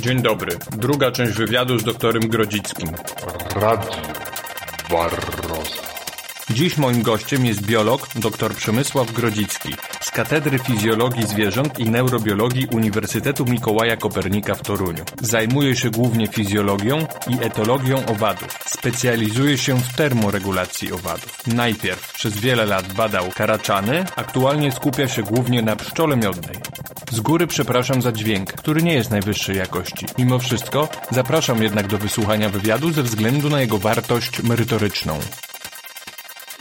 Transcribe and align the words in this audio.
Dzień 0.00 0.22
dobry. 0.22 0.56
Druga 0.76 1.10
część 1.10 1.32
wywiadu 1.32 1.78
z 1.78 1.84
doktorem 1.84 2.22
Grodzickim. 2.28 2.88
Radio 3.54 3.90
Barroza. 4.90 5.88
Dziś 6.50 6.76
moim 6.76 7.02
gościem 7.02 7.46
jest 7.46 7.66
biolog 7.66 8.08
dr 8.14 8.54
Przemysław 8.54 9.12
Grodzicki 9.12 9.68
z 10.00 10.10
Katedry 10.10 10.58
Fizjologii 10.58 11.26
Zwierząt 11.26 11.78
i 11.78 11.90
Neurobiologii 11.90 12.66
Uniwersytetu 12.66 13.44
Mikołaja 13.44 13.96
Kopernika 13.96 14.54
w 14.54 14.62
Toruniu. 14.62 15.04
Zajmuje 15.20 15.76
się 15.76 15.90
głównie 15.90 16.26
fizjologią 16.26 17.06
i 17.28 17.44
etologią 17.44 18.06
owadów. 18.06 18.58
Specjalizuje 18.66 19.58
się 19.58 19.78
w 19.78 19.96
termoregulacji 19.96 20.92
owadów. 20.92 21.46
Najpierw 21.46 22.12
przez 22.12 22.38
wiele 22.38 22.66
lat 22.66 22.92
badał 22.92 23.24
karaczany, 23.34 24.04
aktualnie 24.16 24.72
skupia 24.72 25.08
się 25.08 25.22
głównie 25.22 25.62
na 25.62 25.76
pszczole 25.76 26.16
miodnej. 26.16 26.56
Z 27.10 27.20
góry 27.20 27.46
przepraszam 27.46 28.02
za 28.02 28.12
dźwięk, 28.12 28.52
który 28.52 28.82
nie 28.82 28.94
jest 28.94 29.10
najwyższej 29.10 29.56
jakości. 29.56 30.06
Mimo 30.18 30.38
wszystko 30.38 30.88
zapraszam 31.10 31.62
jednak 31.62 31.86
do 31.86 31.98
wysłuchania 31.98 32.48
wywiadu 32.48 32.92
ze 32.92 33.02
względu 33.02 33.50
na 33.50 33.60
jego 33.60 33.78
wartość 33.78 34.42
merytoryczną. 34.42 35.18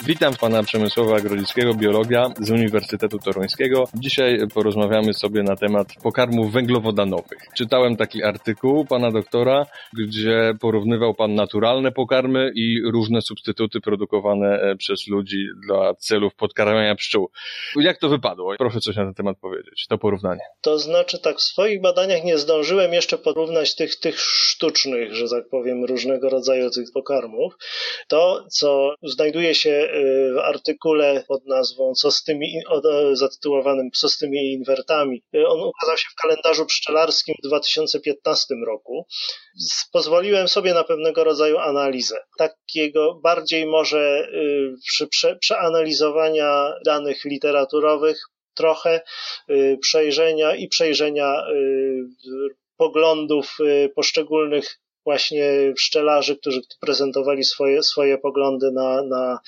Witam 0.05 0.33
pana 0.35 0.63
Przemysława 0.63 1.21
Grodzickiego, 1.21 1.73
biologa 1.73 2.29
z 2.39 2.51
Uniwersytetu 2.51 3.19
Toruńskiego. 3.19 3.83
Dzisiaj 3.93 4.39
porozmawiamy 4.53 5.13
sobie 5.13 5.43
na 5.43 5.55
temat 5.55 5.87
pokarmów 6.03 6.51
węglowodanowych. 6.51 7.39
Czytałem 7.57 7.97
taki 7.97 8.23
artykuł 8.23 8.85
pana 8.85 9.11
doktora, 9.11 9.65
gdzie 9.97 10.53
porównywał 10.61 11.13
pan 11.13 11.35
naturalne 11.35 11.91
pokarmy 11.91 12.51
i 12.55 12.81
różne 12.91 13.21
substytuty 13.21 13.81
produkowane 13.81 14.61
e, 14.61 14.75
przez 14.75 15.07
ludzi 15.07 15.47
dla 15.67 15.93
celów 15.93 16.35
podkarmiania 16.35 16.95
pszczół. 16.95 17.29
Jak 17.75 17.97
to 17.97 18.09
wypadło? 18.09 18.55
Proszę 18.57 18.79
coś 18.79 18.95
na 18.95 19.03
ten 19.05 19.13
temat 19.13 19.37
powiedzieć, 19.41 19.85
to 19.89 19.97
porównanie. 19.97 20.41
To 20.61 20.79
znaczy 20.79 21.19
tak, 21.19 21.37
w 21.37 21.41
swoich 21.41 21.81
badaniach 21.81 22.23
nie 22.23 22.37
zdążyłem 22.37 22.93
jeszcze 22.93 23.17
porównać 23.17 23.75
tych, 23.75 23.95
tych 23.95 24.19
sztucznych, 24.19 25.15
że 25.15 25.29
tak 25.29 25.49
powiem, 25.49 25.85
różnego 25.85 26.29
rodzaju 26.29 26.69
tych 26.69 26.91
pokarmów. 26.93 27.53
To, 28.07 28.45
co 28.51 28.95
znajduje 29.03 29.55
się 29.55 29.86
w 30.35 30.37
artykule 30.37 31.23
pod 31.27 31.45
nazwą 31.45 31.93
co 31.93 32.11
z 32.11 32.23
tymi, 32.23 32.61
zatytułowanym 33.13 33.91
Co 33.91 34.09
z 34.09 34.17
tymi 34.17 34.53
inwertami. 34.53 35.23
On 35.47 35.59
ukazał 35.61 35.97
się 35.97 36.07
w 36.11 36.21
kalendarzu 36.21 36.65
pszczelarskim 36.65 37.35
w 37.43 37.47
2015 37.47 38.55
roku. 38.67 39.07
Pozwoliłem 39.91 40.47
sobie 40.47 40.73
na 40.73 40.83
pewnego 40.83 41.23
rodzaju 41.23 41.57
analizę. 41.57 42.17
Takiego 42.37 43.19
bardziej 43.23 43.65
może 43.65 44.29
y, 44.33 44.73
przy 44.87 45.07
prze, 45.07 45.35
przeanalizowania 45.35 46.73
danych 46.85 47.25
literaturowych, 47.25 48.19
trochę 48.53 49.01
y, 49.49 49.77
przejrzenia 49.81 50.55
i 50.55 50.67
przejrzenia 50.67 51.47
y, 51.49 52.55
poglądów 52.77 53.57
poszczególnych 53.95 54.79
właśnie 55.07 55.73
pszczelarzy, 55.75 56.37
którzy 56.37 56.61
prezentowali 56.79 57.43
swoje, 57.43 57.83
swoje 57.83 58.17
poglądy 58.17 58.71
na, 58.71 59.01
na 59.03 59.39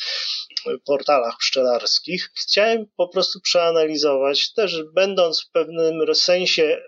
portalach 0.86 1.38
pszczelarskich. 1.40 2.30
Chciałem 2.42 2.86
po 2.98 3.08
prostu 3.08 3.40
przeanalizować, 3.42 4.54
też 4.54 4.84
będąc 4.94 5.44
w 5.44 5.52
pewnym 5.52 6.16
sensie 6.16 6.82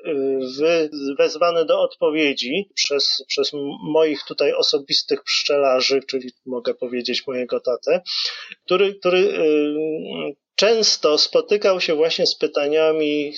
y, 0.61 0.89
wezwany 1.19 1.65
do 1.65 1.81
odpowiedzi 1.81 2.69
przez, 2.75 3.23
przez 3.27 3.51
moich 3.83 4.23
tutaj 4.27 4.53
osobistych 4.53 5.23
pszczelarzy, 5.23 5.99
czyli 6.07 6.29
mogę 6.45 6.73
powiedzieć 6.73 7.27
mojego 7.27 7.59
tatę, 7.59 8.01
który, 8.65 8.95
który 8.95 9.19
y, 9.19 10.40
często 10.61 11.17
spotykał 11.17 11.81
się 11.81 11.95
właśnie 11.95 12.25
z 12.27 12.35
pytaniami 12.35 13.33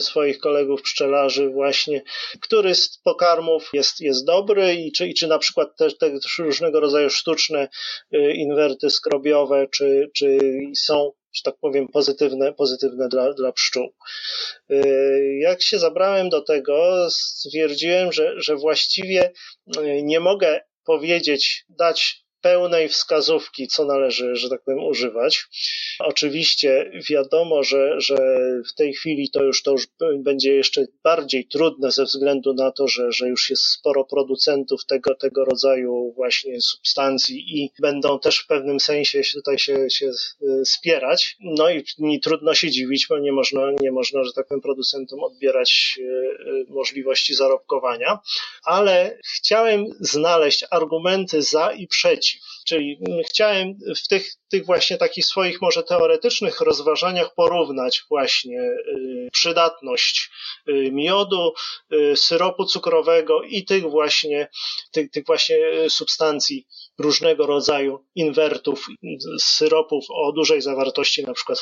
swoich 0.00 0.38
kolegów 0.38 0.82
pszczelarzy 0.82 1.48
właśnie, 1.48 2.02
który 2.40 2.74
z 2.74 2.98
pokarmów 2.98 3.70
jest, 3.72 4.00
jest 4.00 4.24
dobry 4.24 4.74
i 4.74 4.92
czy, 4.92 5.08
i 5.08 5.14
czy 5.14 5.26
na 5.26 5.38
przykład 5.38 5.76
też 5.76 5.98
te 5.98 6.10
różnego 6.38 6.80
rodzaju 6.80 7.10
sztuczne 7.10 7.68
y, 8.14 8.32
inwerty 8.32 8.90
skrobiowe, 8.90 9.66
czy, 9.70 10.10
czy 10.14 10.38
są 10.76 11.12
że 11.34 11.42
tak 11.44 11.54
powiem, 11.60 11.88
pozytywne, 11.88 12.52
pozytywne 12.52 13.08
dla, 13.08 13.32
dla 13.32 13.52
pszczół. 13.52 13.88
Y, 14.70 15.38
jak 15.40 15.62
się 15.62 15.78
zabrałem 15.78 16.28
do 16.28 16.40
tego, 16.40 17.06
stwierdziłem, 17.10 18.12
że, 18.12 18.32
że 18.36 18.56
właściwie 18.56 19.32
y, 19.78 20.02
nie 20.02 20.20
mogę 20.20 20.60
powiedzieć, 20.84 21.64
dać 21.68 22.23
pełnej 22.44 22.88
wskazówki, 22.88 23.68
co 23.68 23.84
należy, 23.84 24.36
że 24.36 24.48
tak 24.48 24.62
powiem, 24.64 24.84
używać. 24.84 25.44
Oczywiście 25.98 26.90
wiadomo, 27.10 27.62
że, 27.62 28.00
że 28.00 28.16
w 28.70 28.74
tej 28.74 28.94
chwili 28.94 29.30
to 29.30 29.42
już, 29.42 29.62
to 29.62 29.72
już 29.72 29.86
będzie 30.18 30.54
jeszcze 30.54 30.86
bardziej 31.04 31.46
trudne 31.46 31.92
ze 31.92 32.04
względu 32.04 32.54
na 32.54 32.72
to, 32.72 32.88
że, 32.88 33.12
że 33.12 33.28
już 33.28 33.50
jest 33.50 33.62
sporo 33.62 34.04
producentów 34.04 34.86
tego, 34.86 35.14
tego 35.14 35.44
rodzaju 35.44 36.12
właśnie 36.16 36.60
substancji 36.60 37.58
i 37.58 37.70
będą 37.80 38.18
też 38.18 38.38
w 38.38 38.46
pewnym 38.46 38.80
sensie 38.80 39.20
tutaj 39.32 39.58
się, 39.58 39.90
się 39.90 40.06
e, 40.06 40.64
spierać. 40.64 41.36
No 41.40 41.70
i, 41.70 41.84
i 41.98 42.20
trudno 42.20 42.54
się 42.54 42.70
dziwić, 42.70 43.06
bo 43.08 43.18
nie 43.18 43.32
można, 43.32 43.60
nie 43.80 43.92
można, 43.92 44.24
że 44.24 44.32
tak 44.32 44.46
powiem, 44.48 44.60
producentom 44.60 45.20
odbierać 45.20 45.98
e, 45.98 46.02
e, 46.02 46.64
możliwości 46.68 47.34
zarobkowania, 47.34 48.18
ale 48.64 49.18
chciałem 49.36 49.84
znaleźć 50.00 50.64
argumenty 50.70 51.42
za 51.42 51.72
i 51.72 51.86
przeciw 51.86 52.33
Czyli 52.66 52.98
chciałem 53.26 53.74
w 53.96 54.08
tych, 54.08 54.32
tych 54.50 54.66
właśnie 54.66 54.96
takich 54.96 55.26
swoich 55.26 55.62
może 55.62 55.82
teoretycznych 55.82 56.60
rozważaniach 56.60 57.34
porównać 57.34 58.02
właśnie 58.08 58.60
y, 58.60 59.28
przydatność 59.32 60.30
y, 60.68 60.90
miodu, 60.92 61.52
y, 61.92 62.16
syropu 62.16 62.64
cukrowego 62.64 63.42
i 63.42 63.64
tych 63.64 63.82
właśnie, 63.82 64.48
tych, 64.92 65.10
tych 65.10 65.26
właśnie 65.26 65.56
substancji 65.88 66.66
różnego 66.98 67.46
rodzaju 67.46 68.04
inwertów, 68.14 68.86
syropów 69.40 70.04
o 70.10 70.32
dużej 70.32 70.62
zawartości 70.62 71.22
na 71.22 71.32
przykład 71.32 71.60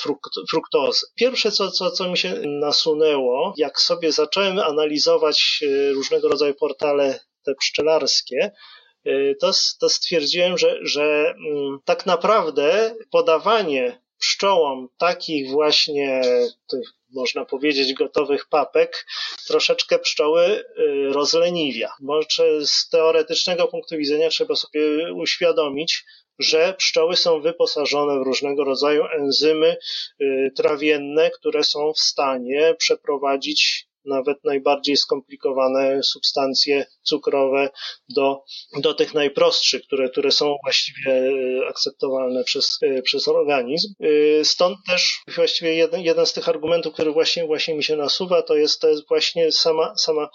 fruktozy. 0.51 1.07
Pierwsze, 1.15 1.51
co, 1.51 1.71
co, 1.71 1.91
co 1.91 2.11
mi 2.11 2.19
się 2.19 2.43
nasunęło, 2.45 3.55
jak 3.57 3.81
sobie 3.81 4.13
zacząłem 4.13 4.59
analizować 4.59 5.65
różnego 5.95 6.29
rodzaju 6.29 6.55
portale 6.55 7.21
te 7.45 7.55
pszczelarskie, 7.55 8.53
to, 9.41 9.51
to 9.81 9.89
stwierdziłem, 9.89 10.59
że, 10.59 10.79
że 10.83 11.35
mm, 11.49 11.79
tak 11.85 12.07
naprawdę 12.07 12.95
podawanie 13.11 14.03
pszczołom 14.23 14.89
takich 14.99 15.51
właśnie 15.51 16.23
tych, 16.71 16.89
można 17.15 17.45
powiedzieć, 17.45 17.95
gotowych 17.95 18.49
papek, 18.49 19.07
troszeczkę 19.47 19.99
pszczoły 19.99 20.45
y, 20.45 20.65
rozleniwia. 21.13 21.93
Może 22.01 22.67
z 22.67 22.89
teoretycznego 22.89 23.69
punktu 23.69 23.97
widzenia 23.97 24.29
trzeba 24.29 24.57
sobie 24.57 24.81
uświadomić, 25.15 26.05
że 26.39 26.75
pszczoły 26.75 27.17
są 27.17 27.41
wyposażone 27.41 28.19
w 28.19 28.23
różnego 28.23 28.65
rodzaju 28.65 29.05
enzymy 29.05 29.77
y, 30.21 30.53
trawienne, 30.57 31.31
które 31.31 31.65
są 31.65 31.93
w 31.93 32.01
stanie 32.01 32.75
przeprowadzić 32.79 33.89
nawet 34.05 34.45
najbardziej 34.45 34.97
skomplikowane 34.97 36.03
substancje 36.03 36.87
cukrowe 37.03 37.71
do, 38.09 38.43
do 38.77 38.95
tych 38.95 39.15
najprostszych, 39.15 39.83
które, 39.83 40.11
które 40.11 40.31
są 40.31 40.57
właściwie 40.65 41.13
e, 41.13 41.69
akceptowalne 41.69 42.45
przez, 42.45 42.79
e, 42.83 43.03
przez 43.03 43.29
organizm. 43.29 43.95
E, 44.01 44.45
stąd 44.45 44.79
też 44.89 45.21
właściwie 45.35 45.75
jeden, 45.75 46.01
jeden 46.01 46.27
z 46.27 46.33
tych 46.33 46.49
argumentów, 46.49 46.95
który 46.95 47.13
właśnie, 47.13 47.47
właśnie 47.47 47.75
mi 47.75 47.85
się 47.85 47.97
nasuwa, 47.97 48.43
to 48.43 48.57
jest, 48.57 48.81
to 48.81 48.89
jest 48.89 49.09
właśnie 49.09 49.53
sama, 49.53 49.95
sama 49.97 50.29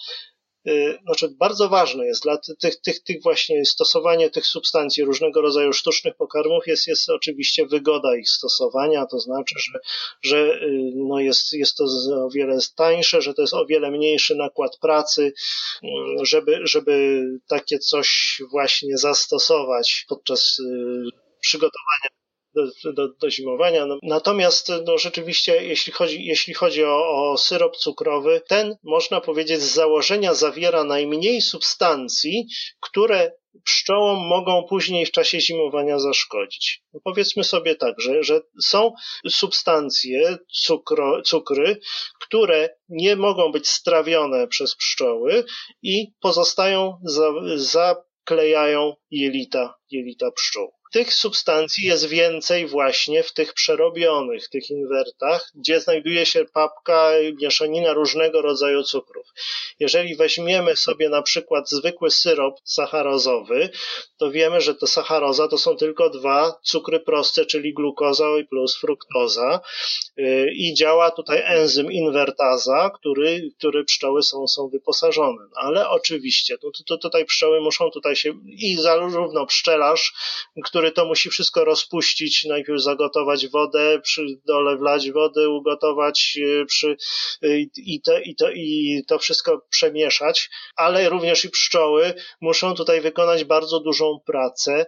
znaczy 1.03 1.29
bardzo 1.39 1.69
ważne 1.69 2.05
jest 2.05 2.23
dla 2.23 2.37
tych, 2.37 2.81
tych, 2.81 3.03
tych 3.03 3.23
właśnie 3.23 3.65
stosowanie 3.65 4.29
tych 4.29 4.45
substancji, 4.45 5.03
różnego 5.03 5.41
rodzaju 5.41 5.73
sztucznych 5.73 6.15
pokarmów 6.15 6.67
jest, 6.67 6.87
jest 6.87 7.09
oczywiście 7.09 7.65
wygoda 7.65 8.15
ich 8.17 8.29
stosowania, 8.29 9.05
to 9.05 9.19
znaczy, 9.19 9.55
że, 9.59 9.79
że 10.21 10.37
y, 10.37 10.91
no 10.95 11.19
jest, 11.19 11.53
jest 11.53 11.77
to 11.77 11.83
o 12.25 12.29
wiele 12.29 12.57
tańsze, 12.75 13.21
że 13.21 13.33
to 13.33 13.41
jest 13.41 13.53
o 13.53 13.65
wiele 13.65 13.91
mniejszy 13.91 14.35
nakład 14.35 14.77
pracy, 14.77 15.33
y, 15.83 15.87
żeby, 16.21 16.59
żeby 16.63 17.23
takie 17.47 17.79
coś 17.79 18.41
właśnie 18.51 18.97
zastosować 18.97 20.05
podczas 20.09 20.57
przygotowania 21.41 22.17
do, 22.83 22.93
do, 22.93 23.07
do 23.21 23.29
zimowania. 23.29 23.85
No, 23.85 23.99
natomiast 24.03 24.71
no, 24.85 24.97
rzeczywiście, 24.97 25.63
jeśli 25.63 25.93
chodzi, 25.93 26.25
jeśli 26.25 26.53
chodzi 26.53 26.83
o, 26.83 27.31
o 27.31 27.37
syrop 27.37 27.77
cukrowy, 27.77 28.41
ten 28.47 28.75
można 28.83 29.21
powiedzieć 29.21 29.61
z 29.61 29.73
założenia 29.73 30.33
zawiera 30.33 30.83
najmniej 30.83 31.41
substancji, 31.41 32.47
które 32.79 33.31
pszczołom 33.63 34.27
mogą 34.27 34.63
później 34.69 35.05
w 35.05 35.11
czasie 35.11 35.41
zimowania 35.41 35.99
zaszkodzić. 35.99 36.83
No 36.93 36.99
powiedzmy 37.03 37.43
sobie 37.43 37.75
tak, 37.75 38.01
że, 38.01 38.23
że 38.23 38.41
są 38.63 38.93
substancje, 39.29 40.37
cukro, 40.51 41.21
cukry, 41.21 41.79
które 42.21 42.69
nie 42.89 43.15
mogą 43.15 43.51
być 43.51 43.69
strawione 43.69 44.47
przez 44.47 44.75
pszczoły 44.75 45.43
i 45.81 46.07
pozostają, 46.21 46.99
za, 47.03 47.33
zaklejają 47.55 48.93
jelita, 49.11 49.73
jelita 49.91 50.31
pszczół. 50.31 50.71
Tych 50.91 51.13
substancji 51.13 51.87
jest 51.87 52.07
więcej 52.07 52.67
właśnie 52.67 53.23
w 53.23 53.33
tych 53.33 53.53
przerobionych, 53.53 54.49
tych 54.49 54.69
inwertach, 54.69 55.51
gdzie 55.55 55.79
znajduje 55.79 56.25
się 56.25 56.45
papka, 56.45 57.11
mieszanina 57.41 57.93
różnego 57.93 58.41
rodzaju 58.41 58.83
cukrów. 58.83 59.25
Jeżeli 59.79 60.15
weźmiemy 60.15 60.75
sobie 60.75 61.09
na 61.09 61.21
przykład 61.21 61.69
zwykły 61.69 62.11
syrop 62.11 62.55
sacharozowy, 62.63 63.69
to 64.17 64.31
wiemy, 64.31 64.61
że 64.61 64.75
to 64.75 64.87
sacharoza 64.87 65.47
to 65.47 65.57
są 65.57 65.75
tylko 65.75 66.09
dwa 66.09 66.59
cukry 66.63 66.99
proste, 66.99 67.45
czyli 67.45 67.73
glukoza 67.73 68.27
plus 68.49 68.77
fruktoza 68.77 69.59
y, 70.19 70.51
i 70.55 70.73
działa 70.73 71.11
tutaj 71.11 71.41
enzym 71.45 71.91
inwertaza, 71.91 72.89
który, 72.89 73.49
który 73.57 73.83
pszczoły 73.83 74.23
są, 74.23 74.47
są 74.47 74.69
wyposażone. 74.69 75.43
Ale 75.55 75.89
oczywiście, 75.89 76.57
to, 76.57 76.71
to 76.87 76.97
tutaj 76.97 77.25
pszczoły 77.25 77.61
muszą 77.61 77.91
tutaj 77.91 78.15
się 78.15 78.33
i 78.47 78.75
zarówno 78.75 79.45
pszczelarz, 79.45 80.13
który 80.63 80.76
to 80.91 81.05
musi 81.05 81.29
wszystko 81.29 81.65
rozpuścić, 81.65 82.45
najpierw 82.45 82.81
zagotować 82.81 83.47
wodę, 83.47 83.99
przy 84.03 84.25
dole 84.45 84.77
wlać 84.77 85.11
wodę, 85.11 85.49
ugotować 85.49 86.37
y, 86.37 86.65
przy, 86.65 86.97
y, 87.43 87.67
i, 87.77 88.01
to, 88.01 88.19
i, 88.19 88.35
to, 88.35 88.51
i 88.51 89.01
to 89.07 89.19
wszystko 89.19 89.61
przemieszać, 89.69 90.49
ale 90.75 91.09
również 91.09 91.45
i 91.45 91.49
pszczoły 91.49 92.13
muszą 92.41 92.75
tutaj 92.75 93.01
wykonać 93.01 93.43
bardzo 93.43 93.79
dużą 93.79 94.19
pracę, 94.25 94.85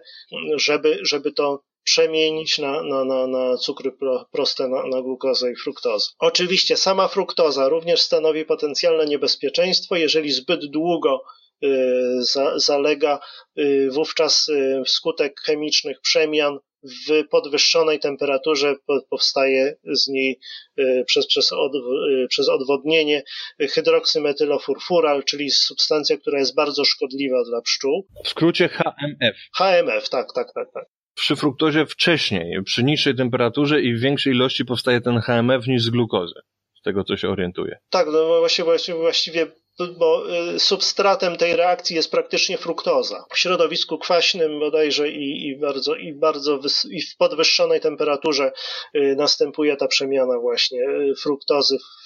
żeby, 0.56 0.98
żeby 1.02 1.32
to 1.32 1.62
przemienić 1.84 2.58
na, 2.58 2.82
na, 2.82 3.04
na, 3.04 3.26
na 3.26 3.56
cukry 3.56 3.92
proste, 4.32 4.68
na, 4.68 4.86
na 4.86 5.02
glukozę 5.02 5.52
i 5.52 5.56
fruktozę. 5.56 6.10
Oczywiście 6.18 6.76
sama 6.76 7.08
fruktoza 7.08 7.68
również 7.68 8.00
stanowi 8.00 8.44
potencjalne 8.44 9.06
niebezpieczeństwo, 9.06 9.96
jeżeli 9.96 10.30
zbyt 10.30 10.66
długo 10.66 11.22
zalega 12.56 13.20
y, 13.58 13.88
wówczas 13.90 14.48
y, 14.48 14.82
wskutek 14.86 15.40
chemicznych 15.40 16.00
przemian 16.00 16.58
w 16.82 17.28
podwyższonej 17.28 17.98
temperaturze 17.98 18.74
powstaje 19.10 19.76
z 19.84 20.08
niej 20.08 20.38
przez, 21.06 21.26
przez, 21.26 21.52
od, 21.52 21.72
przez 22.28 22.48
odwodnienie 22.48 23.22
hydroksymetylofurfural, 23.58 25.24
czyli 25.24 25.50
substancja, 25.50 26.16
która 26.16 26.38
jest 26.38 26.54
bardzo 26.54 26.84
szkodliwa 26.84 27.44
dla 27.44 27.62
pszczół. 27.62 28.06
W 28.24 28.28
skrócie 28.28 28.68
HMF. 28.68 29.36
HMF, 29.56 30.08
tak, 30.08 30.26
tak, 30.34 30.52
tak, 30.54 30.72
tak 30.74 30.84
przy 31.20 31.36
fruktozie 31.36 31.86
wcześniej, 31.86 32.62
przy 32.62 32.84
niższej 32.84 33.14
temperaturze 33.14 33.80
i 33.80 33.94
w 33.94 34.00
większej 34.00 34.32
ilości 34.32 34.64
powstaje 34.64 35.00
ten 35.00 35.20
HMF 35.20 35.66
niż 35.66 35.82
z 35.82 35.90
glukozy. 35.90 36.34
Z 36.78 36.82
tego, 36.82 37.04
co 37.04 37.16
się 37.16 37.28
orientuje. 37.28 37.78
Tak, 37.90 38.06
no 38.12 38.38
właściwie, 38.38 38.64
właściwie, 38.64 38.98
właściwie 38.98 39.46
bo 39.86 40.24
y, 40.54 40.58
substratem 40.58 41.36
tej 41.36 41.56
reakcji 41.56 41.96
jest 41.96 42.10
praktycznie 42.10 42.58
fruktoza. 42.58 43.24
W 43.30 43.38
środowisku 43.38 43.98
kwaśnym 43.98 44.58
bodajże 44.60 45.10
i, 45.10 45.48
i 45.48 45.56
bardzo, 45.56 45.94
i 45.94 46.12
bardzo 46.12 46.60
i 46.90 47.02
w 47.02 47.16
podwyższonej 47.16 47.80
temperaturze 47.80 48.52
y, 48.94 49.14
następuje 49.18 49.76
ta 49.76 49.88
przemiana 49.88 50.38
właśnie 50.38 50.78
y, 50.78 51.14
fruktozy 51.14 51.78
w, 51.78 52.00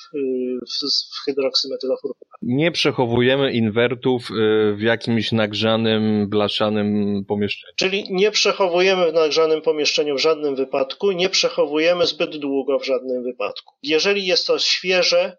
w, 0.69 1.31
w. 1.31 2.15
Nie 2.43 2.71
przechowujemy 2.71 3.53
inwertów 3.53 4.29
w 4.77 4.81
jakimś 4.81 5.33
nagrzanym, 5.33 6.29
blaszanym 6.29 7.25
pomieszczeniu. 7.29 7.75
Czyli 7.77 8.05
nie 8.11 8.31
przechowujemy 8.31 9.11
w 9.11 9.15
nagrzanym 9.15 9.63
pomieszczeniu 9.63 10.17
w 10.17 10.21
żadnym 10.21 10.57
wypadku, 10.57 11.13
nie 11.13 11.29
przechowujemy 11.29 12.07
zbyt 12.07 12.37
długo 12.37 12.79
w 12.79 12.87
żadnym 12.87 13.23
wypadku. 13.23 13.75
Jeżeli 13.83 14.27
jest 14.27 14.47
to 14.47 14.59
świeże, 14.59 15.37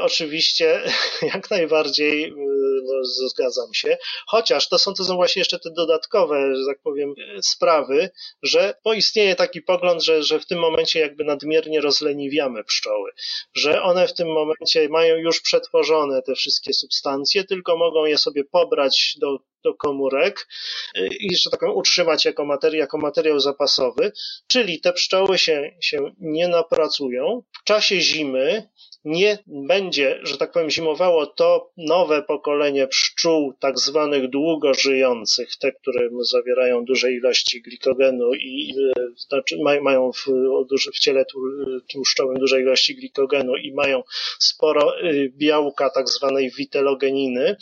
oczywiście 0.00 0.82
jak 1.34 1.50
najbardziej 1.50 2.24
y, 2.24 2.34
no, 2.84 3.04
zgadzam 3.04 3.74
się, 3.74 3.98
chociaż 4.26 4.68
to 4.68 4.78
są, 4.78 4.94
to 4.94 5.04
są 5.04 5.14
właśnie 5.16 5.40
jeszcze 5.40 5.58
te 5.58 5.70
dodatkowe, 5.70 6.56
że 6.56 6.62
tak 6.66 6.82
powiem, 6.82 7.14
y, 7.18 7.42
sprawy, 7.42 8.10
że 8.42 8.74
poistnieje 8.84 9.34
taki 9.34 9.62
pogląd, 9.62 10.02
że, 10.02 10.22
że 10.22 10.40
w 10.40 10.46
tym 10.46 10.58
momencie 10.58 11.00
jakby 11.00 11.24
nadmiernie 11.24 11.80
rozleniwiamy 11.80 12.64
pszczoły, 12.64 13.10
że 13.54 13.82
one 13.82 14.08
w 14.08 14.14
tym 14.14 14.28
momencie 14.28 14.88
mają 14.88 15.16
już 15.16 15.40
przetworzone 15.40 16.22
te 16.22 16.34
wszystkie 16.34 16.72
substancje, 16.72 17.44
tylko 17.44 17.76
mogą 17.76 18.04
je 18.04 18.18
sobie 18.18 18.44
pobrać 18.44 19.16
do, 19.20 19.38
do 19.64 19.74
komórek 19.74 20.48
i, 21.20 21.36
że 21.36 21.50
tak 21.50 21.60
powiem, 21.60 21.76
utrzymać 21.76 22.24
jako, 22.24 22.44
materi 22.44 22.78
jako 22.78 22.98
materiał 22.98 23.40
zapasowy, 23.40 24.12
czyli 24.46 24.80
te 24.80 24.92
pszczoły 24.92 25.38
się, 25.38 25.76
się 25.80 26.12
nie 26.20 26.48
napracują. 26.48 27.42
W 27.60 27.64
czasie 27.64 28.00
zimy 28.00 28.68
nie 29.04 29.38
będzie, 29.66 30.20
że 30.22 30.38
tak 30.38 30.52
powiem, 30.52 30.70
zimowało 30.70 31.26
to 31.26 31.70
nowe 31.76 32.22
pokolenie 32.22 32.86
pszczół, 32.86 33.52
tak 33.60 33.78
zwanych 33.78 34.30
długo 34.30 34.74
żyjących, 34.74 35.56
te, 35.56 35.72
które 35.72 36.08
zawierają 36.20 36.84
duże 36.84 37.12
ilości 37.12 37.62
glikogenu 37.62 38.34
i 38.34 38.74
znaczy 39.16 39.58
mają 39.82 40.12
w, 40.12 40.26
w 40.94 40.98
ciele 40.98 41.24
tłuszczowym 41.92 42.36
duże 42.36 42.60
ilości 42.60 42.96
glikogenu 42.96 43.56
i 43.56 43.72
mają 43.72 44.02
sporo 44.38 45.02
y, 45.02 45.32
białka, 45.36 45.90
tak 45.90 46.08
zwanej 46.08 46.50
witelogeniny. 46.50 47.56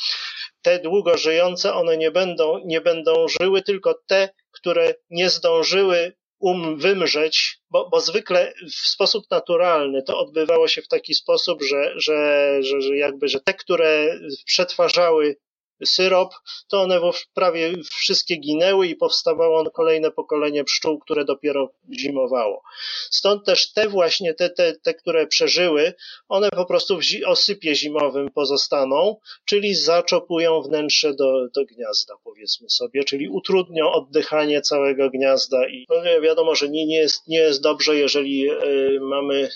Te 0.63 0.79
długo 0.79 1.19
żyjące, 1.19 1.75
one 1.75 1.97
nie 1.97 2.11
będą, 2.11 2.61
nie 2.65 2.81
będą 2.81 3.27
żyły, 3.41 3.63
tylko 3.63 3.95
te, 4.07 4.29
które 4.51 4.95
nie 5.11 5.31
zdążyły 5.31 6.13
um 6.47 6.77
wymrzeć, 6.79 7.59
bo, 7.71 7.89
bo 7.89 8.01
zwykle 8.01 8.53
w 8.71 8.89
sposób 8.89 9.25
naturalny 9.31 10.03
to 10.03 10.19
odbywało 10.19 10.69
się 10.69 10.83
w 10.83 10.89
taki 10.89 11.15
sposób, 11.15 11.63
że, 11.63 11.93
że, 11.97 12.59
że, 12.63 12.81
że 12.81 12.97
jakby, 12.97 13.29
że 13.29 13.41
te, 13.41 13.55
które 13.55 14.19
przetwarzały 14.45 15.37
syrop, 15.85 16.35
to 16.69 16.83
one 16.83 17.01
prawie 17.35 17.73
wszystkie 17.91 18.37
ginęły 18.37 18.87
i 18.87 18.97
powstawało 18.97 19.71
kolejne 19.71 20.11
pokolenie 20.11 20.65
pszczół, 20.65 20.99
które 20.99 21.25
dopiero 21.25 21.71
zimowało. 21.99 22.63
Stąd 23.11 23.45
też 23.45 23.73
te 23.73 23.89
właśnie, 23.89 24.35
te, 24.35 24.51
te, 24.51 24.73
te 24.77 24.95
które 24.95 25.27
przeżyły, 25.27 25.95
one 26.29 26.51
po 26.51 26.67
prostu 26.67 26.99
w 26.99 27.05
osypie 27.27 27.75
zimowym 27.75 28.31
pozostaną, 28.31 29.17
czyli 29.45 29.75
zaczopują 29.75 30.63
wnętrze 30.63 31.15
do, 31.15 31.49
do 31.55 31.65
gniazda, 31.65 32.15
powiedzmy 32.25 32.71
sobie, 32.71 33.05
czyli 33.05 33.29
utrudnią 33.29 33.93
oddychanie 33.93 34.61
całego 34.61 35.11
gniazda 35.11 35.69
i 35.69 35.87
no 35.89 36.21
wiadomo, 36.23 36.55
że 36.55 36.69
nie, 36.69 36.87
nie, 36.87 36.99
jest, 36.99 37.29
nie 37.29 37.39
jest 37.39 37.63
dobrze, 37.63 37.97
jeżeli 37.97 38.51
y, 38.51 38.99
mamy 39.01 39.51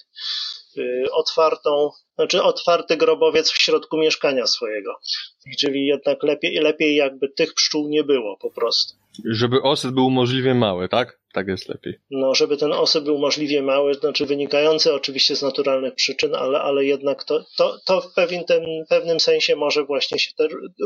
otwartą 1.12 1.90
znaczy 2.14 2.42
otwarty 2.42 2.96
grobowiec 2.96 3.50
w 3.50 3.62
środku 3.62 3.96
mieszkania 3.96 4.46
swojego. 4.46 4.98
Czyli 5.58 5.86
jednak 5.86 6.22
lepiej, 6.22 6.54
lepiej 6.60 6.96
jakby 6.96 7.28
tych 7.28 7.54
pszczół 7.54 7.88
nie 7.88 8.04
było 8.04 8.36
po 8.36 8.50
prostu. 8.50 8.94
Żeby 9.24 9.62
osyp 9.62 9.90
był 9.90 10.10
możliwie 10.10 10.54
mały, 10.54 10.88
tak? 10.88 11.19
Tak 11.32 11.48
jest 11.48 11.68
lepiej. 11.68 11.98
No, 12.10 12.34
żeby 12.34 12.56
ten 12.56 12.72
osyp 12.72 13.04
był 13.04 13.18
możliwie 13.18 13.62
mały, 13.62 13.94
znaczy 13.94 14.26
wynikający 14.26 14.94
oczywiście 14.94 15.36
z 15.36 15.42
naturalnych 15.42 15.94
przyczyn, 15.94 16.34
ale, 16.34 16.60
ale 16.60 16.84
jednak 16.84 17.24
to, 17.24 17.44
to, 17.56 17.78
to 17.84 18.00
w 18.00 18.14
pewien, 18.14 18.44
tym, 18.44 18.64
pewnym 18.88 19.20
sensie 19.20 19.56
może 19.56 19.84
właśnie 19.84 20.18
się 20.18 20.30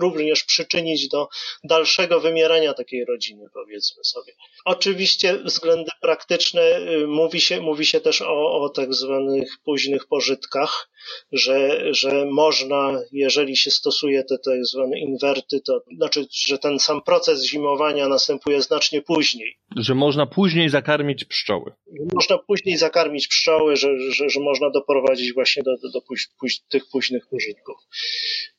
również 0.01 0.45
przyczynić 0.45 1.09
do 1.09 1.29
dalszego 1.65 2.21
wymierania 2.21 2.75
takiej 2.75 3.05
rodziny, 3.05 3.47
powiedzmy 3.55 4.05
sobie. 4.05 4.33
Oczywiście 4.65 5.39
względy 5.39 5.91
praktyczne 6.01 6.79
y, 6.79 7.07
mówi 7.07 7.41
się, 7.41 7.61
mówi 7.61 7.87
się 7.87 8.01
też 8.01 8.23
o, 8.23 8.61
o 8.61 8.69
tak 8.69 8.95
zwanych 8.95 9.59
późnych 9.65 10.07
pożytkach, 10.07 10.89
że, 11.33 11.79
że 11.95 12.27
można, 12.31 13.01
jeżeli 13.13 13.57
się 13.57 13.71
stosuje 13.71 14.25
te 14.25 14.39
tak 14.39 14.65
zwane 14.65 14.99
inwerty, 14.99 15.61
to 15.61 15.83
znaczy, 15.97 16.27
że 16.47 16.59
ten 16.59 16.79
sam 16.79 17.03
proces 17.03 17.45
zimowania 17.45 18.09
następuje 18.09 18.63
znacznie 18.63 19.03
później. 19.03 19.57
Że 19.77 19.95
można 19.95 20.27
później 20.27 20.69
zakarmić 20.69 21.25
pszczoły. 21.25 21.73
Można 22.15 22.39
później 22.39 22.77
zakarmić 22.77 23.29
pszczoły, 23.29 23.77
że, 23.77 23.89
że, 24.11 24.31
że 24.31 24.41
można 24.41 24.71
doprowadzić 24.71 25.33
właśnie 25.33 25.63
do, 25.63 25.77
do, 25.83 25.91
do 25.91 26.01
póź, 26.01 26.29
póź, 26.41 26.61
tych 26.61 26.83
późnych 26.93 27.27
pożytków. 27.31 27.77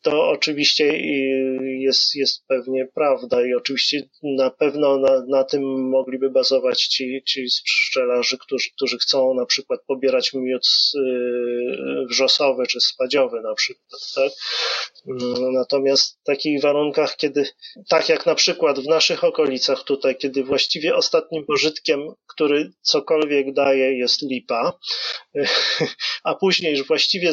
To 0.01 0.29
oczywiście 0.29 0.97
jest, 1.79 2.15
jest 2.15 2.47
pewnie 2.47 2.87
prawda 2.93 3.45
i 3.47 3.53
oczywiście 3.53 4.09
na 4.23 4.49
pewno 4.49 4.97
na, 4.97 5.25
na 5.27 5.43
tym 5.43 5.89
mogliby 5.89 6.29
bazować 6.29 6.87
ci, 6.87 7.21
ci 7.25 7.45
pszczelarze, 7.65 8.37
którzy, 8.37 8.69
którzy 8.75 8.97
chcą 8.97 9.33
na 9.33 9.45
przykład 9.45 9.79
pobierać 9.87 10.33
miód 10.33 10.67
yy, 10.93 12.05
wrzosowy 12.35 12.67
czy 12.67 12.81
spadziowy 12.81 13.41
na 13.41 13.55
przykład, 13.55 14.01
tak? 14.15 14.31
Natomiast 15.51 16.19
w 16.21 16.23
takich 16.23 16.61
warunkach, 16.61 17.15
kiedy, 17.15 17.45
tak 17.89 18.09
jak 18.09 18.25
na 18.25 18.35
przykład 18.35 18.79
w 18.79 18.87
naszych 18.87 19.23
okolicach 19.23 19.83
tutaj, 19.83 20.17
kiedy 20.17 20.43
właściwie 20.43 20.95
ostatnim 20.95 21.45
pożytkiem, 21.45 21.99
który 22.27 22.71
cokolwiek 22.81 23.53
daje, 23.53 23.97
jest 23.97 24.21
lipa, 24.21 24.79
a 26.23 26.35
później 26.35 26.71
już 26.77 26.87
właściwie 26.87 27.31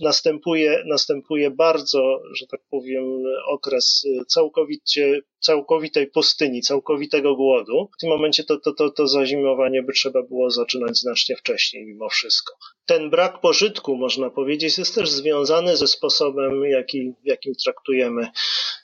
następuje, 0.00 0.82
następuje 0.86 1.50
bardzo, 1.50 2.20
że 2.34 2.46
tak 2.46 2.60
powiem, 2.70 3.04
okres 3.48 4.06
całkowicie 4.28 5.20
całkowitej 5.40 6.06
pustyni, 6.06 6.62
całkowitego 6.62 7.36
głodu. 7.36 7.88
W 7.96 8.00
tym 8.00 8.10
momencie 8.10 8.44
to, 8.44 8.60
to, 8.60 8.72
to, 8.72 8.90
to 8.90 9.08
zazimowanie 9.08 9.82
by 9.82 9.92
trzeba 9.92 10.22
było 10.22 10.50
zaczynać 10.50 10.98
znacznie 10.98 11.36
wcześniej 11.36 11.86
mimo 11.86 12.08
wszystko. 12.08 12.54
Ten 12.86 13.10
brak 13.10 13.40
pożytku, 13.40 13.96
można 13.96 14.17
powiedzieć, 14.30 14.78
jest 14.78 14.94
też 14.94 15.10
związany 15.10 15.76
ze 15.76 15.86
sposobem, 15.86 16.64
jaki, 16.64 17.12
jakim 17.24 17.54
traktujemy 17.64 18.28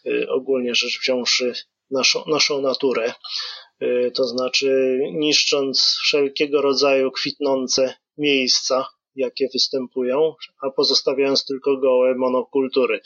y, 0.07 0.27
ogólnie 0.29 0.75
rzecz 0.75 1.01
wziąwszy 1.01 1.53
naszą, 1.91 2.25
naszą 2.27 2.61
naturę. 2.61 3.13
to 4.15 4.25
znaczy 4.25 4.99
niszcząc 5.13 5.99
wszelkiego 6.03 6.63
rodzaju 6.63 7.11
kwitnące 7.11 7.95
miejsca, 8.19 8.87
jakie 9.15 9.49
występują, 9.53 10.35
a 10.63 10.71
pozostawiając 10.71 11.45
tylko 11.45 11.77
gołe 11.77 12.15
monokultury. 12.15 13.01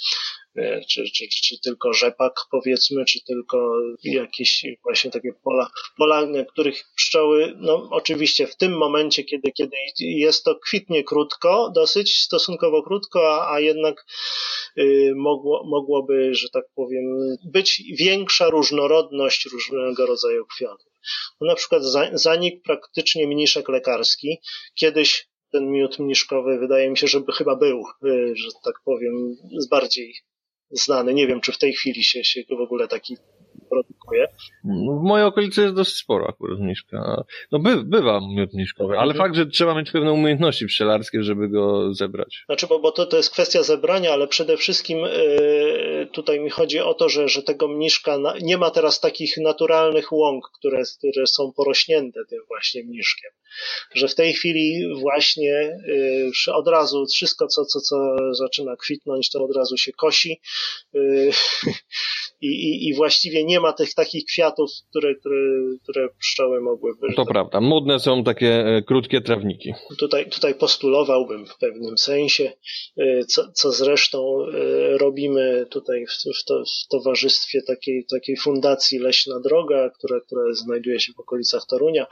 E, 0.58 0.80
czy, 0.90 1.04
czy, 1.14 1.28
czy, 1.28 1.60
tylko 1.60 1.92
rzepak 1.92 2.32
powiedzmy, 2.50 3.04
czy 3.04 3.24
tylko 3.24 3.72
jakieś 4.04 4.66
właśnie 4.82 5.10
takie 5.10 5.32
pola, 5.44 5.70
pola, 5.96 6.26
na 6.26 6.44
których 6.44 6.84
pszczoły, 6.96 7.52
no 7.56 7.88
oczywiście 7.90 8.46
w 8.46 8.56
tym 8.56 8.72
momencie, 8.76 9.24
kiedy, 9.24 9.52
kiedy 9.52 9.76
jest 9.98 10.44
to 10.44 10.58
kwitnie 10.68 11.04
krótko, 11.04 11.72
dosyć 11.74 12.16
stosunkowo 12.16 12.82
krótko, 12.82 13.34
a, 13.34 13.54
a 13.54 13.60
jednak 13.60 14.06
y, 14.78 15.12
mogło, 15.16 15.64
mogłoby, 15.66 16.34
że 16.34 16.48
tak 16.48 16.64
powiem, 16.74 17.04
być 17.44 17.82
większa 17.98 18.50
różnorodność 18.50 19.46
różnego 19.52 20.06
rodzaju 20.06 20.46
kwiatów. 20.46 20.92
No, 21.40 21.46
na 21.46 21.54
przykład 21.54 21.82
zanik 22.12 22.62
praktycznie 22.62 23.26
mniszek 23.26 23.68
lekarski. 23.68 24.38
Kiedyś 24.74 25.28
ten 25.52 25.70
miód 25.70 25.98
mniszkowy 25.98 26.58
wydaje 26.58 26.90
mi 26.90 26.98
się, 26.98 27.06
żeby 27.06 27.32
chyba 27.32 27.56
był, 27.56 27.82
y, 28.04 28.36
że 28.36 28.48
tak 28.64 28.74
powiem, 28.84 29.36
z 29.58 29.68
bardziej 29.68 30.14
znany. 30.70 31.14
Nie 31.14 31.26
wiem, 31.26 31.40
czy 31.40 31.52
w 31.52 31.58
tej 31.58 31.72
chwili 31.72 32.04
się, 32.04 32.24
się 32.24 32.40
w 32.58 32.60
ogóle 32.60 32.88
taki 32.88 33.16
produkuje. 33.68 34.28
No, 34.64 35.00
w 35.00 35.02
mojej 35.02 35.26
okolicy 35.26 35.62
jest 35.62 35.74
dosyć 35.74 35.96
sporo 35.96 36.28
akurat 36.28 36.58
mniszka. 36.58 37.24
No 37.52 37.58
by, 37.58 37.84
bywa 37.84 38.20
miód 38.34 38.54
mniszkowy, 38.54 38.98
ale 38.98 39.12
mhm. 39.12 39.18
fakt, 39.18 39.36
że 39.36 39.46
trzeba 39.46 39.74
mieć 39.74 39.90
pewne 39.90 40.12
umiejętności 40.12 40.66
pszczelarskie, 40.66 41.22
żeby 41.22 41.48
go 41.48 41.94
zebrać. 41.94 42.42
Znaczy, 42.46 42.66
bo, 42.66 42.78
bo 42.78 42.92
to, 42.92 43.06
to 43.06 43.16
jest 43.16 43.30
kwestia 43.30 43.62
zebrania, 43.62 44.12
ale 44.12 44.28
przede 44.28 44.56
wszystkim 44.56 44.98
yy, 44.98 46.08
tutaj 46.12 46.40
mi 46.40 46.50
chodzi 46.50 46.80
o 46.80 46.94
to, 46.94 47.08
że, 47.08 47.28
że 47.28 47.42
tego 47.42 47.68
mniszka 47.68 48.18
na, 48.18 48.34
nie 48.42 48.58
ma 48.58 48.70
teraz 48.70 49.00
takich 49.00 49.36
naturalnych 49.36 50.12
łąk, 50.12 50.44
które, 50.58 50.82
które 50.98 51.26
są 51.26 51.52
porośnięte 51.56 52.20
tym 52.30 52.38
właśnie 52.48 52.84
mniszkiem. 52.84 53.30
Że 53.94 54.08
w 54.08 54.14
tej 54.14 54.32
chwili 54.32 54.94
właśnie 55.00 55.80
yy, 56.46 56.54
od 56.54 56.68
razu 56.68 57.06
wszystko, 57.06 57.46
co, 57.46 57.64
co, 57.64 57.80
co 57.80 57.96
zaczyna 58.32 58.76
kwitnąć, 58.76 59.30
to 59.30 59.44
od 59.44 59.56
razu 59.56 59.76
się 59.76 59.92
kosi 59.92 60.40
yy, 60.92 61.30
i, 62.40 62.46
i, 62.46 62.88
i 62.88 62.94
właściwie 62.94 63.44
nie 63.44 63.60
ma 63.60 63.72
tych 63.72 63.94
takich 63.94 64.24
kwiatów, 64.24 64.70
które, 64.90 65.14
które, 65.14 65.36
które 65.82 66.08
pszczoły 66.20 66.60
mogłyby. 66.60 67.14
To 67.16 67.26
prawda. 67.26 67.60
Modne 67.60 67.98
są 67.98 68.24
takie 68.24 68.66
e, 68.66 68.82
krótkie 68.82 69.20
trawniki. 69.20 69.72
Tutaj, 69.98 70.30
tutaj 70.30 70.54
postulowałbym 70.54 71.46
w 71.46 71.58
pewnym 71.58 71.98
sensie, 71.98 72.52
e, 72.96 73.24
co, 73.24 73.52
co 73.52 73.72
zresztą 73.72 74.38
robimy 75.00 75.66
tutaj 75.70 76.06
w, 76.06 76.40
w, 76.40 76.44
to, 76.44 76.62
w 76.64 76.88
towarzystwie 76.88 77.62
takiej, 77.62 78.06
takiej 78.10 78.36
fundacji 78.36 78.98
Leśna 78.98 79.40
Droga, 79.40 79.90
która, 79.98 80.20
która 80.20 80.42
znajduje 80.52 81.00
się 81.00 81.12
w 81.12 81.20
okolicach 81.20 81.66
Torunia. 81.68 82.06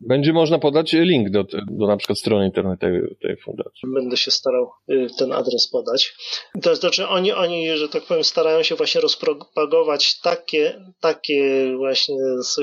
Będzie 0.00 0.32
można 0.32 0.58
podać 0.68 0.92
link 0.92 1.30
do, 1.30 1.44
do 1.70 1.86
na 1.86 1.96
przykład 1.96 2.18
strony 2.18 2.46
internetowej 2.46 3.02
tej 3.22 3.36
fundacji. 3.36 3.80
Będę 3.94 4.16
się 4.16 4.30
starał 4.30 4.70
ten 5.18 5.32
adres 5.32 5.68
podać. 5.72 6.14
To 6.62 6.76
znaczy 6.76 7.08
oni, 7.08 7.32
oni, 7.32 7.76
że 7.76 7.88
tak 7.88 8.02
powiem, 8.02 8.24
starają 8.24 8.62
się 8.62 8.74
właśnie 8.74 9.00
rozpropagować 9.00 10.20
takie 10.20 10.80
takie 11.00 11.72
właśnie, 11.76 12.16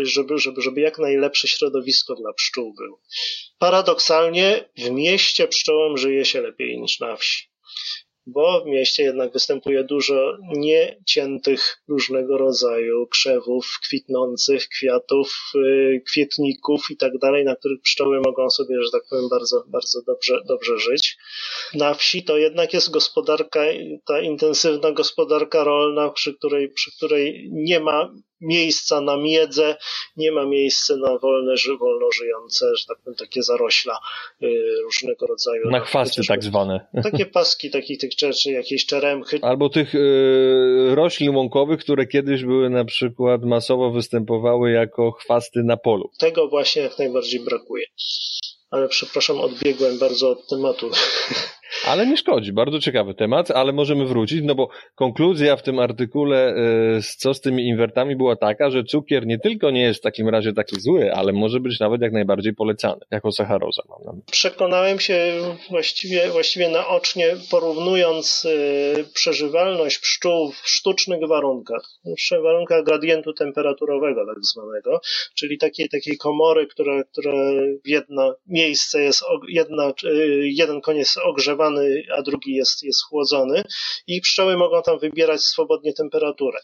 żeby, 0.04 0.38
żeby, 0.38 0.62
żeby 0.62 0.82
jak 0.82 1.00
najlepsze 1.00 1.48
środowisko 1.48 2.16
dla 2.16 2.34
pszczół 2.34 2.74
było. 2.74 3.02
Paradoksalnie 3.60 4.70
w 4.78 4.90
mieście 4.90 5.48
pszczołom 5.48 5.98
żyje 5.98 6.26
się 6.26 6.42
lepiej 6.42 6.82
niż 6.82 7.00
na 7.00 7.16
wsi 7.16 7.55
bo 8.28 8.62
w 8.62 8.66
mieście 8.66 9.04
jednak 9.04 9.34
występuje 9.34 9.84
dużo 9.84 10.38
nieciętych 10.58 11.82
różnego 11.88 12.38
rodzaju 12.38 13.08
krzewów, 13.08 13.80
kwitnących 13.84 14.68
kwiatów, 14.68 15.52
y, 15.56 16.02
kwietników 16.06 16.88
i 16.90 16.98
tak 16.98 17.18
dalej, 17.18 17.46
na 17.46 17.56
których 17.56 17.82
pszczoły 17.82 18.22
mogą 18.26 18.50
sobie, 18.50 18.76
że 18.84 18.92
tak 18.92 19.04
powiem, 19.10 19.30
bardzo, 19.30 19.64
bardzo 19.68 20.02
dobrze, 20.08 20.42
dobrze 20.48 20.80
żyć. 20.80 21.18
Na 21.74 21.94
wsi 21.94 22.24
to 22.24 22.38
jednak 22.38 22.74
jest 22.74 22.92
gospodarka, 22.92 23.62
ta 24.06 24.22
intensywna 24.22 24.92
gospodarka 24.92 25.64
rolna, 25.64 26.10
przy 26.10 26.34
której, 26.34 26.70
przy 26.70 26.92
której 26.98 27.50
nie 27.52 27.80
ma 27.80 28.12
miejsca 28.46 29.02
na 29.02 29.18
miedzę, 29.18 29.76
nie 30.18 30.32
ma 30.32 30.46
miejsca 30.46 30.96
na 30.98 31.18
wolne, 31.18 31.56
wolno 31.80 32.12
żyjące, 32.12 32.76
że 32.76 32.86
tak 32.88 32.98
powiem, 33.04 33.18
takie 33.18 33.44
zarośla 33.44 34.00
y, 34.44 34.48
różnego 34.84 35.28
rodzaju. 35.28 35.70
Na 35.70 35.80
chwasty 35.80 36.22
tak 36.28 36.44
zwane. 36.44 36.88
Takie 37.04 37.26
paski 37.26 37.72
takich 37.72 38.00
tych 38.00 38.12
rzeczy, 38.20 38.52
jakieś 38.52 38.86
czeremchy. 38.86 39.40
Albo 39.42 39.70
tych 39.70 39.96
y, 39.96 40.96
roślin 40.96 41.36
łąkowych, 41.36 41.80
które 41.80 42.08
kiedyś 42.08 42.44
były 42.44 42.70
na 42.70 42.86
przykład 42.86 43.42
masowo 43.44 43.92
występowały 43.92 44.72
jako 44.72 45.12
chwasty 45.12 45.64
na 45.64 45.78
polu. 45.78 46.12
Tego 46.20 46.48
właśnie 46.48 46.82
jak 46.82 47.00
najbardziej 47.00 47.40
brakuje. 47.40 47.86
Ale 48.72 48.88
przepraszam, 48.88 49.40
odbiegłem 49.40 50.00
bardzo 50.00 50.30
od 50.30 50.48
tematu. 50.48 50.90
Ale 51.88 52.08
nie 52.08 52.18
szkodzi, 52.18 52.54
bardzo 52.54 52.80
ciekawy 52.80 53.14
temat, 53.14 53.52
ale 53.52 53.74
możemy 53.74 54.06
wrócić, 54.06 54.42
no 54.44 54.56
bo 54.56 54.70
konkluzja 54.96 55.56
w 55.56 55.64
tym 55.64 55.80
artykule, 55.80 56.48
e, 56.48 57.02
co 57.18 57.34
z 57.34 57.42
tymi 57.42 57.68
inwertami 57.68 58.16
była 58.16 58.36
taka, 58.36 58.70
że 58.70 58.84
cukier 58.84 59.26
nie 59.28 59.40
tylko 59.40 59.72
nie 59.72 59.82
jest 59.82 60.00
w 60.00 60.04
takim 60.04 60.30
razie 60.30 60.54
taki 60.54 60.82
zły, 60.82 61.14
ale 61.14 61.34
może 61.34 61.60
być 61.60 61.80
nawet 61.80 62.02
jak 62.02 62.12
najbardziej 62.12 62.54
polecany, 62.54 63.02
jako 63.12 63.32
sacharoza. 63.32 63.84
Mam. 64.06 64.22
Przekonałem 64.32 65.00
się 65.00 65.18
właściwie, 65.70 66.30
właściwie 66.30 66.70
naocznie, 66.70 67.36
porównując 67.52 68.48
e, 69.00 69.04
przeżywalność 69.14 70.00
pszczół 70.00 70.52
w 70.52 70.70
sztucznych 70.70 71.28
warunkach, 71.28 71.82
w 72.06 72.44
warunkach 72.44 72.84
gradientu 72.84 73.34
temperaturowego 73.34 74.26
tak 74.26 74.44
zwanego, 74.44 75.02
czyli 75.36 75.58
takiej, 75.58 75.90
takiej 75.90 76.18
komory, 76.18 76.68
która, 76.68 77.04
która 77.04 77.34
jedno 77.86 78.36
miejsce 78.48 79.02
jest, 79.02 79.24
jedna, 79.48 79.84
e, 79.88 79.94
jeden 80.42 80.82
koniec 80.82 81.18
ogrzewany, 81.24 81.65
ogrzewany, 81.66 82.04
a 82.18 82.22
drugi 82.22 82.54
jest, 82.54 82.84
jest 82.84 83.04
chłodzony 83.04 83.64
i 84.08 84.22
pszczoły 84.22 84.58
mogą 84.58 84.82
tam 84.82 85.00
wybierać 85.00 85.42
swobodnie 85.42 85.94
temperaturę. 85.94 86.60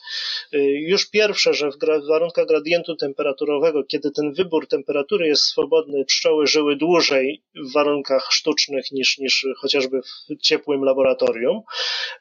Y, 0.54 0.58
już 0.64 1.10
pierwsze, 1.10 1.54
że 1.54 1.70
w 1.72 2.08
warunkach 2.08 2.48
gradientu 2.48 2.96
temperaturowego, 2.96 3.84
kiedy 3.84 4.12
ten 4.12 4.34
wybór 4.34 4.68
temperatury 4.68 5.28
jest 5.28 5.44
swobodny, 5.44 6.06
pszczoły 6.06 6.48
żyły 6.48 6.76
dłużej 6.76 7.44
w 7.56 7.74
warunkach 7.74 8.28
sztucznych 8.32 8.92
niż, 8.92 9.18
niż 9.18 9.46
chociażby 9.58 10.02
w 10.02 10.42
ciepłym 10.42 10.84
laboratorium, 10.84 11.62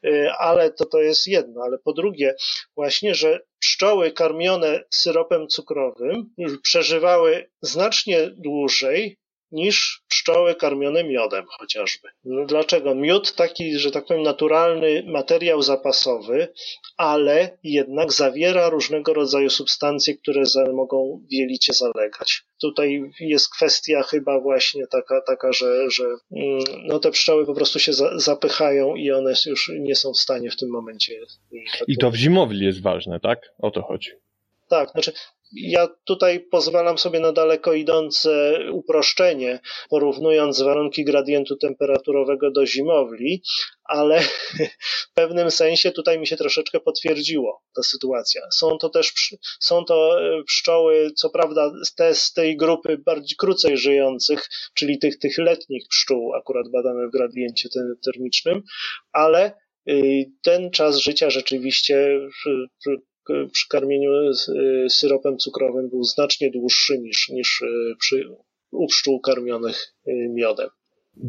y, 0.05 0.31
ale 0.39 0.71
to, 0.71 0.85
to 0.85 0.99
jest 0.99 1.27
jedno. 1.27 1.63
Ale 1.63 1.79
po 1.79 1.93
drugie, 1.93 2.35
właśnie, 2.77 3.15
że 3.15 3.41
pszczoły 3.61 4.13
karmione 4.13 4.85
syropem 4.91 5.49
cukrowym 5.49 6.35
przeżywały 6.63 7.51
znacznie 7.63 8.31
dłużej 8.37 9.20
niż 9.53 10.03
pszczoły 10.09 10.55
karmione 10.55 11.05
miodem 11.05 11.45
chociażby. 11.59 12.09
No 12.25 12.47
dlaczego? 12.47 12.95
Miód 12.95 13.35
taki, 13.35 13.79
że 13.79 13.91
tak 13.91 14.07
powiem, 14.07 14.23
naturalny 14.23 15.05
materiał 15.07 15.63
zapasowy, 15.63 16.49
ale 16.97 17.59
jednak 17.63 18.13
zawiera 18.13 18.69
różnego 18.69 19.15
rodzaju 19.15 19.51
substancje, 19.51 20.17
które 20.17 20.43
mogą 20.73 21.21
w 21.29 21.33
jelicie 21.33 21.73
zalegać. 21.73 22.43
Tutaj 22.61 23.03
jest 23.21 23.53
kwestia 23.55 24.03
chyba 24.03 24.41
właśnie 24.41 24.87
taka, 24.87 25.21
taka 25.21 25.53
że, 25.53 25.91
że 25.91 26.05
mm, 26.05 26.61
no 26.87 26.99
te 26.99 27.11
pszczoły 27.11 27.47
po 27.47 27.55
prostu 27.55 27.79
się 27.79 27.93
za, 27.93 28.19
zapychają 28.19 28.95
i 28.95 29.11
one 29.11 29.33
już 29.47 29.73
nie 29.81 29.95
są 29.95 30.13
w 30.13 30.19
stanie 30.19 30.51
w 30.51 30.57
tym 30.57 30.71
momencie. 30.71 31.15
Tak 31.79 31.89
I 31.89 31.99
to 31.99 32.11
w 32.11 32.15
zimowli 32.15 32.67
jest 32.67 32.83
ważne, 32.83 33.21
tak? 33.21 33.41
O 33.59 33.71
to 33.71 33.83
chodzi. 33.83 34.11
Tak, 34.71 34.91
znaczy 34.91 35.13
ja 35.53 35.89
tutaj 36.05 36.41
pozwalam 36.41 36.99
sobie 36.99 37.21
na 37.21 37.33
daleko 37.33 37.73
idące 37.73 38.59
uproszczenie, 38.73 39.61
porównując 39.89 40.63
warunki 40.63 41.05
gradientu 41.05 41.57
temperaturowego 41.57 42.51
do 42.51 42.67
zimowli, 42.67 43.43
ale 43.85 44.21
w 45.11 45.13
pewnym 45.15 45.51
sensie 45.51 45.93
tutaj 45.93 46.19
mi 46.19 46.27
się 46.27 46.37
troszeczkę 46.37 46.81
potwierdziło 46.81 47.63
ta 47.77 47.83
sytuacja. 47.83 48.43
Są 48.55 48.79
to 48.79 48.89
też 48.89 49.13
są 49.61 49.85
to 49.85 50.23
e, 50.23 50.45
pszczoły, 50.45 51.11
co 51.17 51.31
prawda 51.31 51.73
te 51.97 52.15
z 52.15 52.33
tej 52.33 52.57
grupy 52.57 52.99
bardziej 52.99 53.37
krócej 53.37 53.79
żyjących, 53.79 54.49
czyli 54.75 54.99
tych, 54.99 55.19
tych 55.19 55.39
letnich 55.39 55.89
pszczół, 55.89 56.35
akurat 56.35 56.69
badane 56.69 57.09
w 57.09 57.11
gradiencie 57.11 57.69
termicznym, 58.05 58.63
ale 59.13 59.53
y, 59.89 60.25
ten 60.43 60.71
czas 60.71 60.97
życia 60.97 61.31
rzeczywiście 61.31 62.21
przy 63.53 63.69
karmieniu 63.69 64.11
y, 64.13 64.91
syropem 64.91 65.39
cukrowym 65.39 65.91
był 65.91 66.05
znacznie 66.05 66.51
dłuższy 66.51 66.99
niż, 66.99 67.29
niż 67.29 67.63
przy, 67.99 68.25
u 68.71 68.87
pszczół 68.87 69.21
karmionych 69.21 69.95
miodem. 70.35 70.69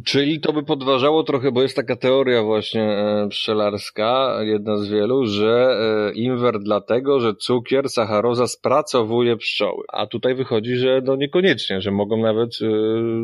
Czyli 0.05 0.39
to 0.39 0.53
by 0.53 0.63
podważało 0.63 1.24
trochę, 1.24 1.51
bo 1.51 1.62
jest 1.62 1.75
taka 1.75 1.96
teoria 1.96 2.43
właśnie 2.43 2.81
e, 2.81 3.27
pszczelarska, 3.29 4.39
jedna 4.43 4.77
z 4.77 4.88
wielu, 4.89 5.25
że 5.25 5.51
e, 5.51 6.13
inwert 6.13 6.58
dlatego, 6.63 7.20
że 7.20 7.36
cukier, 7.36 7.89
sacharoza 7.89 8.48
spracowuje 8.48 9.38
pszczoły. 9.38 9.84
A 9.93 10.08
tutaj 10.08 10.36
wychodzi, 10.36 10.75
że 10.75 11.01
no 11.05 11.15
niekoniecznie, 11.15 11.81
że 11.81 11.91
mogą 11.91 12.17
nawet 12.17 12.50
e, 12.62 12.67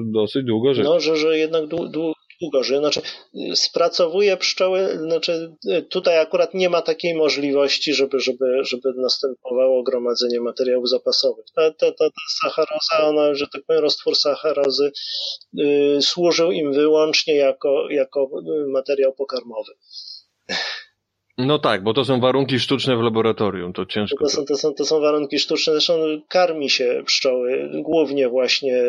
dosyć 0.06 0.46
długo 0.46 0.74
żyć. 0.74 0.86
No, 0.86 1.00
że, 1.00 1.16
że 1.16 1.38
jednak 1.38 1.68
dłu, 1.68 1.88
dłu, 1.88 2.14
żyją. 2.62 2.80
Znaczy, 2.80 3.02
spracowuje 3.56 4.38
pszczoły, 4.38 4.98
znaczy 4.98 5.56
tutaj 5.90 6.20
akurat 6.20 6.54
nie 6.54 6.70
ma 6.70 6.82
takiej 6.82 7.16
możliwości, 7.16 7.94
żeby, 7.94 8.20
żeby, 8.20 8.64
żeby 8.64 8.94
następowało 8.96 9.84
gromadzenie 9.84 10.40
materiałów 10.42 10.90
zapasowych. 10.90 11.46
Ta, 11.56 11.72
ta, 11.72 11.92
ta, 11.92 12.06
ta 12.10 12.22
sacharoza, 12.42 13.04
ona, 13.04 13.36
że 13.36 13.48
tak 13.54 13.62
powiem, 13.68 13.82
roztwór 13.82 14.16
sacharozy 14.16 14.92
y, 15.60 15.98
służył 16.02 16.52
im 16.52 16.74
wyłącznie 16.74 17.36
jako, 17.36 17.90
jako 17.90 18.30
materiał 18.68 19.14
pokarmowy. 19.14 19.72
No 21.38 21.60
tak, 21.60 21.84
bo 21.84 21.94
to 21.94 22.06
są 22.06 22.20
warunki 22.20 22.60
sztuczne 22.60 22.98
w 22.98 23.02
laboratorium, 23.02 23.74
to 23.74 23.86
ciężko. 23.86 24.26
To 24.26 24.30
są, 24.30 24.46
to 24.46 24.58
są, 24.58 24.74
to 24.74 24.86
są 24.86 25.00
warunki 25.00 25.40
sztuczne, 25.40 25.74
zresztą 25.74 25.94
karmi 26.28 26.70
się 26.70 27.04
pszczoły 27.06 27.70
głównie 27.74 28.30
właśnie 28.30 28.84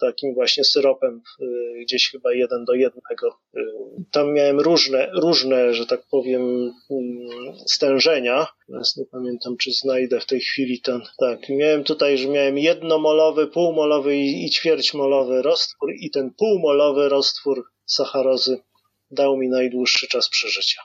takim 0.00 0.34
właśnie 0.34 0.64
syropem, 0.64 1.22
y, 1.40 1.80
gdzieś 1.82 2.10
chyba 2.10 2.32
jeden 2.32 2.64
do 2.64 2.74
jednego. 2.74 3.38
Y, 3.56 3.60
tam 4.12 4.32
miałem 4.32 4.60
różne, 4.60 5.10
różne, 5.14 5.74
że 5.74 5.86
tak 5.86 6.02
powiem, 6.10 6.42
mm, 6.90 7.58
stężenia. 7.66 8.46
Teraz 8.66 8.96
nie 8.96 9.04
pamiętam, 9.06 9.56
czy 9.56 9.72
znajdę 9.72 10.20
w 10.20 10.26
tej 10.26 10.40
chwili 10.40 10.80
ten. 10.80 11.02
Tak, 11.18 11.48
miałem 11.48 11.84
tutaj, 11.84 12.18
że 12.18 12.28
miałem 12.28 12.58
jednomolowy, 12.58 13.46
półmolowy 13.46 14.16
i, 14.16 14.44
i 14.44 14.50
ćwierćmolowy 14.50 15.42
roztwór 15.42 15.90
i 16.00 16.10
ten 16.10 16.30
półmolowy 16.38 17.08
roztwór 17.08 17.64
sacharozy 17.84 18.60
dał 19.10 19.36
mi 19.36 19.48
najdłuższy 19.48 20.08
czas 20.08 20.28
przeżycia. 20.28 20.82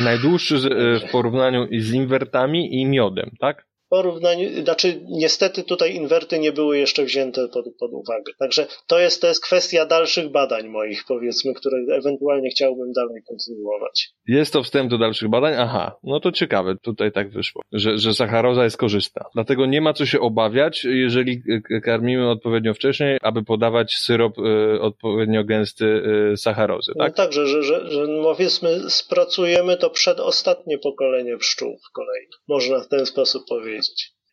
Najdłuższy 0.00 0.56
e, 0.56 1.08
w 1.08 1.10
porównaniu 1.10 1.66
z 1.78 1.92
inwertami 1.92 2.80
i 2.80 2.86
miodem, 2.86 3.30
tak? 3.40 3.66
Porównaniu, 3.92 4.64
znaczy 4.64 5.00
niestety 5.08 5.62
tutaj 5.62 5.94
inwerty 5.94 6.38
nie 6.38 6.52
były 6.52 6.78
jeszcze 6.78 7.04
wzięte 7.04 7.48
pod, 7.48 7.64
pod 7.80 7.90
uwagę. 7.92 8.32
Także 8.38 8.66
to 8.86 8.98
jest, 8.98 9.20
to 9.20 9.26
jest 9.26 9.44
kwestia 9.44 9.86
dalszych 9.86 10.30
badań 10.30 10.68
moich, 10.68 11.04
powiedzmy, 11.08 11.54
które 11.54 11.78
ewentualnie 11.98 12.50
chciałbym 12.50 12.92
dalej 12.92 13.22
kontynuować. 13.28 14.10
Jest 14.26 14.52
to 14.52 14.62
wstęp 14.62 14.90
do 14.90 14.98
dalszych 14.98 15.28
badań? 15.28 15.54
Aha, 15.58 15.96
no 16.02 16.20
to 16.20 16.32
ciekawe, 16.32 16.76
tutaj 16.82 17.12
tak 17.12 17.30
wyszło, 17.30 17.62
że, 17.72 17.98
że 17.98 18.14
sacharoza 18.14 18.64
jest 18.64 18.76
korzystna. 18.76 19.24
Dlatego 19.34 19.66
nie 19.66 19.80
ma 19.80 19.92
co 19.92 20.06
się 20.06 20.20
obawiać, 20.20 20.84
jeżeli 20.84 21.42
karmimy 21.84 22.30
odpowiednio 22.30 22.74
wcześniej, 22.74 23.18
aby 23.22 23.44
podawać 23.44 23.94
syrop 23.94 24.38
y, 24.38 24.80
odpowiednio 24.80 25.44
gęsty 25.44 25.84
y, 26.32 26.36
sacharozy, 26.36 26.92
tak? 26.98 27.08
No 27.08 27.24
tak, 27.24 27.32
że, 27.32 27.46
że, 27.46 27.62
że, 27.62 27.90
że 27.90 28.06
powiedzmy 28.22 28.90
spracujemy 28.90 29.76
to 29.76 29.90
przedostatnie 29.90 30.78
pokolenie 30.78 31.36
pszczół 31.36 31.78
w 31.88 31.92
kolei. 31.92 32.26
Można 32.48 32.80
w 32.80 32.88
ten 32.88 33.06
sposób 33.06 33.42
powiedzieć 33.48 33.81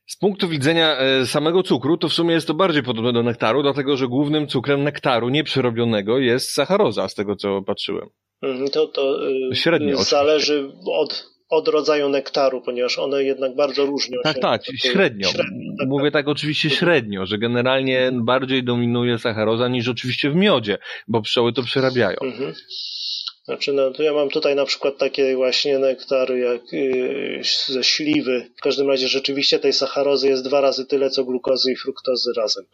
Z 0.07 0.17
punktu 0.17 0.47
widzenia 0.47 0.97
e, 0.97 1.25
samego 1.25 1.63
cukru, 1.63 1.97
to 1.97 2.09
w 2.09 2.13
sumie 2.13 2.33
jest 2.33 2.47
to 2.47 2.53
bardziej 2.53 2.83
podobne 2.83 3.13
do 3.13 3.23
nektaru, 3.23 3.63
dlatego 3.63 3.97
że 3.97 4.07
głównym 4.07 4.47
cukrem 4.47 4.83
nektaru 4.83 5.29
nieprzerobionego 5.29 6.19
jest 6.19 6.51
sacharoza, 6.51 7.09
z 7.09 7.15
tego 7.15 7.35
co 7.35 7.61
patrzyłem. 7.61 8.09
Mhm, 8.41 8.69
to, 8.69 8.87
to 8.87 9.29
y, 9.51 9.55
Średnio, 9.55 9.97
zależy 9.97 10.71
od, 10.85 11.25
od 11.49 11.67
rodzaju 11.67 12.09
nektaru, 12.09 12.61
ponieważ 12.61 12.99
one 12.99 13.23
jednak 13.23 13.55
bardzo 13.55 13.85
różnią 13.85 14.17
tak, 14.23 14.35
się. 14.35 14.41
Tak, 14.41 14.65
tak, 14.65 14.77
średnio. 14.77 15.29
średnio 15.29 15.71
tak, 15.79 15.87
Mówię 15.87 16.11
tak. 16.11 16.13
tak 16.13 16.27
oczywiście 16.27 16.69
średnio, 16.69 17.25
że 17.25 17.37
generalnie 17.37 18.11
bardziej 18.13 18.63
dominuje 18.63 19.17
sacharoza 19.17 19.67
niż 19.67 19.87
oczywiście 19.87 20.31
w 20.31 20.35
miodzie, 20.35 20.77
bo 21.07 21.21
pszczoły 21.21 21.53
to 21.53 21.63
przerabiają. 21.63 22.17
Mhm. 22.21 22.53
Znaczy, 23.49 23.73
no, 23.73 23.91
to 23.91 24.03
ja 24.03 24.13
mam 24.13 24.29
tutaj 24.29 24.55
na 24.55 24.65
przykład 24.65 24.97
takie 24.97 25.35
właśnie 25.35 25.79
nektary 25.79 26.39
jak 26.39 26.73
yy, 26.73 27.41
ze 27.67 27.83
śliwy. 27.83 28.49
W 28.57 28.61
każdym 28.61 28.87
razie 28.87 29.07
rzeczywiście 29.07 29.59
tej 29.59 29.73
sacharozy 29.73 30.27
jest 30.27 30.43
dwa 30.43 30.61
razy 30.61 30.85
tyle, 30.85 31.09
co 31.09 31.25
glukozy 31.25 31.71
i 31.71 31.75
fruktozy 31.75 32.31
razem 32.37 32.65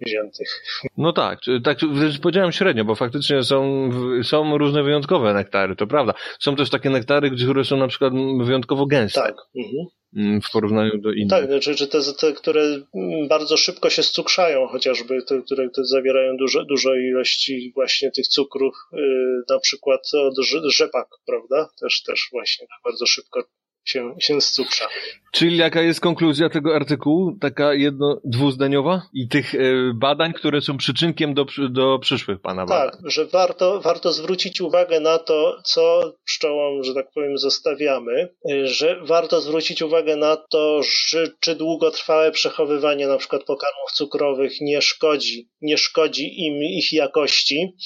wziętych. 0.00 0.62
No 0.96 1.12
tak, 1.12 1.40
tak 1.64 1.78
powiedziałem 2.22 2.52
średnio, 2.52 2.84
bo 2.84 2.94
faktycznie 2.94 3.42
są, 3.42 3.90
są 4.22 4.58
różne 4.58 4.82
wyjątkowe 4.82 5.34
nektary, 5.34 5.76
to 5.76 5.86
prawda. 5.86 6.14
Są 6.40 6.56
też 6.56 6.70
takie 6.70 6.90
nektary, 6.90 7.30
które 7.30 7.64
są 7.64 7.76
na 7.76 7.88
przykład 7.88 8.12
wyjątkowo 8.44 8.86
gęste. 8.86 9.20
Tak. 9.20 9.34
Mhm. 9.56 9.86
Mm, 10.16 10.40
w 10.40 10.50
porównaniu 10.50 10.98
do 10.98 11.12
innych. 11.12 11.30
Tak, 11.30 11.60
czy, 11.60 11.74
czy 11.74 11.88
te, 11.88 11.98
te, 12.20 12.32
które 12.32 12.82
bardzo 13.28 13.56
szybko 13.56 13.90
się 13.90 14.02
scukrzają, 14.02 14.66
chociażby 14.66 15.22
te, 15.22 15.42
które 15.42 15.70
te 15.70 15.84
zawierają 15.84 16.36
duże, 16.36 16.64
dużo 16.64 16.94
ilości 16.94 17.72
właśnie 17.74 18.10
tych 18.10 18.28
cukrów, 18.28 18.74
yy, 18.92 19.42
na 19.48 19.58
przykład 19.58 20.00
od 20.14 20.34
rzepak, 20.66 21.08
prawda? 21.26 21.68
Też, 21.80 22.02
też 22.02 22.28
właśnie 22.32 22.66
tak 22.66 22.78
bardzo 22.84 23.06
szybko 23.06 23.42
się, 23.84 24.14
się 24.20 24.40
scukrza. 24.40 24.88
Czyli 25.32 25.56
jaka 25.56 25.82
jest 25.82 26.00
konkluzja 26.00 26.48
tego 26.48 26.74
artykułu? 26.76 27.38
Taka 27.40 27.74
jedno, 27.74 28.20
dwuzdaniowa? 28.24 29.02
I 29.14 29.28
tych 29.28 29.54
e, 29.54 29.58
badań, 29.94 30.32
które 30.32 30.60
są 30.60 30.76
przyczynkiem 30.76 31.34
do, 31.34 31.46
do 31.70 31.98
przyszłych 31.98 32.40
pana 32.40 32.66
badań. 32.66 32.90
Tak, 32.90 33.10
że 33.10 33.26
warto, 33.26 33.80
warto 33.80 34.12
zwrócić 34.12 34.60
uwagę 34.60 35.00
na 35.00 35.18
to, 35.18 35.62
co 35.64 36.14
pszczołom, 36.24 36.84
że 36.84 36.94
tak 36.94 37.06
powiem, 37.14 37.38
zostawiamy, 37.38 38.28
e, 38.50 38.66
że 38.66 39.00
warto 39.02 39.40
zwrócić 39.40 39.82
uwagę 39.82 40.16
na 40.16 40.36
to, 40.36 40.80
że, 41.08 41.26
czy 41.40 41.54
długotrwałe 41.54 42.32
przechowywanie 42.32 43.06
na 43.06 43.16
przykład 43.16 43.44
pokarmów 43.44 43.92
cukrowych 43.92 44.52
nie 44.60 44.82
szkodzi, 44.82 45.48
nie 45.62 45.78
szkodzi 45.78 46.46
im 46.46 46.62
ich 46.62 46.92
jakości, 46.92 47.76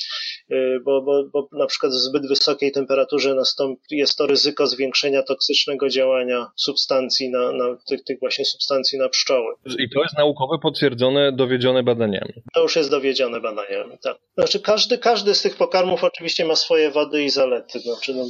bo, 0.84 1.02
bo, 1.02 1.24
bo 1.32 1.48
na 1.52 1.66
przykład 1.66 1.92
w 1.92 1.94
zbyt 1.94 2.28
wysokiej 2.28 2.72
temperaturze 2.72 3.34
nastąpi, 3.34 3.96
jest 3.96 4.18
to 4.18 4.26
ryzyko 4.26 4.66
zwiększenia 4.66 5.22
toksycznego 5.22 5.88
działania 5.88 6.46
substancji 6.56 7.30
na, 7.30 7.52
na 7.52 7.76
tych, 7.88 8.04
tych 8.04 8.20
właśnie 8.20 8.44
substancji 8.44 8.98
na 8.98 9.08
pszczoły. 9.08 9.54
I 9.78 9.88
to 9.94 10.02
jest 10.02 10.18
naukowe 10.18 10.58
potwierdzone, 10.62 11.32
dowiedzione 11.32 11.82
badaniami. 11.82 12.32
To 12.54 12.62
już 12.62 12.76
jest 12.76 12.90
dowiedzione 12.90 13.40
badaniami, 13.40 13.98
tak. 14.02 14.16
Znaczy 14.34 14.60
każdy, 14.60 14.98
każdy 14.98 15.34
z 15.34 15.42
tych 15.42 15.56
pokarmów 15.56 16.04
oczywiście 16.04 16.44
ma 16.44 16.56
swoje 16.56 16.90
wady 16.90 17.22
i 17.22 17.30
zalety. 17.30 17.78
Znaczy, 17.78 18.14
no, 18.14 18.24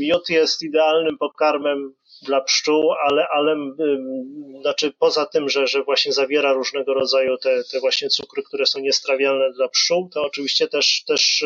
miód 0.00 0.30
jest 0.30 0.62
idealnym 0.62 1.18
pokarmem 1.18 1.94
dla 2.22 2.40
pszczół, 2.40 2.92
ale, 2.92 3.26
ale 3.28 3.56
znaczy 4.60 4.92
poza 4.98 5.26
tym, 5.26 5.48
że, 5.48 5.66
że 5.66 5.82
właśnie 5.82 6.12
zawiera 6.12 6.52
różnego 6.52 6.94
rodzaju 6.94 7.38
te, 7.38 7.62
te 7.72 7.80
właśnie 7.80 8.08
cukry, 8.08 8.42
które 8.42 8.66
są 8.66 8.80
niestrawialne 8.80 9.52
dla 9.52 9.68
pszczół, 9.68 10.08
to 10.14 10.22
oczywiście 10.22 10.68
też, 10.68 11.04
też 11.06 11.44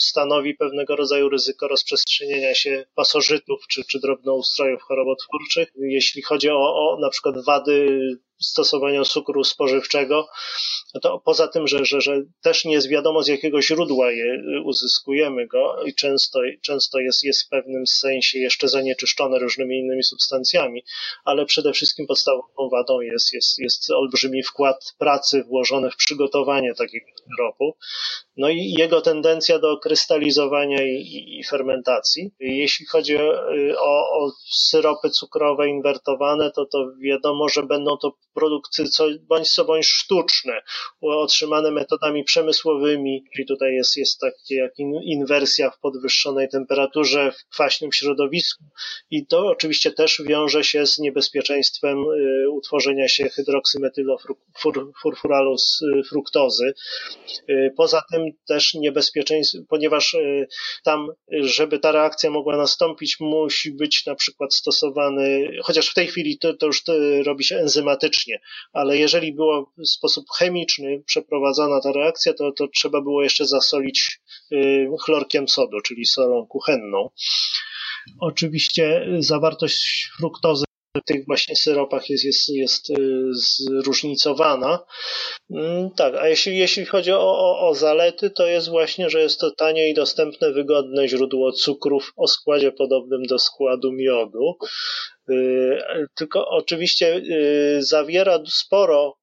stanowi 0.00 0.54
pewnego 0.54 0.96
rodzaju 0.96 1.28
ryzyko 1.28 1.68
rozprzestrzenienia 1.68 2.54
się 2.54 2.86
pasożytów 2.94 3.66
czy, 3.68 3.84
czy 3.84 4.00
drobnoustrojów 4.00 4.82
chorobotwórczych. 4.82 5.68
Jeśli 5.76 6.22
chodzi 6.22 6.50
o, 6.50 6.56
o 6.56 6.98
na 7.00 7.10
przykład 7.10 7.44
wady 7.44 7.98
stosowania 8.40 9.04
cukru 9.04 9.44
spożywczego, 9.44 10.26
no 10.94 11.00
to 11.00 11.22
poza 11.24 11.48
tym, 11.48 11.66
że, 11.66 11.84
że, 11.84 12.00
że 12.00 12.22
też 12.42 12.64
nie 12.64 12.72
jest 12.72 12.88
wiadomo 12.88 13.22
z 13.22 13.28
jakiego 13.28 13.62
źródła 13.62 14.10
je 14.10 14.42
uzyskujemy 14.64 15.46
go 15.46 15.84
i 15.84 15.94
często, 15.94 16.40
często 16.62 16.98
jest, 16.98 17.24
jest 17.24 17.42
w 17.46 17.48
pewnym 17.48 17.86
sensie 17.86 18.38
jeszcze 18.38 18.68
zanieczyszczone 18.68 19.38
różnymi 19.38 19.78
innymi 19.78 20.02
substancjami, 20.02 20.84
ale 21.24 21.46
przede 21.46 21.72
wszystkim 21.72 22.06
podstawową 22.06 22.68
wadą 22.72 23.00
jest, 23.00 23.32
jest, 23.32 23.58
jest 23.58 23.90
olbrzymi 23.90 24.42
wkład 24.42 24.94
pracy 24.98 25.44
włożony 25.44 25.90
w 25.90 25.96
przygotowanie 25.96 26.74
takiego 26.74 27.06
syropu, 27.36 27.76
no 28.36 28.48
i 28.48 28.74
jego 28.78 29.00
tendencja 29.00 29.58
do 29.58 29.76
krystalizowania 29.78 30.82
i, 30.82 31.38
i 31.38 31.44
fermentacji. 31.44 32.30
Jeśli 32.40 32.86
chodzi 32.86 33.16
o, 33.78 34.10
o, 34.10 34.32
syropy 34.50 35.10
cukrowe 35.10 35.68
inwertowane, 35.68 36.50
to 36.50 36.66
to 36.66 36.90
wiadomo, 37.00 37.48
że 37.48 37.62
będą 37.62 37.96
to 37.96 38.12
produkty 38.34 38.88
co, 38.88 39.06
bądź 39.28 39.50
co 39.50 39.64
bądź 39.64 39.86
sztuczne, 39.86 40.62
otrzymane 41.00 41.70
metodami 41.70 42.24
przemysłowymi, 42.24 43.24
czyli 43.34 43.46
tutaj 43.46 43.74
jest, 43.74 43.96
jest 43.96 44.20
takie 44.20 44.54
jak 44.54 44.72
inwersja 45.04 45.70
w 45.70 45.78
podwyższonej 45.78 46.48
temperaturze, 46.48 47.32
w 47.32 47.48
kwaśnym 47.48 47.92
środowisku 47.92 48.64
i 49.10 49.26
to 49.26 49.46
oczywiście 49.46 49.92
też 49.92 50.22
wiąże 50.26 50.64
się 50.64 50.86
z 50.86 50.98
niebezpieczeństwem 50.98 51.98
y, 51.98 52.50
utworzenia 52.50 53.08
się 53.08 53.28
hydroksymetylofurfuralu 53.28 55.54
y, 55.54 55.56
fruktozy. 56.08 56.74
Y, 57.50 57.72
poza 57.76 58.02
tym 58.12 58.24
też 58.46 58.74
niebezpieczeństwo, 58.74 59.58
ponieważ 59.68 60.16
tam, 60.84 61.08
żeby 61.30 61.78
ta 61.78 61.92
reakcja 61.92 62.30
mogła 62.30 62.56
nastąpić, 62.56 63.16
musi 63.20 63.72
być 63.72 64.06
na 64.06 64.14
przykład 64.14 64.54
stosowany, 64.54 65.48
chociaż 65.62 65.90
w 65.90 65.94
tej 65.94 66.06
chwili 66.06 66.38
to, 66.38 66.54
to 66.54 66.66
już 66.66 66.82
robi 67.24 67.44
się 67.44 67.56
enzymatycznie, 67.56 68.23
ale 68.72 68.96
jeżeli 68.96 69.32
było 69.32 69.72
w 69.78 69.88
sposób 69.88 70.24
chemiczny 70.38 71.02
przeprowadzana 71.06 71.80
ta 71.80 71.92
reakcja, 71.92 72.34
to, 72.34 72.52
to 72.52 72.68
trzeba 72.68 73.00
było 73.00 73.22
jeszcze 73.22 73.46
zasolić 73.46 74.20
y, 74.52 74.86
chlorkiem 75.04 75.48
sodu, 75.48 75.80
czyli 75.80 76.06
solą 76.06 76.46
kuchenną. 76.46 77.10
Oczywiście 78.20 79.06
zawartość 79.18 80.10
fruktozy 80.18 80.63
tych 81.00 81.26
właśnie 81.26 81.56
syropach 81.56 82.10
jest, 82.10 82.24
jest, 82.24 82.48
jest 82.48 82.90
y, 82.90 82.94
zróżnicowana. 83.32 84.84
Mm, 85.50 85.90
tak, 85.90 86.14
a 86.14 86.28
jeśli, 86.28 86.58
jeśli 86.58 86.86
chodzi 86.86 87.12
o, 87.12 87.38
o, 87.38 87.68
o 87.68 87.74
zalety, 87.74 88.30
to 88.30 88.46
jest 88.46 88.68
właśnie, 88.68 89.10
że 89.10 89.20
jest 89.20 89.40
to 89.40 89.50
tanie 89.50 89.90
i 89.90 89.94
dostępne, 89.94 90.52
wygodne 90.52 91.08
źródło 91.08 91.52
cukrów 91.52 92.12
o 92.16 92.28
składzie 92.28 92.72
podobnym 92.72 93.22
do 93.22 93.38
składu 93.38 93.92
miodu. 93.92 94.56
Y, 95.30 95.78
tylko 96.14 96.48
oczywiście 96.48 97.16
y, 97.16 97.78
zawiera 97.82 98.38
sporo 98.48 99.16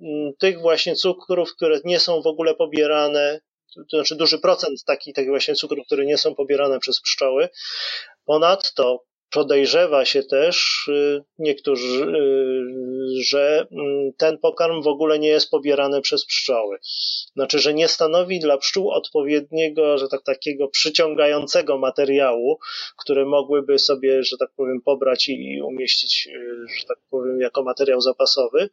mm, 0.00 0.32
tych 0.38 0.60
właśnie 0.60 0.96
cukrów, 0.96 1.52
które 1.56 1.80
nie 1.84 2.00
są 2.00 2.22
w 2.22 2.26
ogóle 2.26 2.54
pobierane 2.54 3.40
to 3.90 3.96
znaczy 3.96 4.16
duży 4.16 4.38
procent 4.38 4.84
takich, 4.84 5.14
takich 5.14 5.30
właśnie 5.30 5.54
cukrów, 5.54 5.86
które 5.86 6.06
nie 6.06 6.18
są 6.18 6.34
pobierane 6.34 6.78
przez 6.78 7.00
pszczoły. 7.00 7.48
Ponadto 8.24 9.04
podejrzewa 9.32 10.04
się 10.04 10.22
też 10.22 10.88
y, 10.88 11.24
niektórzy, 11.38 12.06
y, 12.06 13.22
że 13.24 13.66
mm, 13.72 14.12
ten 14.18 14.38
pokarm 14.38 14.82
w 14.82 14.86
ogóle 14.86 15.18
nie 15.18 15.28
jest 15.28 15.50
pobierany 15.50 16.00
przez 16.00 16.26
pszczoły. 16.26 16.78
Znaczy, 17.34 17.58
że 17.58 17.74
nie 17.74 17.88
stanowi 17.88 18.40
dla 18.40 18.58
pszczół 18.58 18.90
odpowiedniego, 18.90 19.98
że 19.98 20.08
tak 20.08 20.22
takiego 20.22 20.68
przyciągającego 20.68 21.78
materiału, 21.78 22.58
które 22.98 23.24
mogłyby 23.24 23.78
sobie, 23.78 24.22
że 24.22 24.36
tak 24.36 24.50
powiem, 24.56 24.80
pobrać 24.84 25.28
i 25.28 25.62
umieścić, 25.62 26.28
y, 26.34 26.66
że 26.78 26.86
tak 26.86 26.98
powiem, 27.10 27.40
jako 27.40 27.62
materiał 27.62 28.00
zapasowy. 28.00 28.70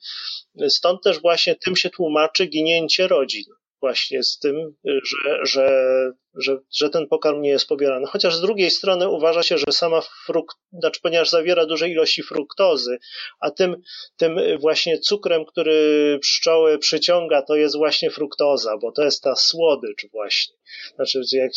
Stąd 0.67 1.03
też 1.03 1.21
właśnie 1.21 1.55
tym 1.55 1.75
się 1.75 1.89
tłumaczy 1.89 2.45
ginięcie 2.45 3.07
rodzin 3.07 3.43
właśnie 3.81 4.23
z 4.23 4.39
tym, 4.39 4.75
że, 4.85 5.45
że, 5.45 6.11
że, 6.41 6.57
że 6.71 6.89
ten 6.89 7.07
pokarm 7.07 7.41
nie 7.41 7.49
jest 7.49 7.67
pobierany. 7.67 8.05
Chociaż 8.07 8.35
z 8.35 8.41
drugiej 8.41 8.71
strony 8.71 9.09
uważa 9.09 9.43
się, 9.43 9.57
że 9.57 9.71
sama 9.71 10.01
frukt, 10.25 10.57
znaczy 10.73 10.99
ponieważ 11.03 11.29
zawiera 11.29 11.65
duże 11.65 11.89
ilości 11.89 12.23
fruktozy, 12.23 12.97
a 13.39 13.51
tym, 13.51 13.81
tym 14.17 14.39
właśnie 14.59 14.99
cukrem, 14.99 15.45
który 15.45 16.19
pszczoły 16.21 16.77
przyciąga, 16.77 17.41
to 17.41 17.55
jest 17.55 17.77
właśnie 17.77 18.11
fruktoza, 18.11 18.77
bo 18.77 18.91
to 18.91 19.03
jest 19.03 19.23
ta 19.23 19.35
słodycz 19.35 20.05
właśnie. 20.11 20.55
Znaczy, 20.95 21.21
jak 21.33 21.51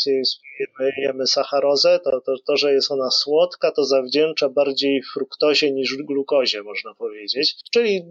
jemy 0.96 1.26
sacharozę, 1.26 2.00
to, 2.04 2.20
to, 2.20 2.34
to, 2.46 2.56
że 2.56 2.72
jest 2.72 2.90
ona 2.90 3.10
słodka, 3.10 3.70
to 3.70 3.84
zawdzięcza 3.84 4.48
bardziej 4.48 5.02
fruktozie 5.02 5.72
niż 5.72 5.96
glukozie, 5.96 6.62
można 6.62 6.94
powiedzieć. 6.94 7.56
Czyli 7.70 8.02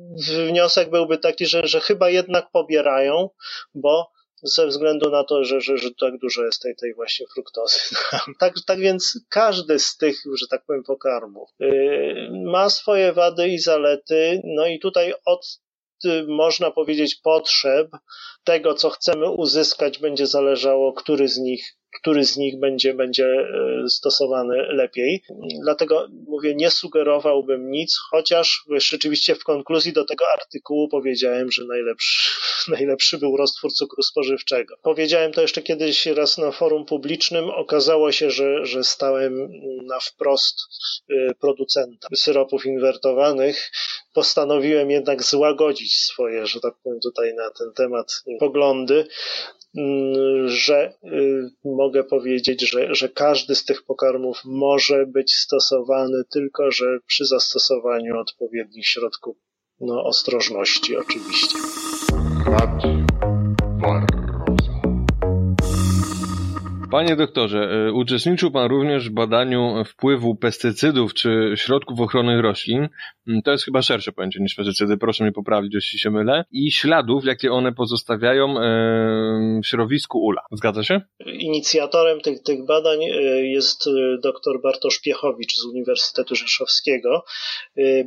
wniosek 0.48 0.90
byłby 0.90 1.18
taki, 1.18 1.46
że, 1.46 1.68
że 1.68 1.80
chyba 1.80 2.10
jednak 2.10 2.52
pobierają, 2.52 3.30
bo 3.76 4.12
ze 4.44 4.68
względu 4.68 5.10
na 5.10 5.24
to, 5.24 5.44
że, 5.44 5.62
że, 5.62 5.78
że 5.78 5.90
tak 6.00 6.18
dużo 6.18 6.46
jest 6.46 6.62
tej, 6.62 6.76
tej 6.76 6.94
właśnie 6.94 7.26
fruktozy. 7.34 7.78
tak, 8.40 8.54
tak 8.66 8.80
więc 8.80 9.20
każdy 9.30 9.80
z 9.80 9.98
tych, 9.98 10.24
że 10.40 10.48
tak 10.50 10.66
powiem, 10.66 10.84
pokarmów 10.84 11.50
yy, 11.60 12.30
ma 12.46 12.70
swoje 12.70 13.14
wady 13.14 13.48
i 13.48 13.60
zalety, 13.60 14.42
no 14.44 14.68
i 14.68 14.80
tutaj 14.80 15.14
od 15.26 15.60
y, 16.06 16.26
można 16.28 16.72
powiedzieć 16.72 17.16
potrzeb 17.16 17.92
tego, 18.44 18.74
co 18.74 18.90
chcemy 18.90 19.32
uzyskać, 19.32 20.00
będzie 20.00 20.28
zależało, 20.28 20.94
który 20.94 21.28
z 21.28 21.38
nich 21.38 21.81
który 22.00 22.26
z 22.26 22.38
nich 22.38 22.60
będzie, 22.60 22.94
będzie 22.94 23.26
e, 23.26 23.90
stosowany 23.90 24.58
lepiej. 24.58 25.24
Dlatego 25.64 26.08
mówię, 26.28 26.56
nie 26.56 26.70
sugerowałbym 26.70 27.72
nic, 27.72 27.98
chociaż 28.10 28.66
rzeczywiście 28.78 29.36
w 29.36 29.44
konkluzji 29.44 29.94
do 29.94 30.06
tego 30.06 30.26
artykułu 30.34 30.90
powiedziałem, 30.90 31.52
że 31.52 31.66
najlepszy, 31.66 32.32
najlepszy 32.78 33.18
był 33.18 33.38
roztwór 33.38 33.72
cukru 33.74 34.04
spożywczego. 34.04 34.76
Powiedziałem 34.82 35.32
to 35.32 35.42
jeszcze 35.42 35.62
kiedyś 35.62 36.06
raz 36.06 36.38
na 36.38 36.52
forum 36.52 36.86
publicznym. 36.86 37.50
Okazało 37.50 38.12
się, 38.12 38.32
że, 38.32 38.66
że 38.66 38.84
stałem 38.84 39.52
na 39.84 40.00
wprost 40.00 40.56
e, 41.10 41.34
producenta 41.34 42.08
syropów 42.16 42.66
inwertowanych. 42.66 43.72
Postanowiłem 44.14 44.92
jednak 44.92 45.24
złagodzić 45.24 45.96
swoje, 45.96 46.48
że 46.48 46.60
tak 46.60 46.74
powiem, 46.84 47.00
tutaj 47.00 47.34
na 47.34 47.50
ten 47.50 47.74
temat 47.74 48.24
poglądy. 48.40 49.08
Mm, 49.78 50.48
że 50.48 50.94
y, 51.04 51.50
mogę 51.66 52.04
powiedzieć, 52.04 52.70
że, 52.70 52.96
że 52.96 53.10
każdy 53.10 53.56
z 53.56 53.66
tych 53.66 53.84
pokarmów 53.84 54.42
może 54.46 55.06
być 55.06 55.34
stosowany, 55.34 56.24
tylko 56.32 56.72
że 56.72 57.00
przy 57.06 57.26
zastosowaniu 57.26 58.20
odpowiednich 58.20 58.88
środków 58.88 59.38
no, 59.80 60.04
ostrożności 60.04 60.98
oczywiście. 60.98 61.58
Panie 66.92 67.16
doktorze, 67.16 67.60
e, 67.60 67.92
uczestniczył 67.94 68.52
Pan 68.52 68.70
również 68.70 69.10
w 69.10 69.14
badaniu 69.14 69.84
wpływu 69.86 70.36
pestycydów 70.36 71.14
czy 71.14 71.54
środków 71.56 72.00
ochrony 72.00 72.42
roślin. 72.42 72.90
Mm, 73.28 73.42
to 73.42 73.52
jest 73.52 73.66
chyba 73.66 73.82
szersze 73.82 74.12
pojęcie 74.12 74.40
niż 74.40 74.56
pestycydy, 74.56 74.98
proszę 74.98 75.24
mnie 75.24 75.34
poprawić, 75.34 75.74
jeśli 75.74 76.00
się 76.00 76.12
mylę. 76.12 76.44
I 76.52 76.72
śladów, 76.72 77.26
jakie 77.26 77.52
one 77.52 77.74
pozostawiają 77.74 78.60
e, 78.60 79.60
w 79.64 79.68
środowisku 79.68 80.20
ula. 80.20 80.42
Zgadza 80.52 80.84
się? 80.84 81.02
Inicjatorem 81.26 82.22
tych, 82.22 82.44
tych 82.44 82.66
badań 82.66 83.04
e, 83.04 83.08
jest 83.48 83.90
dr 84.24 84.62
Bartosz 84.64 85.00
Piechowicz 85.00 85.56
z 85.56 85.66
Uniwersytetu 85.66 86.36
Rzeszowskiego. 86.36 87.24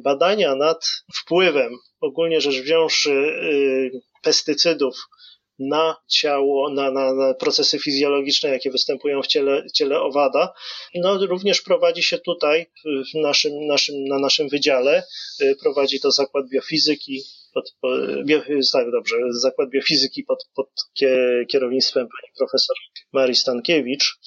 Badania 0.02 0.54
nad 0.54 1.04
wpływem, 1.14 1.72
ogólnie 2.00 2.40
rzecz 2.40 2.62
wziąwszy, 2.62 3.10
pestycydów 4.22 4.94
na 5.58 5.96
ciało, 6.08 6.70
na, 6.70 6.90
na, 6.90 7.14
na, 7.14 7.34
procesy 7.34 7.78
fizjologiczne, 7.78 8.48
jakie 8.50 8.70
występują 8.70 9.22
w 9.22 9.26
ciele, 9.26 9.66
ciele 9.74 10.00
owada. 10.00 10.52
No, 10.94 11.26
również 11.26 11.62
prowadzi 11.62 12.02
się 12.02 12.18
tutaj 12.18 12.66
w 12.84 13.18
naszym, 13.22 13.66
naszym, 13.66 14.04
na 14.04 14.18
naszym 14.18 14.48
wydziale, 14.48 15.02
y, 15.40 15.56
prowadzi 15.62 16.00
to 16.00 16.10
Zakład 16.10 16.48
Biofizyki 16.48 17.22
pod, 17.54 17.74
bio, 18.24 18.40
tak 18.72 18.90
dobrze, 18.90 19.16
Zakład 19.30 19.70
Biofizyki 19.70 20.24
pod, 20.24 20.48
pod 20.54 20.68
kierownictwem 21.48 22.08
pani 22.08 22.32
profesor 22.38 22.76
Marii 23.12 23.34
Stankiewicz. 23.34 24.18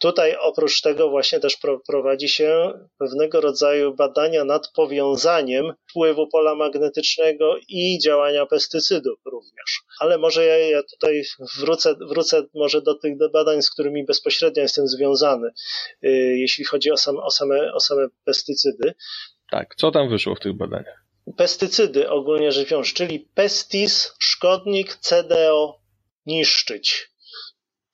Tutaj 0.00 0.36
oprócz 0.40 0.80
tego 0.80 1.10
właśnie 1.10 1.40
też 1.40 1.56
prowadzi 1.86 2.28
się 2.28 2.72
pewnego 2.98 3.40
rodzaju 3.40 3.94
badania 3.94 4.44
nad 4.44 4.72
powiązaniem 4.72 5.72
wpływu 5.90 6.28
pola 6.28 6.54
magnetycznego 6.54 7.56
i 7.68 7.98
działania 7.98 8.46
pestycydów 8.46 9.18
również. 9.24 9.82
Ale 10.00 10.18
może 10.18 10.44
ja, 10.44 10.58
ja 10.58 10.82
tutaj 10.82 11.22
wrócę, 11.58 11.94
wrócę 12.08 12.42
może 12.54 12.82
do 12.82 12.94
tych 12.94 13.12
badań, 13.32 13.62
z 13.62 13.70
którymi 13.70 14.04
bezpośrednio 14.04 14.62
jestem 14.62 14.88
związany, 14.88 15.48
y, 16.04 16.08
jeśli 16.38 16.64
chodzi 16.64 16.90
o, 16.90 16.96
sam, 16.96 17.16
o, 17.16 17.30
same, 17.30 17.72
o 17.72 17.80
same 17.80 18.06
pestycydy. 18.24 18.94
Tak, 19.50 19.74
co 19.74 19.90
tam 19.90 20.08
wyszło 20.08 20.34
w 20.34 20.40
tych 20.40 20.56
badaniach? 20.56 21.07
Pestycydy 21.36 22.10
ogólnie 22.10 22.52
rzecz 22.52 22.70
biorąc, 22.70 22.92
czyli 22.92 23.20
pestis, 23.20 24.12
szkodnik, 24.18 24.96
CDO, 24.96 25.80
niszczyć. 26.26 27.10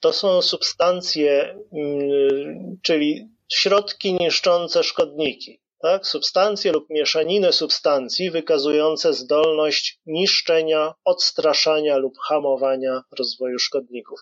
To 0.01 0.13
są 0.13 0.43
substancje, 0.43 1.59
mm, 1.73 2.79
czyli 2.83 3.29
środki 3.53 4.15
niszczące 4.15 4.85
szkodniki. 4.85 5.61
Tak? 5.85 6.07
Substancje 6.07 6.73
lub 6.73 6.91
mieszaniny 6.91 7.53
substancji 7.53 8.31
wykazujące 8.31 9.15
zdolność 9.15 10.01
niszczenia, 10.07 10.95
odstraszania 11.05 11.97
lub 11.97 12.15
hamowania 12.29 13.03
rozwoju 13.19 13.59
szkodników. 13.59 14.21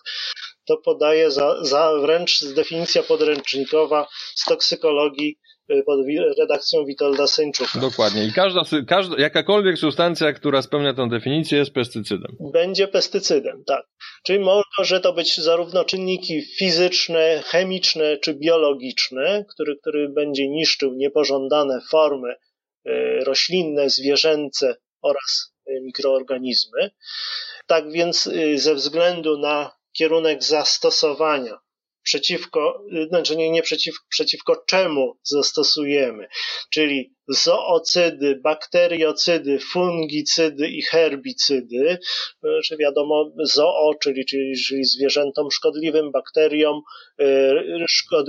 To 0.65 0.77
podaje 0.77 1.31
za, 1.31 1.63
za 1.65 1.93
wręcz 2.01 2.43
definicja 2.43 3.03
podręcznikowa 3.03 4.07
z 4.35 4.45
toksykologii 4.45 5.39
pod 5.85 5.99
redakcją 6.39 6.85
Witolda 6.85 7.27
Seńczuka. 7.27 7.79
Dokładnie. 7.79 8.25
I 8.25 8.31
każda, 8.31 8.61
każda, 8.87 9.21
jakakolwiek 9.21 9.77
substancja, 9.77 10.33
która 10.33 10.61
spełnia 10.61 10.93
tę 10.93 11.09
definicję, 11.09 11.57
jest 11.57 11.73
pestycydem. 11.73 12.35
Będzie 12.39 12.87
pestycydem, 12.87 13.63
tak. 13.65 13.85
Czyli 14.23 14.39
może 14.77 14.99
to 14.99 15.13
być 15.13 15.37
zarówno 15.37 15.83
czynniki 15.83 16.41
fizyczne, 16.41 17.43
chemiczne 17.45 18.17
czy 18.17 18.33
biologiczne, 18.33 19.45
który, 19.49 19.77
który 19.77 20.09
będzie 20.09 20.47
niszczył 20.47 20.93
niepożądane 20.93 21.81
formy 21.91 22.33
y, 22.33 22.89
roślinne, 23.25 23.89
zwierzęce 23.89 24.75
oraz 25.01 25.53
y, 25.67 25.81
mikroorganizmy. 25.81 26.91
Tak 27.67 27.91
więc 27.91 28.29
ze 28.55 28.75
względu 28.75 29.37
na 29.37 29.71
kierunek 29.93 30.43
zastosowania 30.43 31.57
przeciwko, 32.03 32.83
znaczy 33.09 33.35
nie, 33.35 33.49
nie 33.49 33.61
przeciw, 33.61 33.95
przeciwko 34.09 34.63
czemu 34.67 35.17
zastosujemy, 35.23 36.27
czyli 36.71 37.13
zoocydy, 37.27 38.39
bakteriocydy, 38.43 39.59
fungicydy 39.59 40.67
i 40.67 40.81
herbicydy, 40.81 41.97
czy 42.65 42.77
wiadomo 42.77 43.31
zoo, 43.43 43.93
czyli, 44.01 44.25
czyli, 44.25 44.53
czyli 44.67 44.85
zwierzętom 44.85 45.51
szkodliwym, 45.51 46.11
bakteriom, 46.11 46.81
y, 47.21 47.25
szkod, 47.87 48.27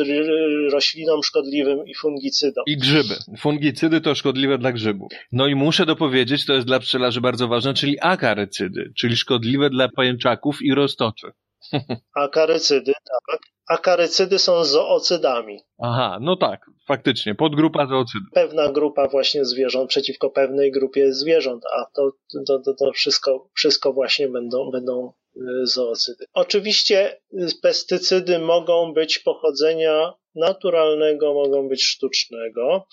roślinom 0.73 1.23
szkodliwym 1.23 1.87
i 1.87 1.95
fungicydom. 1.95 2.65
I 2.67 2.77
grzyby. 2.77 3.15
Fungicydy 3.39 4.01
to 4.01 4.15
szkodliwe 4.15 4.59
dla 4.59 4.73
grzybów. 4.73 5.13
No 5.33 5.47
i 5.47 5.55
muszę 5.55 5.87
dopowiedzieć, 5.87 6.47
to 6.47 6.55
jest 6.55 6.67
dla 6.67 6.81
pszczelarzy 6.81 7.21
bardzo 7.21 7.49
ważne, 7.49 7.75
czyli 7.75 8.01
akarycydy, 8.01 8.93
czyli 8.97 9.17
szkodliwe 9.17 9.71
dla 9.71 9.89
pajęczaków 9.89 10.63
i 10.63 10.75
roztoczy. 10.75 11.27
Akarycydy, 12.15 12.93
tak. 12.93 13.54
Akarycydy 13.69 14.39
są 14.39 14.65
zoocydami. 14.65 15.61
Aha, 15.79 16.19
no 16.21 16.37
tak, 16.37 16.71
faktycznie, 16.87 17.35
podgrupa 17.35 17.87
zoocydów. 17.87 18.29
Pewna 18.35 18.73
grupa 18.73 19.09
właśnie 19.09 19.45
zwierząt 19.45 19.89
przeciwko 19.89 20.31
pewnej 20.31 20.73
grupie 20.73 21.13
zwierząt, 21.13 21.65
a 21.67 21.87
to, 21.95 22.11
to, 22.47 22.59
to, 22.59 22.75
to 22.75 22.93
wszystko, 22.93 23.49
wszystko 23.55 23.93
właśnie 23.93 24.29
będą, 24.29 24.71
będą 24.71 25.13
y, 25.37 25.41
zoocydy. 25.67 26.27
Oczywiście 26.33 27.21
y, 27.33 27.47
pestycydy 27.63 28.39
mogą 28.39 28.93
być 28.93 29.19
pochodzenia 29.19 30.13
naturalnego, 30.35 31.35
mogą 31.35 31.69
być 31.69 31.85
sztucznego. 31.85 32.87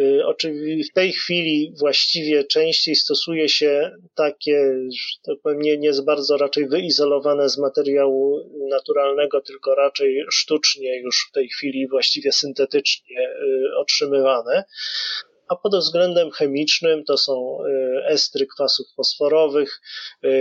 Y, 0.00 0.26
oczywiście 0.26 0.90
w 0.90 0.94
tej 0.94 1.12
chwili 1.12 1.72
właściwie 1.78 2.44
częściej 2.44 2.96
stosuje 2.96 3.48
się 3.48 3.90
takie, 4.14 4.74
to 5.26 5.32
pewnie 5.42 5.78
nie 5.78 5.86
jest 5.86 6.04
bardzo 6.04 6.36
raczej 6.36 6.68
wyizolowane 6.68 7.48
z 7.48 7.58
materiału 7.58 8.50
naturalnego, 8.68 9.40
tylko 9.40 9.74
raczej 9.74 10.24
sztucznie 10.30 11.00
już 11.00 11.26
w 11.30 11.32
tej 11.32 11.48
chwili 11.48 11.88
właściwie 11.88 12.32
syntetycznie 12.32 13.28
y, 13.28 13.76
otrzymywane 13.78 14.64
a 15.48 15.56
pod 15.56 15.76
względem 15.76 16.30
chemicznym 16.30 17.04
to 17.04 17.16
są 17.16 17.58
y, 17.64 18.06
estry 18.06 18.46
kwasów 18.46 18.86
fosforowych, 18.96 19.80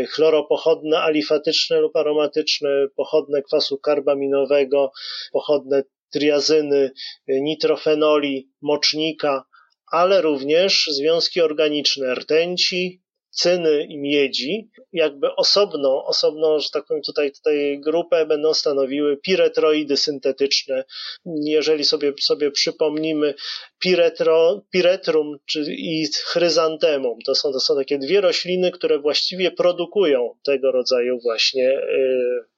chloropochodne 0.09 0.99
alifatyczne 0.99 1.79
lub 1.79 1.95
aromatyczne, 1.95 2.69
pochodne 2.95 3.41
kwasu 3.41 3.77
karbaminowego, 3.77 4.91
pochodne 5.31 5.83
triazyny, 6.13 6.91
y, 7.29 7.41
nitrofenoli, 7.41 8.49
mocznika, 8.61 9.45
ale 9.91 10.21
również 10.21 10.89
związki 10.91 11.41
organiczne 11.41 12.15
rtęci, 12.15 13.03
cyny 13.33 13.83
i 13.89 13.97
miedzi, 13.97 14.69
jakby 14.91 15.35
osobno, 15.35 16.05
osobno, 16.05 16.59
że 16.59 16.69
tak 16.73 16.85
powiem, 16.85 17.03
tutaj, 17.03 17.31
tutaj 17.31 17.79
grupę 17.79 18.25
będą 18.25 18.53
stanowiły 18.53 19.17
piretroidy 19.17 19.97
syntetyczne. 19.97 20.83
Jeżeli 21.25 21.83
sobie, 21.83 22.13
sobie 22.21 22.51
przypomnimy 22.51 23.33
piretro, 23.79 24.61
piretrum 24.71 25.37
czy, 25.45 25.65
i 25.69 26.07
chryzantemum, 26.25 27.19
to 27.25 27.35
są, 27.35 27.51
to 27.51 27.59
są 27.59 27.75
takie 27.75 27.97
dwie 27.97 28.21
rośliny, 28.21 28.71
które 28.71 28.99
właściwie 28.99 29.51
produkują 29.51 30.35
tego 30.43 30.71
rodzaju 30.71 31.19
właśnie 31.23 31.63
yy, 31.63 32.52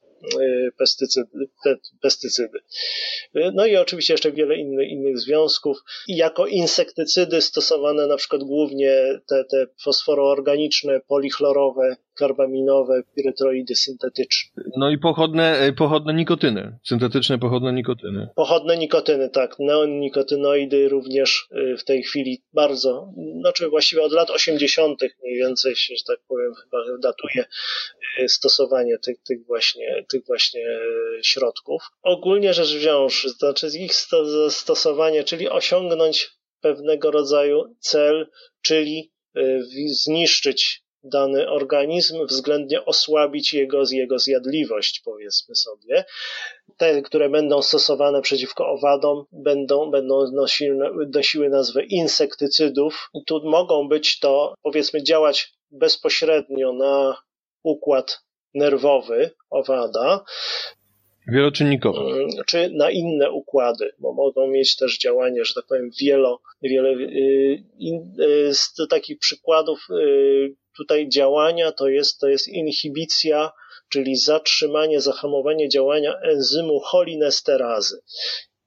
pestycydy, 0.78 1.48
pestycydy. 2.02 2.58
Y, 3.36 3.52
no 3.54 3.66
i 3.66 3.76
oczywiście 3.76 4.14
jeszcze 4.14 4.32
wiele 4.32 4.56
innych, 4.56 4.90
innych 4.90 5.18
związków. 5.18 5.78
Jako 6.08 6.46
insektycydy 6.46 7.42
stosowane 7.42 8.06
na 8.06 8.16
przykład 8.16 8.42
głównie 8.42 9.20
te, 9.28 9.44
te 9.44 9.66
fosforoorganiczne, 9.82 11.00
polichlorowe, 11.00 11.96
karbaminowe, 12.16 13.02
piretroidy 13.16 13.74
syntetyczne. 13.74 14.62
No 14.76 14.90
i 14.90 14.98
pochodne, 14.98 15.58
e, 15.58 15.72
pochodne 15.72 16.14
nikotyny, 16.14 16.78
syntetyczne 16.84 17.38
pochodne 17.38 17.72
nikotyny. 17.72 18.28
Pochodne 18.36 18.76
nikotyny, 18.76 19.30
tak. 19.30 19.56
Neonikotynoidy 19.58 20.88
również 20.88 21.48
e, 21.50 21.76
w 21.76 21.84
tej 21.84 22.02
chwili 22.02 22.42
bardzo, 22.52 23.12
znaczy 23.40 23.68
właściwie 23.68 24.02
od 24.02 24.12
lat 24.12 24.30
80. 24.30 25.00
mniej 25.22 25.36
więcej 25.36 25.76
się, 25.76 25.94
że 25.96 26.04
tak 26.06 26.24
powiem, 26.28 26.54
chyba 26.54 26.78
datuje 27.02 27.44
e, 28.18 28.28
stosowanie 28.28 28.98
tych, 28.98 29.22
tych, 29.22 29.46
właśnie, 29.46 30.04
tych 30.10 30.26
właśnie 30.26 30.66
środków. 31.22 31.82
Ogólnie 32.02 32.54
rzecz 32.54 32.74
wziąwszy, 32.76 33.30
znaczy 33.30 33.68
ich 33.78 33.94
stosowanie, 34.50 35.24
czyli 35.24 35.48
osiągnąć 35.48 36.30
pewnego 36.60 37.10
rodzaju 37.10 37.76
cel, 37.80 38.26
czyli 38.62 39.12
zniszczyć 39.86 40.85
dany 41.08 41.48
organizm, 41.50 42.26
względnie 42.26 42.84
osłabić 42.84 43.54
jego, 43.54 43.82
jego 43.90 44.18
zjadliwość, 44.18 45.02
powiedzmy 45.04 45.54
sobie. 45.54 46.04
Te, 46.76 47.02
które 47.02 47.28
będą 47.28 47.62
stosowane 47.62 48.22
przeciwko 48.22 48.68
owadom, 48.68 49.24
będą, 49.32 49.90
będą 49.90 50.30
nosiły, 50.32 50.90
nosiły 51.14 51.48
nazwę 51.48 51.84
insektycydów. 51.84 53.10
Tu 53.26 53.40
mogą 53.44 53.88
być 53.88 54.18
to, 54.18 54.54
powiedzmy, 54.62 55.02
działać 55.02 55.52
bezpośrednio 55.70 56.72
na 56.72 57.16
układ 57.62 58.20
nerwowy 58.54 59.30
owada, 59.50 60.24
Wieloczynnikowe. 61.28 62.00
Mm, 62.00 62.28
czy 62.46 62.70
na 62.70 62.90
inne 62.90 63.30
układy, 63.30 63.92
bo 63.98 64.12
mogą 64.12 64.46
mieć 64.46 64.76
też 64.76 64.98
działanie, 64.98 65.44
że 65.44 65.54
tak 65.54 65.66
powiem, 65.66 65.90
wielo, 66.00 66.40
wiele. 66.62 66.88
Y, 66.88 67.62
y, 68.20 68.54
z 68.54 68.74
takich 68.90 69.18
przykładów 69.18 69.86
y, 69.90 70.56
tutaj 70.76 71.08
działania 71.08 71.72
to 71.72 71.88
jest, 71.88 72.20
to 72.20 72.28
jest 72.28 72.48
inhibicja, 72.48 73.50
czyli 73.88 74.16
zatrzymanie, 74.16 75.00
zahamowanie 75.00 75.68
działania 75.68 76.14
enzymu 76.22 76.80
cholinesterazy. 76.80 78.00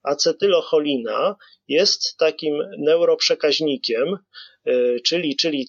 Acetylocholina 0.02 1.36
jest 1.68 2.16
takim 2.18 2.62
neuroprzekaźnikiem, 2.78 4.18
czyli, 5.04 5.36
czyli 5.36 5.68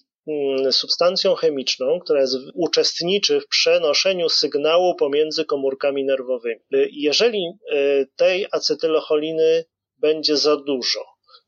substancją 0.70 1.34
chemiczną, 1.34 2.00
która 2.00 2.20
jest, 2.20 2.36
uczestniczy 2.54 3.40
w 3.40 3.48
przenoszeniu 3.48 4.28
sygnału 4.28 4.94
pomiędzy 4.94 5.44
komórkami 5.44 6.04
nerwowymi. 6.04 6.60
Jeżeli 6.92 7.46
e, 7.46 8.06
tej 8.16 8.46
acetylocholiny 8.52 9.64
będzie 9.98 10.36
za 10.36 10.56
dużo, 10.56 11.00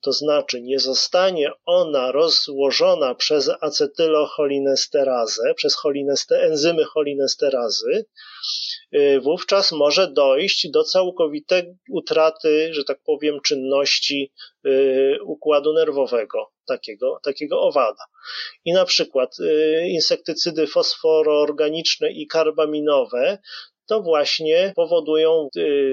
to 0.04 0.12
znaczy 0.12 0.62
nie 0.62 0.78
zostanie 0.78 1.50
ona 1.66 2.12
rozłożona 2.12 3.14
przez 3.14 3.50
acetylocholinesterazę, 3.60 5.54
przez 5.54 5.74
cholineste, 5.74 6.42
enzymy 6.42 6.84
cholinesterazy, 6.84 8.06
y, 8.94 9.20
wówczas 9.20 9.72
może 9.72 10.08
dojść 10.12 10.70
do 10.70 10.84
całkowitej 10.84 11.76
utraty, 11.90 12.74
że 12.74 12.84
tak 12.84 12.98
powiem, 13.04 13.40
czynności 13.40 14.32
y, 14.66 15.18
układu 15.24 15.72
nerwowego 15.72 16.52
takiego, 16.66 17.20
takiego 17.22 17.60
owada. 17.60 18.04
I 18.64 18.72
na 18.72 18.84
przykład 18.84 19.36
y, 19.40 19.88
insektycydy 19.88 20.66
fosforoorganiczne 20.66 22.12
i 22.12 22.26
karbaminowe 22.26 23.38
to 23.86 24.02
właśnie 24.02 24.72
powodują 24.76 25.48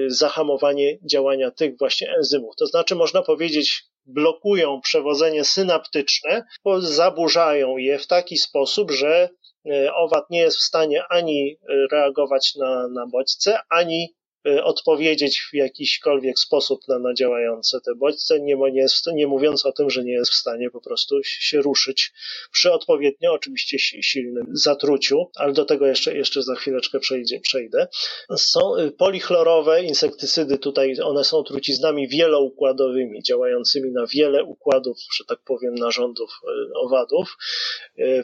zahamowanie 0.06 0.98
działania 1.10 1.50
tych 1.50 1.78
właśnie 1.78 2.14
enzymów. 2.16 2.56
To 2.56 2.66
znaczy, 2.66 2.94
można 2.94 3.22
powiedzieć 3.22 3.91
blokują 4.06 4.80
przewodzenie 4.80 5.44
synaptyczne, 5.44 6.44
zaburzają 6.80 7.76
je 7.76 7.98
w 7.98 8.06
taki 8.06 8.36
sposób, 8.36 8.90
że 8.90 9.28
e, 9.70 9.94
owad 9.94 10.30
nie 10.30 10.40
jest 10.40 10.58
w 10.58 10.64
stanie 10.64 11.04
ani 11.10 11.56
reagować 11.92 12.54
na, 12.54 12.88
na 12.88 13.06
bodźce, 13.06 13.58
ani 13.68 14.14
odpowiedzieć 14.62 15.40
w 15.40 15.54
jakiśkolwiek 15.54 16.38
sposób 16.38 16.80
na, 16.88 16.98
na 16.98 17.14
działające 17.14 17.80
te 17.80 17.94
bodźce, 17.94 18.40
nie, 18.40 18.56
nie, 18.72 18.86
nie 19.14 19.26
mówiąc 19.26 19.66
o 19.66 19.72
tym, 19.72 19.90
że 19.90 20.04
nie 20.04 20.12
jest 20.12 20.30
w 20.30 20.34
stanie 20.34 20.70
po 20.70 20.80
prostu 20.80 21.22
się 21.24 21.62
ruszyć 21.62 22.12
przy 22.52 22.72
odpowiednio 22.72 23.32
oczywiście 23.32 23.78
silnym 24.02 24.46
zatruciu, 24.52 25.30
ale 25.34 25.52
do 25.52 25.64
tego 25.64 25.86
jeszcze, 25.86 26.16
jeszcze 26.16 26.42
za 26.42 26.54
chwileczkę 26.54 27.00
przejdzie, 27.00 27.40
przejdę. 27.40 27.88
Są 28.36 28.76
y, 28.76 28.90
polichlorowe 28.90 29.82
insektycydy, 29.84 30.58
tutaj 30.58 31.00
one 31.00 31.24
są 31.24 31.42
truciznami 31.42 32.08
wieloukładowymi, 32.08 33.22
działającymi 33.22 33.90
na 33.92 34.06
wiele 34.06 34.44
układów, 34.44 34.98
że 35.16 35.24
tak 35.24 35.38
powiem, 35.44 35.74
narządów 35.74 36.30
y, 36.30 36.74
owadów. 36.74 37.36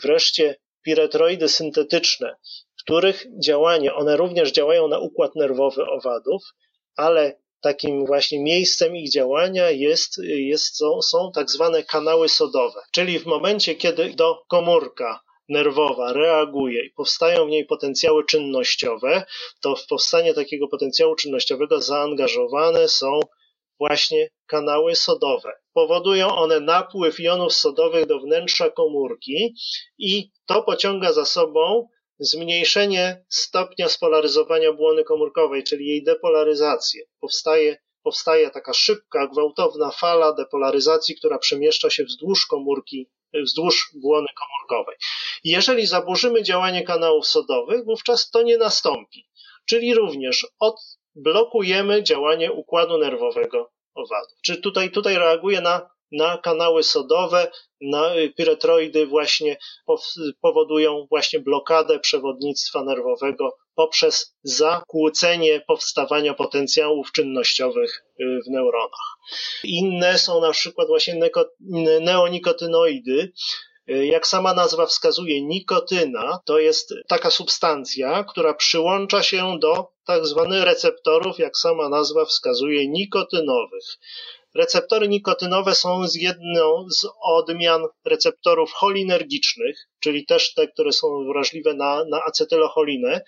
Wreszcie 0.03 0.57
piretroidy 0.83 1.49
syntetyczne, 1.49 2.37
których 2.89 3.27
działanie, 3.45 3.95
one 3.95 4.17
również 4.17 4.53
działają 4.53 4.89
na 4.89 4.99
układ 4.99 5.37
nerwowy 5.37 5.87
owadów, 5.87 6.43
ale 6.97 7.41
takim 7.61 8.07
właśnie 8.07 8.43
miejscem 8.43 8.97
ich 8.97 9.13
działania 9.13 9.71
jest, 9.71 10.19
jest, 10.25 10.77
są, 10.77 11.03
są 11.03 11.33
tak 11.35 11.51
zwane 11.51 11.83
kanały 11.83 12.29
sodowe. 12.29 12.81
Czyli 12.93 13.19
w 13.19 13.27
momencie, 13.27 13.75
kiedy 13.75 14.15
do 14.15 14.43
komórka 14.49 15.21
nerwowa 15.49 16.13
reaguje 16.13 16.87
i 16.87 16.91
powstają 16.91 17.47
w 17.47 17.49
niej 17.49 17.67
potencjały 17.67 18.25
czynnościowe, 18.25 19.25
to 19.63 19.77
w 19.77 19.87
powstanie 19.87 20.35
takiego 20.35 20.69
potencjału 20.69 21.15
czynnościowego 21.15 21.81
zaangażowane 21.81 22.89
są 22.89 23.21
właśnie 23.79 24.31
kanały 24.47 24.95
sodowe. 24.95 25.53
Powodują 25.73 26.29
one 26.29 26.61
napływ 26.61 27.21
jonów 27.21 27.55
sodowych 27.55 28.07
do 28.07 28.21
wnętrza 28.21 28.71
komórki 28.71 29.55
i 29.99 30.31
to 30.47 30.63
pociąga 30.63 31.13
za 31.13 31.25
sobą 31.25 31.89
zmniejszenie 32.19 33.25
stopnia 33.29 33.89
spolaryzowania 33.89 34.73
błony 34.73 35.05
komórkowej, 35.05 35.65
czyli 35.65 35.87
jej 35.87 36.05
depolaryzację. 36.05 37.03
Powstaje, 37.21 37.77
powstaje 38.03 38.51
taka 38.51 38.73
szybka, 38.73 39.27
gwałtowna 39.27 39.91
fala 39.91 40.33
depolaryzacji, 40.33 41.17
która 41.17 41.39
przemieszcza 41.39 41.91
się 41.91 42.05
wzdłuż 42.05 42.47
komórki, 42.47 43.11
wzdłuż 43.35 43.91
błony 43.95 44.29
komórkowej. 44.39 44.97
Jeżeli 45.45 45.87
zaburzymy 45.87 46.43
działanie 46.43 46.83
kanałów 46.83 47.27
sodowych, 47.27 47.85
wówczas 47.85 48.31
to 48.31 48.43
nie 48.43 48.57
nastąpi. 48.57 49.29
Czyli 49.67 49.95
również 49.95 50.47
odblokujemy 50.59 52.03
działanie 52.03 52.53
układu 52.53 52.99
nerwowego 52.99 53.71
owadu. 53.95 54.35
Czy 54.45 54.57
tutaj, 54.57 54.91
tutaj 54.91 55.17
reaguje 55.17 55.61
na 55.61 55.91
na 56.13 56.39
kanały 56.39 56.83
sodowe, 56.83 57.51
na 57.81 58.17
y, 58.17 58.33
piretroidy 58.37 59.07
właśnie 59.07 59.57
powodują 60.41 61.07
właśnie 61.11 61.41
blokadę 61.41 62.01
przewodnictwa 62.01 62.85
nerwowego 62.85 63.57
poprzez 63.75 64.37
zakłócenie 64.43 65.63
powstawania 65.67 66.35
potencjałów 66.35 67.13
czynnościowych 67.13 68.05
y, 68.21 68.25
w 68.47 68.51
neuronach. 68.51 69.19
Inne 69.65 70.19
są 70.19 70.41
na 70.41 70.51
przykład 70.51 70.89
właśnie 70.89 71.21
neonikotynoidy, 72.01 73.33
Jak 73.89 74.27
sama 74.27 74.55
nazwa 74.55 74.87
wskazuje, 74.87 75.43
nikotyna 75.43 76.41
to 76.45 76.59
jest 76.59 76.95
taka 77.09 77.31
substancja, 77.31 78.25
która 78.25 78.55
przyłącza 78.55 79.23
się 79.23 79.59
do 79.61 79.89
tak 80.07 80.27
zwanych 80.27 80.65
receptorów, 80.65 81.39
jak 81.39 81.57
sama 81.57 81.89
nazwa 81.89 82.25
wskazuje, 82.25 82.89
nikotynowych. 82.89 83.85
Receptory 84.55 85.09
nikotynowe 85.09 85.75
są 85.75 86.09
z 86.09 86.15
jedną 86.15 86.87
z 86.91 87.07
odmian 87.23 87.83
receptorów 88.05 88.73
cholinergicznych, 88.73 89.89
czyli 90.01 90.27
też 90.27 90.55
te, 90.55 90.69
które 90.69 90.93
są 90.93 91.25
wrażliwe 91.33 91.75
na, 91.75 92.05
na 92.11 92.25
acetylocholinę. 92.25 93.21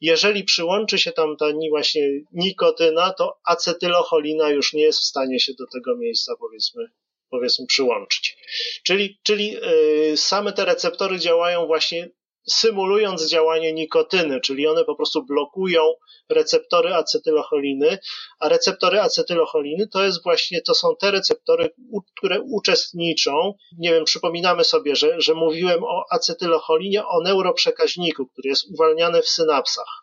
Jeżeli 0.00 0.44
przyłączy 0.44 0.98
się 0.98 1.12
tam 1.12 1.36
ta 1.36 1.46
właśnie 1.70 2.08
nikotyna, 2.32 3.12
to 3.18 3.38
acetylocholina 3.44 4.50
już 4.50 4.72
nie 4.72 4.82
jest 4.82 5.00
w 5.00 5.04
stanie 5.04 5.40
się 5.40 5.52
do 5.58 5.64
tego 5.72 5.96
miejsca, 5.96 6.32
powiedzmy, 6.40 6.84
powiedzmy 7.30 7.66
przyłączyć. 7.66 8.36
Czyli, 8.84 9.18
czyli 9.22 9.50
yy, 9.50 10.16
same 10.16 10.52
te 10.52 10.64
receptory 10.64 11.18
działają 11.18 11.66
właśnie 11.66 12.10
symulując 12.50 13.28
działanie 13.28 13.72
nikotyny, 13.72 14.40
czyli 14.40 14.66
one 14.66 14.84
po 14.84 14.94
prostu 14.94 15.24
blokują 15.24 15.82
receptory 16.28 16.94
acetylocholiny, 16.94 17.98
a 18.40 18.48
receptory 18.48 19.00
acetylocholiny 19.00 19.88
to 19.88 20.04
jest 20.04 20.22
właśnie, 20.22 20.62
to 20.62 20.74
są 20.74 20.88
te 21.00 21.10
receptory, 21.10 21.70
które 22.16 22.40
uczestniczą, 22.40 23.54
nie 23.78 23.90
wiem, 23.90 24.04
przypominamy 24.04 24.64
sobie, 24.64 24.96
że, 24.96 25.20
że 25.20 25.34
mówiłem 25.34 25.84
o 25.84 26.04
acetylocholinie, 26.10 27.06
o 27.06 27.20
neuroprzekaźniku, 27.20 28.26
który 28.26 28.48
jest 28.48 28.70
uwalniany 28.74 29.22
w 29.22 29.28
synapsach, 29.28 30.02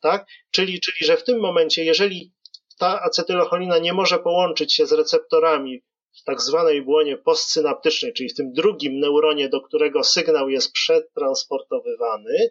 tak? 0.00 0.26
Czyli, 0.50 0.80
czyli, 0.80 1.06
że 1.06 1.16
w 1.16 1.24
tym 1.24 1.40
momencie, 1.40 1.84
jeżeli 1.84 2.32
ta 2.78 3.02
acetylocholina 3.02 3.78
nie 3.78 3.92
może 3.92 4.18
połączyć 4.18 4.74
się 4.74 4.86
z 4.86 4.92
receptorami 4.92 5.82
w 6.14 6.22
tak 6.24 6.40
zwanej 6.40 6.82
błonie 6.82 7.16
postsynaptycznej, 7.16 8.12
czyli 8.12 8.28
w 8.28 8.34
tym 8.34 8.52
drugim 8.52 9.00
neuronie, 9.00 9.48
do 9.48 9.60
którego 9.60 10.04
sygnał 10.04 10.48
jest 10.48 10.72
przetransportowywany, 10.72 12.50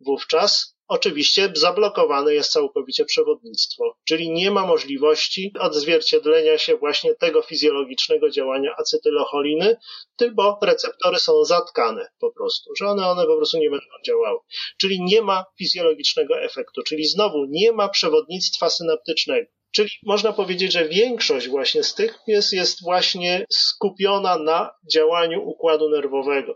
wówczas 0.00 0.76
oczywiście 0.88 1.52
zablokowane 1.54 2.34
jest 2.34 2.52
całkowicie 2.52 3.04
przewodnictwo, 3.04 3.96
czyli 4.04 4.30
nie 4.30 4.50
ma 4.50 4.66
możliwości 4.66 5.52
odzwierciedlenia 5.60 6.58
się 6.58 6.76
właśnie 6.76 7.14
tego 7.14 7.42
fizjologicznego 7.42 8.30
działania 8.30 8.76
acetylocholiny, 8.76 9.76
tylko 10.16 10.58
receptory 10.62 11.18
są 11.18 11.44
zatkane 11.44 12.08
po 12.20 12.32
prostu, 12.32 12.74
że 12.76 12.86
one, 12.86 13.06
one 13.06 13.26
po 13.26 13.36
prostu 13.36 13.58
nie 13.58 13.70
będą 13.70 13.86
działały. 14.06 14.38
Czyli 14.78 15.02
nie 15.02 15.22
ma 15.22 15.44
fizjologicznego 15.58 16.40
efektu, 16.40 16.82
czyli 16.82 17.04
znowu 17.04 17.44
nie 17.48 17.72
ma 17.72 17.88
przewodnictwa 17.88 18.70
synaptycznego. 18.70 19.50
Czyli 19.72 19.88
można 20.06 20.32
powiedzieć, 20.32 20.72
że 20.72 20.88
większość 20.88 21.48
właśnie 21.48 21.82
z 21.82 21.94
tych 21.94 22.18
jest, 22.26 22.52
jest 22.52 22.84
właśnie 22.84 23.46
skupiona 23.50 24.38
na 24.38 24.70
działaniu 24.92 25.42
układu 25.42 25.90
nerwowego. 25.90 26.54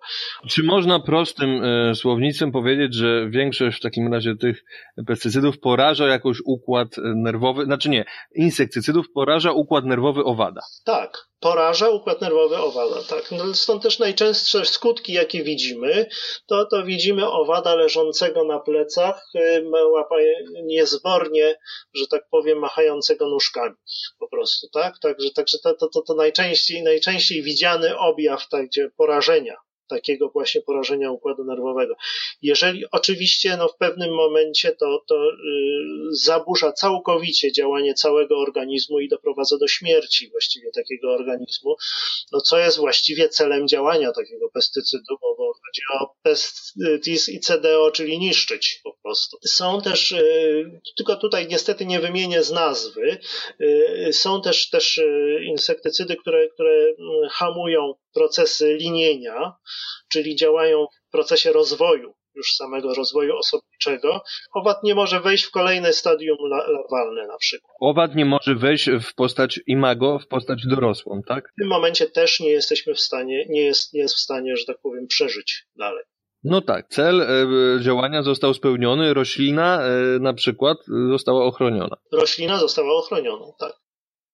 Czy 0.48 0.62
można 0.62 1.00
prostym 1.00 1.64
e, 1.64 1.94
słownictwem 1.94 2.52
powiedzieć, 2.52 2.94
że 2.94 3.30
większość 3.30 3.78
w 3.78 3.82
takim 3.82 4.12
razie 4.12 4.36
tych 4.36 4.64
pestycydów 5.06 5.58
poraża 5.58 6.06
jakoś 6.06 6.38
układ 6.44 6.88
nerwowy, 6.98 7.64
znaczy 7.64 7.88
nie, 7.88 8.04
insektycydów 8.34 9.06
poraża 9.14 9.52
układ 9.52 9.84
nerwowy 9.84 10.24
owada? 10.24 10.60
Tak, 10.84 11.28
poraża 11.46 11.88
układ 11.88 12.20
nerwowy 12.20 12.56
owada. 12.56 13.02
Tak. 13.08 13.30
No, 13.30 13.54
stąd 13.54 13.82
też 13.82 13.98
najczęstsze 13.98 14.64
skutki, 14.64 15.12
jakie 15.12 15.42
widzimy, 15.42 16.06
to, 16.46 16.66
to 16.66 16.84
widzimy 16.84 17.30
owada 17.30 17.74
leżącego 17.74 18.44
na 18.44 18.58
plecach, 18.58 19.22
y, 19.34 19.64
niezbornie, 20.62 21.58
że 21.94 22.06
tak 22.06 22.28
powiem, 22.30 22.58
machającego 22.58 23.28
nóżkami 23.28 23.74
po 24.18 24.28
prostu, 24.28 24.68
tak? 24.72 24.98
Także, 24.98 25.30
także 25.30 25.58
to, 25.58 25.74
to, 25.74 25.88
to, 25.88 26.02
to 26.02 26.14
najczęściej, 26.14 26.82
najczęściej 26.82 27.42
widziany 27.42 27.98
objaw 27.98 28.48
tak, 28.48 28.66
gdzie 28.66 28.90
porażenia 28.96 29.56
takiego 29.88 30.28
właśnie 30.28 30.60
porażenia 30.60 31.10
układu 31.10 31.44
nerwowego. 31.44 31.94
Jeżeli 32.42 32.84
oczywiście 32.90 33.56
no, 33.56 33.68
w 33.68 33.76
pewnym 33.76 34.14
momencie 34.14 34.72
to, 34.72 35.04
to 35.08 35.24
yy, 35.24 35.30
zaburza 36.10 36.72
całkowicie 36.72 37.52
działanie 37.52 37.94
całego 37.94 38.38
organizmu 38.38 39.00
i 39.00 39.08
doprowadza 39.08 39.58
do 39.58 39.68
śmierci 39.68 40.30
właściwie 40.30 40.70
takiego 40.70 41.14
organizmu, 41.14 41.76
no 42.32 42.40
co 42.40 42.58
jest 42.58 42.78
właściwie 42.78 43.28
celem 43.28 43.68
działania 43.68 44.12
takiego 44.12 44.48
pestycydu, 44.48 45.18
bo, 45.20 45.34
bo 45.38 45.52
chodzi 45.52 45.82
o 46.00 46.14
pestis 46.22 47.28
i 47.28 47.40
CDO, 47.40 47.90
czyli 47.90 48.18
niszczyć 48.18 48.80
po 48.84 48.96
prostu. 49.02 49.38
Są 49.46 49.80
też, 49.80 50.10
yy, 50.10 50.80
tylko 50.96 51.16
tutaj 51.16 51.46
niestety 51.48 51.86
nie 51.86 52.00
wymienię 52.00 52.42
z 52.42 52.52
nazwy, 52.52 53.18
yy, 53.58 54.12
są 54.12 54.42
też, 54.42 54.70
też 54.70 54.98
y, 54.98 55.40
insektycydy, 55.44 56.16
które, 56.16 56.48
które 56.48 56.72
mm, 56.72 57.28
hamują 57.30 57.94
procesy 58.16 58.76
linienia, 58.80 59.52
czyli 60.12 60.36
działają 60.36 60.86
w 61.08 61.10
procesie 61.10 61.52
rozwoju, 61.52 62.14
już 62.34 62.54
samego 62.56 62.94
rozwoju 62.94 63.36
osobniczego. 63.36 64.22
Owad 64.54 64.82
nie 64.82 64.94
może 64.94 65.20
wejść 65.20 65.44
w 65.44 65.50
kolejne 65.50 65.92
stadium 65.92 66.36
larwalne 66.40 67.26
na 67.26 67.38
przykład. 67.38 67.76
Owad 67.80 68.14
nie 68.14 68.24
może 68.24 68.54
wejść 68.54 68.90
w 68.90 69.14
postać 69.14 69.60
imago, 69.66 70.18
w 70.18 70.26
postać 70.26 70.66
dorosłą, 70.66 71.20
tak? 71.28 71.44
W 71.52 71.60
tym 71.60 71.68
momencie 71.68 72.06
też 72.06 72.40
nie 72.40 72.50
jesteśmy 72.50 72.94
w 72.94 73.00
stanie, 73.00 73.46
nie 73.48 73.64
jest, 73.64 73.92
nie 73.94 74.00
jest 74.00 74.14
w 74.14 74.20
stanie, 74.20 74.56
że 74.56 74.64
tak 74.66 74.76
powiem, 74.82 75.06
przeżyć 75.06 75.64
dalej. 75.76 76.04
No 76.44 76.60
tak, 76.60 76.88
cel 76.88 77.20
e, 77.20 77.26
działania 77.82 78.22
został 78.22 78.54
spełniony, 78.54 79.14
roślina 79.14 79.82
e, 79.82 80.18
na 80.20 80.34
przykład 80.34 80.78
została 81.10 81.44
ochroniona. 81.44 81.96
Roślina 82.12 82.58
została 82.58 82.92
ochroniona, 82.92 83.46
tak. 83.58 83.72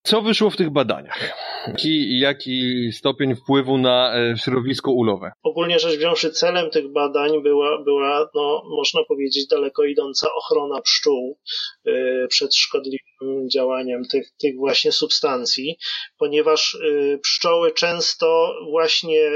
Co 0.03 0.21
wyszło 0.21 0.49
w 0.49 0.57
tych 0.57 0.69
badaniach? 0.69 1.33
Jaki, 1.67 2.19
jaki 2.19 2.89
stopień 2.91 3.35
wpływu 3.35 3.77
na 3.77 4.15
e, 4.15 4.37
środowisko 4.37 4.91
ulowe? 4.91 5.31
Ogólnie 5.43 5.79
rzecz 5.79 5.97
wziąwszy, 5.97 6.31
celem 6.31 6.69
tych 6.69 6.91
badań 6.91 7.43
była, 7.43 7.83
była 7.83 8.29
no, 8.35 8.63
można 8.69 9.01
powiedzieć, 9.07 9.47
daleko 9.47 9.83
idąca 9.83 10.27
ochrona 10.35 10.81
pszczół 10.81 11.39
yy, 11.85 12.27
przed 12.29 12.55
szkodliwym 12.55 13.49
działaniem 13.53 14.03
tych, 14.11 14.27
tych 14.41 14.55
właśnie 14.57 14.91
substancji, 14.91 15.77
ponieważ 16.17 16.77
yy, 16.83 17.19
pszczoły 17.19 17.71
często 17.71 18.53
właśnie 18.69 19.31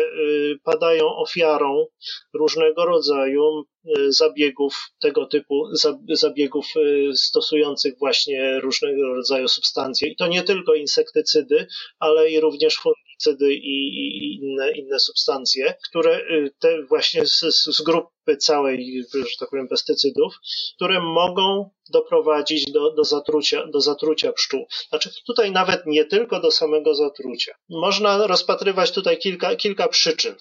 padają 0.64 1.06
ofiarą 1.16 1.86
różnego 2.34 2.86
rodzaju 2.86 3.64
zabiegów 4.10 4.92
tego 5.02 5.26
typu, 5.26 5.64
zabiegów 6.10 6.66
y, 6.78 7.12
stosujących 7.16 7.98
właśnie 8.00 8.60
różnego 8.60 9.14
rodzaju 9.14 9.48
substancje. 9.48 10.10
I 10.10 10.16
to 10.16 10.28
nie 10.28 10.44
tylko 10.44 10.74
insektycydy, 10.74 11.68
ale 12.00 12.30
i 12.30 12.40
również 12.40 12.76
fungicydy 12.76 13.54
i 13.54 14.36
inne, 14.42 14.72
inne 14.72 15.00
substancje, 15.00 15.74
które 15.90 16.18
y, 16.18 16.52
te 16.60 16.84
właśnie 16.84 17.26
z, 17.26 17.40
z 17.50 17.82
grupy 17.82 18.38
całej, 18.38 19.04
że 19.14 19.38
tak 19.40 19.50
powiem, 19.50 19.68
pestycydów, 19.68 20.34
które 20.76 21.00
mogą 21.00 21.70
doprowadzić 21.94 22.72
do, 22.72 22.92
do, 22.92 23.04
zatrucia, 23.04 23.68
do 23.68 23.82
zatrucia 23.82 24.34
pszczół. 24.34 24.68
Znaczy 24.90 25.10
tutaj 25.28 25.52
nawet 25.52 25.86
nie 25.86 26.06
tylko 26.06 26.40
do 26.40 26.52
samego 26.52 26.96
zatrucia. 26.96 27.56
Można 27.70 28.28
rozpatrywać 28.28 28.92
tutaj 28.92 29.18
kilka, 29.18 29.56
kilka 29.56 29.88
przyczyn. 29.88 30.36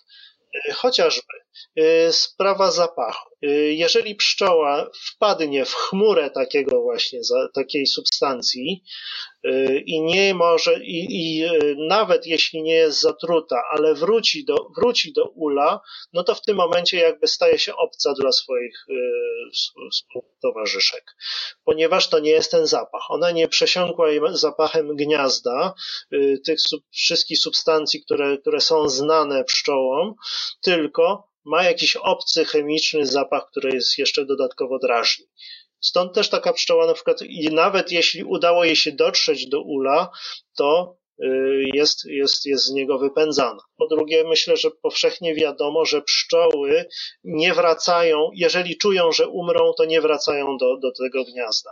Chociażby 0.74 1.45
sprawa 2.10 2.70
zapachu. 2.70 3.35
Y, 3.44 3.74
jeżeli 3.74 4.14
pszczoła 4.14 4.90
wpadnie 5.12 5.64
w 5.64 5.74
chmurę 5.74 6.30
takiego 6.30 6.82
właśnie, 6.82 7.20
takiej 7.54 7.86
substancji, 7.86 8.82
Y, 9.46 9.82
i 9.86 10.00
nie 10.00 10.34
może, 10.34 10.84
i, 10.84 11.06
i, 11.10 11.44
y, 11.44 11.76
nawet 11.78 12.26
jeśli 12.26 12.62
nie 12.62 12.74
jest 12.74 13.00
zatruta, 13.00 13.62
ale 13.70 13.94
wróci 13.94 14.44
do, 14.44 14.70
wróci 14.76 15.12
do 15.12 15.28
ula, 15.28 15.80
no 16.12 16.24
to 16.24 16.34
w 16.34 16.42
tym 16.42 16.56
momencie 16.56 16.96
jakby 16.98 17.26
staje 17.26 17.58
się 17.58 17.76
obca 17.76 18.14
dla 18.14 18.32
swoich 18.32 18.86
towarzyszek, 20.42 21.16
ponieważ 21.64 22.08
to 22.08 22.18
nie 22.18 22.30
jest 22.30 22.50
ten 22.50 22.66
zapach. 22.66 23.02
Ona 23.08 23.30
nie 23.30 23.48
przesiąkła 23.48 24.08
zapachem 24.32 24.96
gniazda, 24.96 25.74
tych 26.46 26.58
wszystkich 26.92 27.38
substancji, 27.38 28.02
które, 28.02 28.38
które 28.38 28.60
są 28.60 28.88
znane 28.88 29.44
pszczołom, 29.44 30.14
tylko 30.62 31.28
ma 31.46 31.62
jakiś 31.62 31.96
obcy 31.96 32.44
chemiczny 32.44 33.06
zapach, 33.06 33.25
który 33.50 33.70
jest 33.74 33.98
jeszcze 33.98 34.24
dodatkowo 34.24 34.78
drażni. 34.78 35.26
Stąd 35.80 36.14
też 36.14 36.28
taka 36.28 36.52
pszczoła 36.52 36.86
na 36.86 36.94
przykład, 36.94 37.22
i 37.22 37.48
nawet 37.52 37.92
jeśli 37.92 38.24
udało 38.24 38.64
jej 38.64 38.76
się 38.76 38.92
dotrzeć 38.92 39.48
do 39.48 39.62
ula, 39.62 40.10
to 40.56 40.96
y, 41.22 41.26
jest, 41.74 42.04
jest, 42.04 42.46
jest 42.46 42.64
z 42.64 42.72
niego 42.72 42.98
wypędzana. 42.98 43.62
Po 43.76 43.86
drugie, 43.86 44.24
myślę, 44.24 44.56
że 44.56 44.70
powszechnie 44.70 45.34
wiadomo, 45.34 45.84
że 45.84 46.02
pszczoły 46.02 46.86
nie 47.24 47.54
wracają, 47.54 48.30
jeżeli 48.34 48.76
czują, 48.76 49.12
że 49.12 49.28
umrą, 49.28 49.72
to 49.78 49.84
nie 49.84 50.00
wracają 50.00 50.56
do, 50.56 50.76
do 50.76 50.92
tego 50.92 51.24
gniazda 51.24 51.70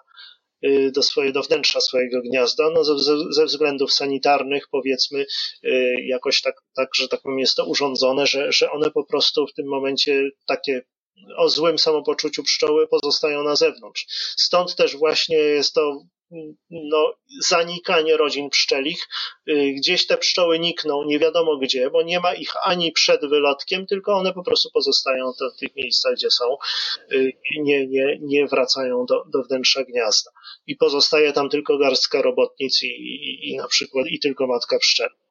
y, 0.64 0.90
do, 0.94 1.02
swoje, 1.02 1.32
do 1.32 1.42
wnętrza 1.42 1.80
swojego 1.80 2.20
gniazda, 2.22 2.70
no 2.70 2.84
ze, 2.84 3.16
ze 3.30 3.44
względów 3.44 3.92
sanitarnych 3.92 4.68
powiedzmy 4.70 5.26
y, 5.64 5.94
jakoś 6.06 6.42
tak, 6.42 6.54
tak, 6.76 6.88
że 6.94 7.08
tak 7.08 7.22
powiem 7.22 7.38
jest 7.38 7.56
to 7.56 7.64
urządzone, 7.64 8.26
że, 8.26 8.52
że 8.52 8.70
one 8.70 8.90
po 8.90 9.04
prostu 9.04 9.46
w 9.46 9.54
tym 9.54 9.66
momencie 9.66 10.22
takie 10.46 10.82
o 11.36 11.48
złym 11.48 11.78
samopoczuciu 11.78 12.42
pszczoły 12.42 12.88
pozostają 12.88 13.42
na 13.42 13.56
zewnątrz. 13.56 14.06
Stąd 14.36 14.76
też 14.76 14.96
właśnie 14.96 15.36
jest 15.36 15.74
to 15.74 16.00
no, 16.70 17.14
zanikanie 17.40 18.16
rodzin 18.16 18.50
pszczelich. 18.50 19.08
Y, 19.48 19.74
gdzieś 19.76 20.06
te 20.06 20.18
pszczoły 20.18 20.58
nikną, 20.58 21.04
nie 21.04 21.18
wiadomo 21.18 21.56
gdzie, 21.56 21.90
bo 21.90 22.02
nie 22.02 22.20
ma 22.20 22.34
ich 22.34 22.52
ani 22.64 22.92
przed 22.92 23.20
wylotkiem, 23.20 23.86
tylko 23.86 24.12
one 24.12 24.32
po 24.32 24.42
prostu 24.42 24.70
pozostają 24.70 25.32
w 25.32 25.58
tych 25.60 25.76
miejscach, 25.76 26.14
gdzie 26.14 26.30
są, 26.30 26.56
y, 27.12 27.32
nie, 27.58 27.86
nie, 27.86 28.18
nie 28.20 28.46
wracają 28.46 29.06
do, 29.06 29.24
do 29.32 29.42
wnętrza 29.42 29.84
gniazda. 29.84 30.30
I 30.66 30.76
pozostaje 30.76 31.32
tam 31.32 31.48
tylko 31.48 31.78
garstka 31.78 32.22
robotnic 32.22 32.82
i, 32.82 32.86
i, 32.86 33.50
i 33.50 33.56
na 33.56 33.68
przykład 33.68 34.06
i 34.06 34.20
tylko 34.20 34.46
matka 34.46 34.78
pszczela. 34.78 35.23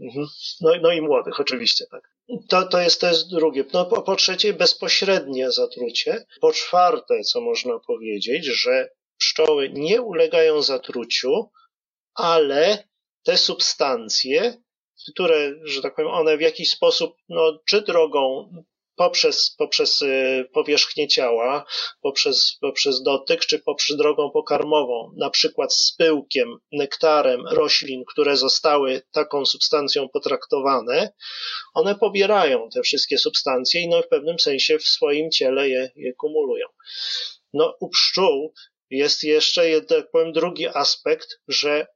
Mhm. 0.00 0.26
No, 0.60 0.70
no 0.82 0.92
i 0.92 1.00
młodych, 1.00 1.40
oczywiście, 1.40 1.84
tak. 1.90 2.16
To, 2.48 2.66
to, 2.66 2.80
jest, 2.80 3.00
to 3.00 3.08
jest 3.08 3.30
drugie. 3.30 3.64
No, 3.72 3.86
po, 3.86 4.02
po 4.02 4.16
trzecie, 4.16 4.52
bezpośrednie 4.52 5.50
zatrucie. 5.50 6.26
Po 6.40 6.52
czwarte, 6.52 7.22
co 7.22 7.40
można 7.40 7.78
powiedzieć, 7.78 8.44
że 8.44 8.90
pszczoły 9.18 9.70
nie 9.70 10.02
ulegają 10.02 10.62
zatruciu, 10.62 11.50
ale 12.14 12.88
te 13.24 13.36
substancje, 13.36 14.62
które, 15.12 15.54
że 15.64 15.82
tak 15.82 15.94
powiem, 15.94 16.10
one 16.10 16.36
w 16.36 16.40
jakiś 16.40 16.70
sposób, 16.70 17.16
no, 17.28 17.58
czy 17.68 17.82
drogą 17.82 18.52
poprzez, 18.96 19.54
poprzez 19.58 20.02
y, 20.02 20.48
powierzchnię 20.52 21.08
ciała, 21.08 21.64
poprzez, 22.02 22.56
poprzez 22.60 23.02
dotyk, 23.02 23.46
czy 23.46 23.58
poprzez 23.58 23.96
drogą 23.96 24.30
pokarmową, 24.30 25.12
na 25.16 25.30
przykład 25.30 25.74
z 25.74 25.94
pyłkiem, 25.98 26.56
nektarem 26.72 27.46
roślin, 27.46 28.04
które 28.08 28.36
zostały 28.36 29.02
taką 29.12 29.46
substancją 29.46 30.08
potraktowane, 30.08 31.12
one 31.74 31.94
pobierają 31.94 32.68
te 32.74 32.82
wszystkie 32.82 33.18
substancje 33.18 33.80
i 33.80 33.88
no 33.88 34.02
w 34.02 34.08
pewnym 34.08 34.38
sensie 34.38 34.78
w 34.78 34.88
swoim 34.88 35.30
ciele 35.30 35.68
je, 35.68 35.90
je 35.96 36.12
kumulują. 36.12 36.66
No, 37.52 37.76
u 37.80 37.88
pszczół 37.88 38.54
jest 38.90 39.22
jeszcze, 39.22 39.82
tak 39.82 40.10
powiem, 40.10 40.32
drugi 40.32 40.66
aspekt, 40.66 41.28
że 41.48 41.86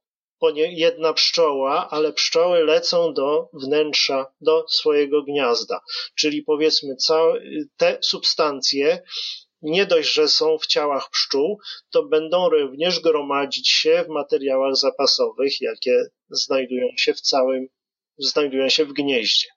jedna 0.54 1.12
pszczoła, 1.12 1.88
ale 1.90 2.12
pszczoły 2.12 2.64
lecą 2.64 3.14
do 3.14 3.48
wnętrza, 3.52 4.26
do 4.40 4.64
swojego 4.68 5.22
gniazda. 5.22 5.80
Czyli 6.14 6.42
powiedzmy, 6.42 6.96
całe, 6.96 7.40
te 7.76 7.98
substancje 8.00 9.02
nie 9.62 9.86
dość, 9.86 10.12
że 10.12 10.28
są 10.28 10.58
w 10.58 10.66
ciałach 10.66 11.10
pszczół, 11.10 11.60
to 11.90 12.02
będą 12.02 12.48
również 12.48 13.00
gromadzić 13.00 13.68
się 13.68 14.04
w 14.06 14.08
materiałach 14.08 14.76
zapasowych, 14.76 15.60
jakie 15.60 16.04
znajdują 16.30 16.88
się 16.96 17.14
w 17.14 17.20
całym, 17.20 17.68
znajdują 18.18 18.68
się 18.68 18.84
w 18.84 18.92
gnieździe. 18.92 19.48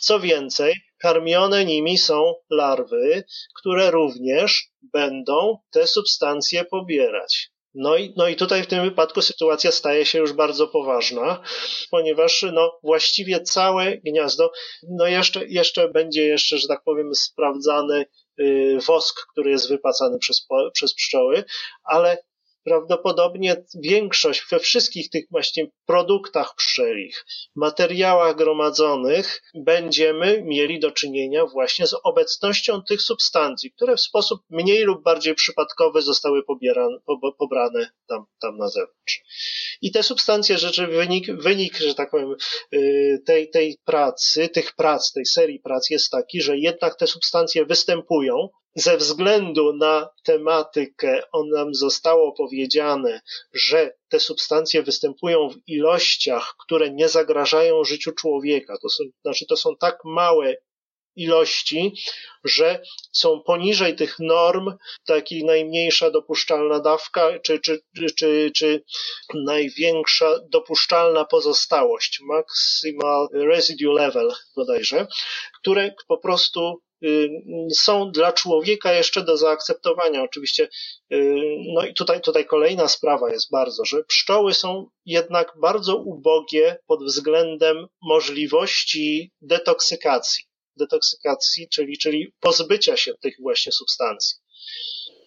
Co 0.00 0.20
więcej, 0.20 0.74
karmione 0.98 1.64
nimi 1.64 1.98
są 1.98 2.34
larwy, 2.50 3.24
które 3.54 3.90
również 3.90 4.68
będą 4.82 5.58
te 5.70 5.86
substancje 5.86 6.64
pobierać. 6.64 7.50
No 7.74 7.96
i, 7.96 8.14
no 8.16 8.28
i 8.28 8.36
tutaj 8.36 8.62
w 8.62 8.66
tym 8.66 8.84
wypadku 8.84 9.22
sytuacja 9.22 9.72
staje 9.72 10.06
się 10.06 10.18
już 10.18 10.32
bardzo 10.32 10.68
poważna, 10.68 11.42
ponieważ 11.90 12.46
no, 12.52 12.78
właściwie 12.82 13.40
całe 13.40 13.96
gniazdo, 13.96 14.52
no 14.88 15.06
jeszcze, 15.06 15.46
jeszcze 15.46 15.88
będzie 15.88 16.26
jeszcze, 16.26 16.58
że 16.58 16.68
tak 16.68 16.82
powiem, 16.84 17.14
sprawdzany 17.14 18.04
y, 18.40 18.78
wosk, 18.86 19.26
który 19.32 19.50
jest 19.50 19.68
wypacany 19.68 20.18
przez, 20.18 20.46
przez 20.72 20.94
pszczoły, 20.94 21.44
ale 21.84 22.18
prawdopodobnie 22.64 23.64
większość 23.74 24.42
we 24.50 24.58
wszystkich 24.58 25.10
tych 25.10 25.24
właśnie 25.30 25.66
produktach 25.86 26.54
pszczelich, 26.56 27.24
materiałach 27.56 28.36
gromadzonych 28.36 29.42
będziemy 29.54 30.42
mieli 30.42 30.80
do 30.80 30.90
czynienia 30.90 31.46
właśnie 31.46 31.86
z 31.86 31.96
obecnością 32.04 32.82
tych 32.82 33.02
substancji, 33.02 33.72
które 33.72 33.96
w 33.96 34.00
sposób 34.00 34.40
mniej 34.50 34.82
lub 34.82 35.02
bardziej 35.02 35.34
przypadkowy 35.34 36.02
zostały 36.02 36.42
pobierane, 36.44 36.96
pobrane 37.38 37.90
tam, 38.08 38.24
tam 38.40 38.56
na 38.56 38.68
zewnątrz. 38.68 39.22
I 39.82 39.92
te 39.92 40.02
substancje, 40.02 40.58
rzeczy, 40.58 40.86
wynik, 40.86 41.26
wynik, 41.32 41.76
że 41.76 41.94
tak 41.94 42.10
powiem, 42.10 42.34
y, 42.74 43.22
tej, 43.26 43.50
tej 43.50 43.78
pracy, 43.84 44.48
tych 44.48 44.74
prac, 44.74 45.12
tej 45.12 45.26
serii 45.26 45.60
prac 45.60 45.90
jest 45.90 46.10
taki, 46.10 46.40
że 46.40 46.58
jednak 46.58 46.96
te 46.96 47.06
substancje 47.06 47.66
występują, 47.66 48.48
ze 48.74 48.96
względu 48.96 49.72
na 49.72 50.08
tematykę, 50.24 51.22
on 51.32 51.48
nam 51.48 51.74
zostało 51.74 52.32
powiedziane, 52.32 53.20
że 53.52 53.94
te 54.08 54.20
substancje 54.20 54.82
występują 54.82 55.48
w 55.48 55.56
ilościach, 55.66 56.54
które 56.58 56.90
nie 56.90 57.08
zagrażają 57.08 57.84
życiu 57.84 58.12
człowieka. 58.12 58.74
To 58.82 58.88
są, 58.88 59.04
znaczy, 59.22 59.46
to 59.46 59.56
są 59.56 59.76
tak 59.76 59.98
małe 60.04 60.54
ilości, 61.16 61.94
że 62.44 62.82
są 63.12 63.40
poniżej 63.40 63.96
tych 63.96 64.18
norm, 64.18 64.72
taki 65.06 65.44
najmniejsza 65.44 66.10
dopuszczalna 66.10 66.80
dawka, 66.80 67.38
czy, 67.38 67.60
czy, 67.60 67.80
czy, 68.18 68.50
czy 68.54 68.84
największa 69.34 70.38
dopuszczalna 70.48 71.24
pozostałość, 71.24 72.20
maximal 72.22 73.28
residue 73.32 73.92
level 73.92 74.32
bodajże, 74.56 75.06
które 75.60 75.94
po 76.08 76.18
prostu 76.18 76.80
są 77.74 78.10
dla 78.10 78.32
człowieka 78.32 78.92
jeszcze 78.92 79.24
do 79.24 79.36
zaakceptowania. 79.36 80.22
Oczywiście, 80.22 80.68
y, 81.12 81.34
no 81.74 81.84
i 81.86 81.94
tutaj, 81.94 82.20
tutaj 82.20 82.46
kolejna 82.46 82.88
sprawa 82.88 83.30
jest 83.32 83.50
bardzo, 83.50 83.84
że 83.84 84.04
pszczoły 84.04 84.54
są 84.54 84.86
jednak 85.06 85.52
bardzo 85.60 85.96
ubogie 85.96 86.76
pod 86.86 87.04
względem 87.04 87.86
możliwości 88.02 89.32
detoksykacji. 89.40 90.44
Detoksykacji, 90.76 91.68
czyli, 91.68 91.98
czyli 91.98 92.32
pozbycia 92.40 92.96
się 92.96 93.14
tych 93.14 93.34
właśnie 93.42 93.72
substancji. 93.72 94.38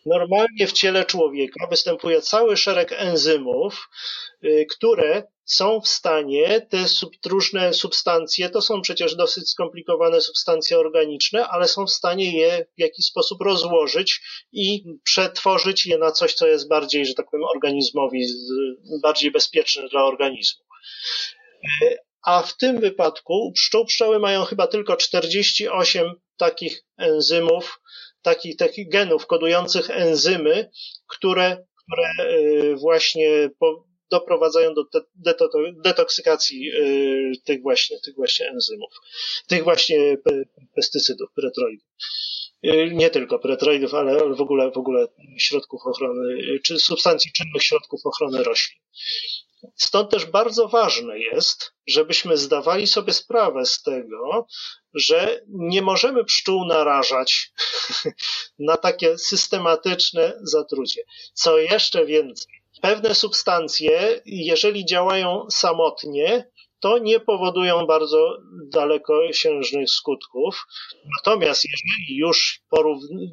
Normalnie 0.06 0.68
w 0.68 0.72
ciele 0.72 1.06
człowieka 1.06 1.68
występuje 1.68 2.22
cały 2.22 2.58
szereg 2.58 2.92
enzymów, 2.92 3.90
y, 4.32 4.33
które 4.70 5.24
są 5.46 5.82
w 5.82 5.88
stanie 5.88 6.62
te 6.62 6.88
sub, 6.88 7.14
różne 7.26 7.74
substancje, 7.74 8.50
to 8.50 8.62
są 8.62 8.82
przecież 8.82 9.16
dosyć 9.16 9.50
skomplikowane 9.50 10.22
substancje 10.22 10.80
organiczne, 10.80 11.48
ale 11.48 11.68
są 11.68 11.86
w 11.86 11.92
stanie 11.92 12.38
je 12.38 12.66
w 12.78 12.82
jakiś 12.82 13.06
sposób 13.06 13.42
rozłożyć 13.42 14.22
i 14.52 14.84
przetworzyć 15.04 15.86
je 15.86 15.98
na 15.98 16.12
coś, 16.12 16.34
co 16.34 16.48
jest 16.48 16.70
bardziej, 16.70 17.06
że 17.06 17.14
tak 17.14 17.26
powiem, 17.32 17.48
organizmowi, 17.56 18.26
bardziej 19.02 19.32
bezpieczne 19.32 19.90
dla 19.90 20.06
organizmu. 20.06 20.64
Y, 21.82 21.98
a 22.26 22.42
w 22.42 22.58
tym 22.58 22.80
wypadku 22.80 23.52
pszczół 23.56 23.86
pszczoły 23.86 24.20
mają 24.20 24.44
chyba 24.44 24.68
tylko 24.68 24.96
48 24.96 26.12
takich 26.38 26.84
enzymów, 26.98 27.80
takich, 28.22 28.58
takich 28.58 28.90
genów 28.90 29.28
kodujących 29.28 29.90
enzymy, 29.90 30.70
które, 31.08 31.66
które 31.84 32.34
y, 32.34 32.76
właśnie 32.76 33.50
doprowadzają 34.10 34.74
do 34.74 34.84
detoksykacji 35.84 36.72
y, 36.72 37.32
tych 37.46 37.62
właśnie, 37.62 38.00
tych 38.00 38.16
właśnie 38.16 38.50
enzymów, 38.50 38.94
tych 39.48 39.64
właśnie 39.64 40.18
pestycydów, 40.76 41.30
pretroidów. 41.36 41.88
Y, 42.66 42.90
nie 42.94 43.10
tylko 43.10 43.40
pretroidów, 43.40 43.94
ale 43.94 44.36
w 44.36 44.42
ogóle, 44.42 44.72
w 44.72 44.78
ogóle 44.78 45.08
środków 45.38 45.82
ochrony, 45.86 46.60
czy 46.64 46.80
substancji 46.80 47.32
czynnych 47.32 47.64
środków 47.64 48.02
ochrony 48.06 48.44
roślin. 48.44 48.80
Stąd 49.76 50.12
też 50.12 50.26
bardzo 50.26 50.68
ważne 50.68 51.20
jest, 51.20 51.74
żebyśmy 51.88 52.38
zdawali 52.38 52.88
sobie 52.88 53.14
sprawę 53.14 53.66
z 53.66 53.82
tego, 53.82 54.48
że 54.94 55.42
nie 55.48 55.82
możemy 55.82 56.26
pszczół 56.26 56.66
narażać 56.66 57.52
na 58.60 58.78
takie 58.78 59.18
systematyczne 59.18 60.34
zatrucie. 60.42 61.02
Co 61.34 61.58
jeszcze 61.58 62.06
więcej, 62.06 62.63
pewne 62.84 63.16
substancje, 63.16 64.22
jeżeli 64.26 64.86
działają 64.86 65.46
samotnie, 65.50 66.52
to 66.80 66.98
nie 66.98 67.20
powodują 67.20 67.86
bardzo 67.86 68.38
dalekosiężnych 68.72 69.90
skutków. 69.90 70.66
Natomiast 71.18 71.64
jeżeli 71.66 72.18
już 72.18 72.62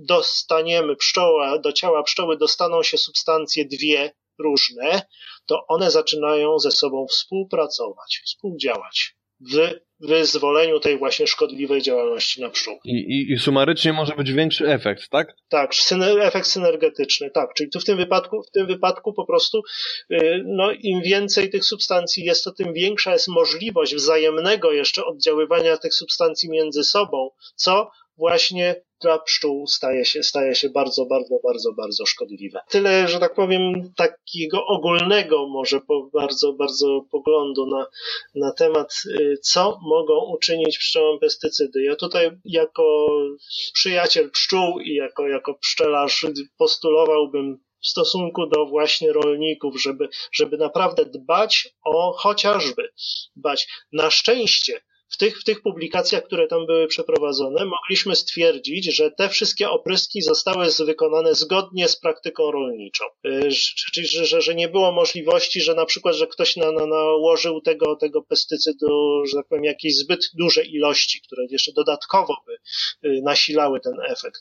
dostaniemy 0.06 0.96
pszczoła, 0.96 1.58
do 1.58 1.72
ciała 1.72 2.02
pszczoły 2.02 2.36
dostaną 2.36 2.82
się 2.82 2.98
substancje 2.98 3.64
dwie 3.64 4.12
różne, 4.38 5.02
to 5.46 5.66
one 5.68 5.90
zaczynają 5.90 6.58
ze 6.58 6.70
sobą 6.70 7.06
współpracować, 7.06 8.22
współdziałać 8.24 9.16
w 9.40 9.80
wyzwoleniu 10.00 10.80
tej 10.80 10.98
właśnie 10.98 11.26
szkodliwej 11.26 11.82
działalności 11.82 12.40
na 12.40 12.50
pszczół. 12.50 12.78
I, 12.84 12.92
i, 12.92 13.32
I, 13.32 13.38
sumarycznie 13.38 13.92
może 13.92 14.14
być 14.16 14.32
większy 14.32 14.68
efekt, 14.68 15.08
tak? 15.08 15.36
Tak, 15.48 15.70
efekt 16.22 16.46
synergetyczny, 16.46 17.30
tak. 17.30 17.54
Czyli 17.54 17.70
tu 17.70 17.80
w 17.80 17.84
tym 17.84 17.96
wypadku, 17.96 18.42
w 18.42 18.50
tym 18.50 18.66
wypadku 18.66 19.12
po 19.12 19.26
prostu, 19.26 19.62
y, 20.12 20.42
no, 20.46 20.72
im 20.72 21.02
więcej 21.02 21.50
tych 21.50 21.64
substancji 21.64 22.24
jest, 22.24 22.44
to 22.44 22.52
tym 22.52 22.72
większa 22.72 23.12
jest 23.12 23.28
możliwość 23.28 23.94
wzajemnego 23.94 24.72
jeszcze 24.72 25.04
oddziaływania 25.04 25.76
tych 25.76 25.94
substancji 25.94 26.50
między 26.50 26.84
sobą, 26.84 27.30
co 27.54 27.90
właśnie 28.16 28.82
dla 29.02 29.18
pszczół 29.18 29.66
staje 29.66 30.04
się, 30.04 30.22
staje 30.22 30.54
się 30.54 30.68
bardzo, 30.68 31.06
bardzo, 31.06 31.38
bardzo, 31.44 31.72
bardzo 31.72 32.06
szkodliwe. 32.06 32.60
Tyle, 32.68 33.08
że 33.08 33.18
tak 33.18 33.34
powiem, 33.34 33.92
takiego 33.96 34.66
ogólnego 34.66 35.48
może 35.48 35.80
bardzo, 36.12 36.52
bardzo 36.52 37.04
poglądu 37.10 37.66
na, 37.66 37.86
na 38.34 38.52
temat, 38.52 38.92
y, 39.20 39.38
co 39.42 39.78
mogą 39.82 40.32
uczynić 40.32 40.78
pszczołom 40.78 41.18
pestycydy. 41.18 41.82
Ja 41.82 41.96
tutaj 41.96 42.30
jako 42.44 43.08
przyjaciel 43.74 44.30
pszczół 44.30 44.80
i 44.80 44.94
jako, 44.94 45.28
jako 45.28 45.54
pszczelarz 45.54 46.26
postulowałbym 46.58 47.58
w 47.82 47.88
stosunku 47.88 48.46
do 48.46 48.66
właśnie 48.66 49.12
rolników, 49.12 49.82
żeby, 49.82 50.08
żeby 50.32 50.56
naprawdę 50.56 51.04
dbać 51.04 51.68
o 51.84 52.12
chociażby 52.12 52.88
dbać. 53.36 53.68
Na 53.92 54.10
szczęście 54.10 54.80
w 55.10 55.16
tych, 55.16 55.40
w 55.40 55.44
tych 55.44 55.62
publikacjach, 55.62 56.24
które 56.24 56.46
tam 56.46 56.66
były 56.66 56.86
przeprowadzone, 56.86 57.64
mogliśmy 57.64 58.16
stwierdzić, 58.16 58.96
że 58.96 59.10
te 59.10 59.28
wszystkie 59.28 59.70
opryski 59.70 60.22
zostały 60.22 60.66
wykonane 60.78 61.34
zgodnie 61.34 61.88
z 61.88 61.96
praktyką 61.96 62.50
rolniczą. 62.50 63.04
Y, 63.26 63.48
czyli, 63.92 64.06
że, 64.06 64.26
że, 64.26 64.42
że 64.42 64.54
nie 64.54 64.68
było 64.68 64.92
możliwości, 64.92 65.60
że 65.60 65.74
na 65.74 65.86
przykład, 65.86 66.14
że 66.14 66.26
ktoś 66.26 66.56
na, 66.56 66.72
na, 66.72 66.86
nałożył 66.86 67.60
tego, 67.60 67.96
tego 67.96 68.22
pestycydu, 68.22 69.22
że 69.26 69.36
tak 69.36 69.48
powiem, 69.48 69.64
jakieś 69.64 69.96
zbyt 69.96 70.30
duże 70.34 70.64
ilości, 70.64 71.20
które 71.20 71.46
jeszcze 71.50 71.72
dodatkowo 71.72 72.36
by 72.46 72.52
y, 73.08 73.22
nasilały 73.22 73.80
ten 73.80 73.94
efekt. 74.08 74.40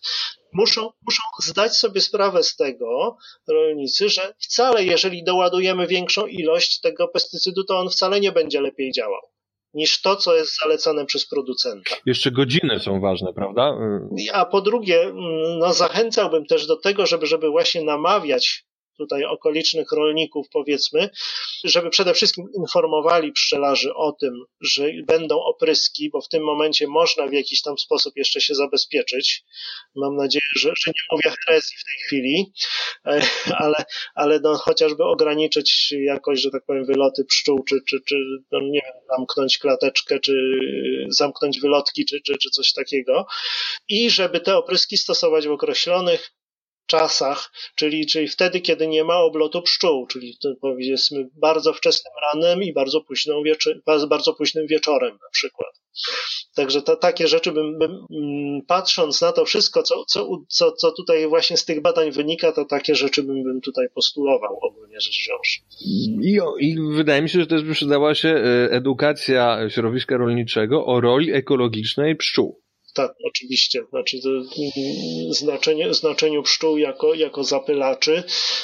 Muszą, 0.53 0.89
muszą 1.05 1.24
zdać 1.43 1.78
sobie 1.78 2.01
sprawę 2.01 2.43
z 2.43 2.55
tego 2.55 3.17
rolnicy, 3.47 4.09
że 4.09 4.34
wcale, 4.39 4.86
jeżeli 4.86 5.24
doładujemy 5.24 5.88
większą 5.88 6.26
ilość 6.26 6.80
tego 6.80 7.07
pestycydu, 7.07 7.63
to 7.63 7.78
on 7.78 7.89
wcale 7.89 8.20
nie 8.20 8.32
będzie 8.32 8.61
lepiej 8.61 8.91
działał 8.91 9.22
niż 9.74 10.01
to, 10.01 10.15
co 10.15 10.36
jest 10.36 10.59
zalecane 10.59 11.05
przez 11.05 11.28
producenta. 11.28 11.95
Jeszcze 12.05 12.32
godziny 12.32 12.80
są 12.80 13.01
ważne, 13.01 13.34
prawda? 13.34 13.78
A 14.34 14.45
po 14.45 14.61
drugie, 14.61 15.01
mm, 15.01 15.59
no 15.59 15.74
zachęcałbym 15.74 16.45
też 16.45 16.67
do 16.67 16.78
tego, 16.78 17.05
żeby, 17.05 17.26
żeby 17.26 17.49
właśnie 17.49 17.84
namawiać 17.84 18.68
tutaj 19.00 19.24
okolicznych 19.26 19.91
rolników, 19.91 20.47
powiedzmy, 20.54 21.10
żeby 21.64 21.89
przede 21.89 22.14
wszystkim 22.14 22.45
informowali 22.58 23.32
pszczelarzy 23.32 23.93
o 23.93 24.12
tym, 24.12 24.34
że 24.62 24.89
będą 25.08 25.43
opryski, 25.43 26.10
bo 26.10 26.22
w 26.22 26.28
tym 26.28 26.43
momencie 26.43 26.88
można 26.88 27.28
w 27.28 27.34
jakiś 27.34 27.62
tam 27.62 27.78
sposób 27.78 28.14
jeszcze 28.16 28.41
się 28.41 28.56
zabezpieczyć. 28.56 29.43
Mam 29.95 30.16
nadzieję, 30.16 30.45
że, 30.56 30.72
że 30.76 30.91
nie 30.91 31.02
mówię 31.12 31.36
herezji 31.45 31.78
w 31.78 31.84
tej 31.84 32.06
chwili, 32.06 32.54
ale, 33.64 33.86
ale 34.16 34.39
no, 34.39 34.54
chociażby 34.54 35.04
ograniczyć 35.04 35.93
jakoś, 36.06 36.41
że 36.41 36.52
tak 36.52 36.66
powiem, 36.66 36.86
wyloty 36.86 37.26
pszczół, 37.26 37.64
czy, 37.64 37.76
czy, 37.88 37.97
czy 38.06 38.16
no, 38.52 38.60
nie 38.62 38.82
wiem, 38.86 39.18
zamknąć 39.18 39.58
klateczkę, 39.58 40.20
czy 40.20 40.34
zamknąć 41.10 41.60
wylotki, 41.60 42.06
czy, 42.06 42.22
czy, 42.22 42.38
czy 42.38 42.50
coś 42.50 42.74
takiego. 42.74 43.26
I 43.88 44.10
żeby 44.10 44.39
te 44.39 44.58
opryski 44.58 44.97
stosować 44.97 45.47
w 45.47 45.52
określonych 45.52 46.32
czasach, 46.90 47.52
czyli, 47.76 48.06
czyli 48.06 48.28
wtedy, 48.28 48.62
kiedy 48.62 48.88
nie 48.88 49.04
ma 49.04 49.18
oblotu 49.18 49.62
pszczół, 49.62 50.08
czyli 50.08 50.38
to 50.42 50.50
powiedzmy 50.62 51.30
bardzo 51.36 51.74
wczesnym 51.74 52.14
ranem 52.22 52.64
i 52.64 52.74
bardzo, 52.74 53.02
późną 53.02 53.44
wieczy, 53.44 53.82
bardzo 54.10 54.34
późnym 54.34 54.68
wieczorem 54.68 55.12
na 55.12 55.30
przykład. 55.32 55.80
Także 56.56 56.82
to, 56.82 56.96
takie 56.96 57.28
rzeczy 57.28 57.52
bym, 57.52 57.78
bym, 57.80 57.92
mm, 57.92 58.62
patrząc 58.68 59.22
na 59.22 59.32
to 59.32 59.46
wszystko, 59.46 59.84
co, 59.84 60.06
co, 60.06 60.30
co, 60.48 60.72
co 60.72 60.92
tutaj 60.92 61.28
właśnie 61.28 61.58
z 61.58 61.66
tych 61.66 61.82
badań 61.82 62.12
wynika, 62.12 62.52
to 62.52 62.66
takie 62.66 62.96
rzeczy 62.96 63.24
bym, 63.24 63.44
bym 63.44 63.62
tutaj 63.62 63.88
postulował 63.96 64.60
ogólnie 64.62 65.02
rzecz 65.02 65.28
biorąc. 65.28 65.48
I, 65.82 66.70
I 66.70 66.76
wydaje 66.96 67.22
mi 67.22 67.30
się, 67.30 67.40
że 67.40 67.48
też 67.48 67.64
by 67.64 67.74
przydała 67.74 68.16
się 68.16 68.30
e, 68.30 68.72
edukacja 68.72 69.70
środowiska 69.70 70.18
rolniczego 70.18 70.86
o 70.86 71.02
roli 71.02 71.32
ekologicznej 71.34 72.16
pszczół. 72.16 72.62
Tak, 72.94 73.12
oczywiście. 73.26 73.84
Znaczy, 73.90 74.18
znaczenie, 75.30 75.94
znaczeniu 75.94 76.44
pszczół 76.44 76.78
jako, 76.78 77.14
jako 77.14 77.44
zapylaczy. 77.44 78.24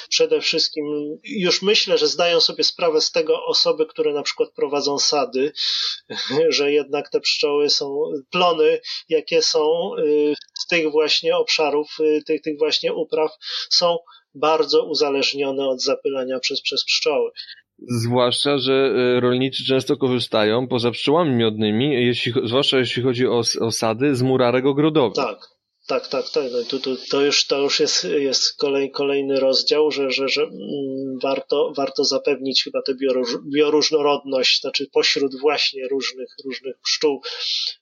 Przede 0.09 0.41
wszystkim 0.41 0.85
już 1.23 1.61
myślę, 1.61 1.97
że 1.97 2.07
zdają 2.07 2.39
sobie 2.39 2.63
sprawę 2.63 3.01
z 3.01 3.11
tego 3.11 3.45
osoby, 3.45 3.85
które 3.85 4.13
na 4.13 4.23
przykład 4.23 4.49
prowadzą 4.51 4.99
sady, 4.99 5.51
że 6.49 6.71
jednak 6.71 7.09
te 7.09 7.19
pszczoły 7.19 7.69
są, 7.69 8.01
plony, 8.31 8.79
jakie 9.09 9.41
są 9.41 9.91
y, 9.99 10.33
z 10.59 10.67
tych 10.67 10.91
właśnie 10.91 11.37
obszarów, 11.37 11.87
y, 11.99 12.23
tych, 12.25 12.41
tych 12.41 12.57
właśnie 12.57 12.93
upraw, 12.93 13.31
są 13.69 13.97
bardzo 14.33 14.85
uzależnione 14.85 15.67
od 15.67 15.81
zapylania 15.81 16.39
przez, 16.39 16.61
przez 16.61 16.85
pszczoły. 16.85 17.31
Zwłaszcza, 17.79 18.57
że 18.57 18.73
e, 18.73 19.19
rolnicy 19.19 19.63
często 19.63 19.97
korzystają 19.97 20.67
poza 20.67 20.91
pszczołami 20.91 21.35
miodnymi, 21.35 21.93
jeśli, 21.93 22.33
zwłaszcza 22.43 22.77
jeśli 22.77 23.03
chodzi 23.03 23.27
o 23.27 23.41
osady 23.61 24.15
z 24.15 24.21
murarek 24.21 24.65
ogrodowych. 24.65 25.15
Tak. 25.15 25.55
Tak, 25.87 26.07
tak, 26.07 26.29
tak. 26.29 26.43
No 26.51 26.57
to, 26.69 26.79
to, 26.79 26.95
to, 27.11 27.21
już, 27.21 27.47
to 27.47 27.61
już 27.61 27.79
jest, 27.79 28.03
jest 28.03 28.57
kolej, 28.57 28.91
kolejny 28.91 29.39
rozdział, 29.39 29.91
że, 29.91 30.11
że, 30.11 30.29
że 30.29 30.41
mm, 30.41 31.19
warto, 31.23 31.73
warto 31.77 32.03
zapewnić 32.03 32.63
chyba 32.63 32.81
tę 32.81 32.93
bioróż, 32.95 33.37
bioróżnorodność, 33.55 34.61
znaczy 34.61 34.87
pośród 34.93 35.39
właśnie 35.39 35.87
różnych, 35.87 36.29
różnych 36.45 36.75
pszczół. 36.83 37.21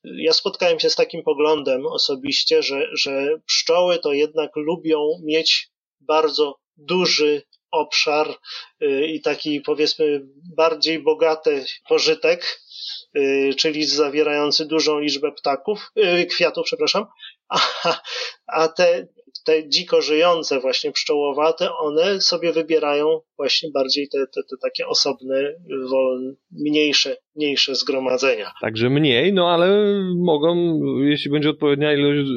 Ja 0.04 0.34
spotkałem 0.34 0.80
się 0.80 0.90
z 0.90 0.96
takim 0.96 1.24
poglądem 1.24 1.86
osobiście, 1.86 2.64
że, 2.64 2.88
że 2.94 3.40
pszczoły 3.46 4.00
to 4.00 4.14
jednak 4.14 4.52
lubią 4.56 5.00
mieć 5.24 5.70
bardzo 6.02 6.60
duży 6.78 7.42
obszar 7.74 8.28
y, 8.82 9.08
i 9.08 9.22
taki 9.22 9.62
powiedzmy 9.62 10.22
bardziej 10.56 11.00
bogaty 11.00 11.66
pożytek, 11.90 12.62
y, 13.18 13.54
czyli 13.58 13.86
zawierający 13.86 14.66
dużą 14.66 15.00
liczbę 15.00 15.32
ptaków, 15.32 15.92
y, 15.98 16.26
kwiatów, 16.26 16.66
przepraszam, 16.66 17.06
a, 17.50 17.60
a 18.48 18.68
te, 18.68 19.08
te 19.46 19.70
dziko 19.70 20.02
żyjące 20.02 20.60
właśnie 20.60 20.92
pszczołowate, 20.92 21.76
one 21.78 22.22
sobie 22.22 22.54
wybierają 22.54 23.22
właśnie 23.38 23.70
bardziej 23.72 24.10
te, 24.10 24.18
te, 24.28 24.42
te 24.44 24.56
takie 24.62 24.88
osobne, 24.88 25.54
wolne, 25.90 26.34
mniejsze, 26.52 27.18
mniejsze 27.36 27.76
zgromadzenia. 27.76 28.52
Także 28.62 28.90
mniej, 28.90 29.34
no 29.34 29.50
ale 29.50 29.98
mogą, 30.16 30.80
jeśli 31.02 31.32
będzie 31.32 31.50
odpowiednia 31.50 31.94
ilość, 31.94 32.30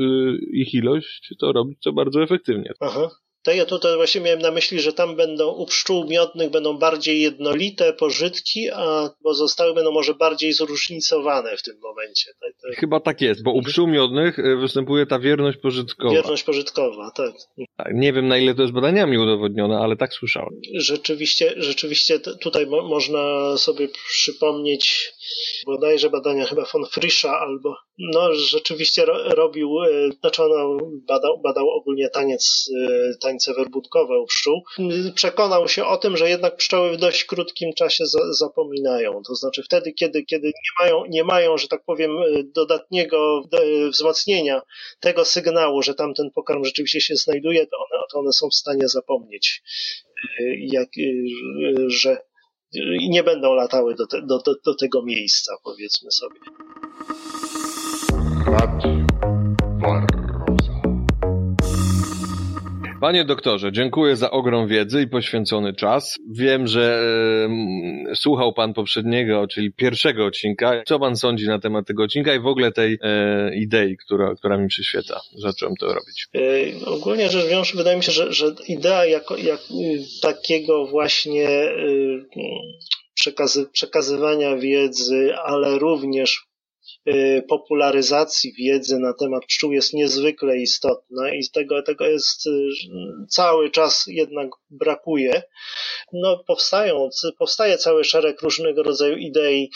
ich 0.52 0.74
ilość, 0.74 1.34
to 1.40 1.52
robić 1.52 1.78
to 1.84 1.92
bardzo 1.92 2.22
efektywnie. 2.22 2.72
Aha. 2.80 3.10
To 3.46 3.52
ja 3.52 3.64
tutaj 3.64 3.96
właśnie 3.96 4.20
miałem 4.20 4.38
na 4.38 4.50
myśli, 4.50 4.80
że 4.80 4.92
tam 4.92 5.16
będą 5.16 5.48
u 5.48 5.66
pszczół 5.66 6.04
miodnych 6.08 6.50
będą 6.50 6.78
bardziej 6.78 7.20
jednolite 7.20 7.92
pożytki, 7.92 8.70
a 8.70 9.10
pozostałe 9.22 9.74
będą 9.74 9.92
może 9.92 10.14
bardziej 10.14 10.52
zróżnicowane 10.52 11.56
w 11.56 11.62
tym 11.62 11.78
momencie. 11.82 12.30
Chyba 12.76 13.00
tak 13.00 13.20
jest, 13.20 13.42
bo 13.42 13.52
u 13.52 13.62
pszczół 13.62 13.86
miodnych 13.86 14.38
e, 14.38 14.56
występuje 14.56 15.06
ta 15.06 15.18
wierność 15.18 15.58
pożytkowa. 15.58 16.14
Wierność 16.14 16.42
pożytkowa, 16.42 17.10
tak. 17.10 17.32
tak. 17.76 17.94
Nie 17.94 18.12
wiem 18.12 18.28
na 18.28 18.38
ile 18.38 18.54
to 18.54 18.62
jest 18.62 18.74
badaniami 18.74 19.18
udowodnione, 19.18 19.78
ale 19.78 19.96
tak 19.96 20.12
słyszałem. 20.12 20.60
Rzeczywiście, 20.74 21.54
rzeczywiście 21.56 22.20
tutaj 22.20 22.66
mo 22.66 22.82
można 22.82 23.56
sobie 23.56 23.88
przypomnieć 24.08 25.12
bodajże 25.66 26.10
badania 26.10 26.46
chyba 26.46 26.64
von 26.72 26.86
Frischa 26.86 27.40
albo 27.40 27.74
no 27.98 28.34
rzeczywiście 28.34 29.04
ro 29.04 29.34
robił, 29.34 29.82
e, 29.82 30.10
znaczy 30.20 30.42
on 30.42 30.78
badał, 31.06 31.40
badał 31.40 31.68
ogólnie 31.68 32.10
taniec, 32.10 32.70
e, 32.88 33.14
tańce 33.20 33.54
werbutkowe 33.54 34.18
u 34.18 34.26
pszczół. 34.26 34.62
Przekonał 35.14 35.68
się 35.68 35.84
o 35.84 35.96
tym, 35.96 36.16
że 36.16 36.28
jednak 36.28 36.56
pszczoły 36.56 36.90
w 36.90 36.96
dość 36.96 37.24
krótkim 37.24 37.72
czasie 37.72 38.06
za 38.06 38.32
zapominają. 38.32 39.22
To 39.26 39.34
znaczy 39.34 39.62
wtedy, 39.62 39.92
kiedy, 39.92 40.22
kiedy 40.22 40.46
nie 40.46 40.84
mają, 40.84 41.04
nie 41.08 41.24
mają, 41.24 41.58
że 41.58 41.68
tak 41.68 41.84
powiem, 41.84 42.10
e, 42.18 42.42
dodatniego 42.44 43.42
wzmocnienia 43.90 44.62
tego 45.00 45.24
sygnału, 45.24 45.82
że 45.82 45.94
tamten 45.94 46.30
pokarm 46.34 46.64
rzeczywiście 46.64 47.00
się 47.00 47.16
znajduje, 47.16 47.66
to 47.66 47.76
one, 47.76 48.02
to 48.12 48.18
one 48.18 48.32
są 48.32 48.48
w 48.48 48.54
stanie 48.54 48.88
zapomnieć, 48.88 49.62
jak, 50.58 50.88
że 51.86 52.18
nie 53.08 53.22
będą 53.22 53.54
latały 53.54 53.94
do, 53.94 54.06
te, 54.06 54.22
do, 54.22 54.38
do, 54.38 54.54
do 54.64 54.74
tego 54.74 55.02
miejsca, 55.02 55.56
powiedzmy 55.64 56.10
sobie. 56.12 56.40
Radio 58.60 59.06
Panie 63.00 63.24
doktorze, 63.24 63.72
dziękuję 63.72 64.16
za 64.16 64.30
ogrom 64.30 64.68
wiedzy 64.68 65.02
i 65.02 65.08
poświęcony 65.08 65.74
czas. 65.74 66.18
Wiem, 66.30 66.66
że 66.66 67.00
e, 68.10 68.16
słuchał 68.16 68.52
pan 68.52 68.74
poprzedniego, 68.74 69.46
czyli 69.46 69.72
pierwszego 69.72 70.26
odcinka. 70.26 70.82
Co 70.86 70.98
pan 70.98 71.16
sądzi 71.16 71.46
na 71.46 71.58
temat 71.58 71.86
tego 71.86 72.02
odcinka 72.02 72.34
i 72.34 72.40
w 72.40 72.46
ogóle 72.46 72.72
tej 72.72 72.98
e, 73.02 73.56
idei, 73.56 73.96
która, 73.96 74.34
która 74.34 74.58
mi 74.58 74.68
przyświeca? 74.68 75.20
Zacząłem 75.38 75.74
to 75.80 75.86
robić. 75.86 76.28
E, 76.34 76.86
ogólnie 76.86 77.30
rzecz 77.30 77.48
biorąc, 77.48 77.72
wydaje 77.76 77.96
mi 77.96 78.02
się, 78.02 78.12
że, 78.12 78.32
że 78.32 78.46
idea 78.68 79.06
jako, 79.06 79.36
jak, 79.36 79.60
y, 79.60 80.20
takiego 80.22 80.86
właśnie 80.86 81.48
y, 81.48 82.26
przekazy, 83.14 83.66
przekazywania 83.72 84.56
wiedzy, 84.56 85.34
ale 85.44 85.78
również 85.78 86.45
popularyzacji 87.48 88.52
wiedzy 88.52 88.98
na 88.98 89.14
temat 89.14 89.46
pszczół 89.46 89.72
jest 89.72 89.92
niezwykle 89.92 90.58
istotna 90.58 91.34
i 91.34 91.40
tego, 91.54 91.82
tego 91.82 92.06
jest 92.06 92.46
y, 92.46 92.68
cały 93.28 93.70
czas 93.70 94.04
jednak 94.06 94.50
brakuje. 94.70 95.42
No, 96.12 96.44
powstają, 96.46 97.08
powstaje 97.38 97.78
cały 97.78 98.04
szereg 98.04 98.42
różnego 98.42 98.82
rodzaju 98.82 99.16
idei, 99.16 99.70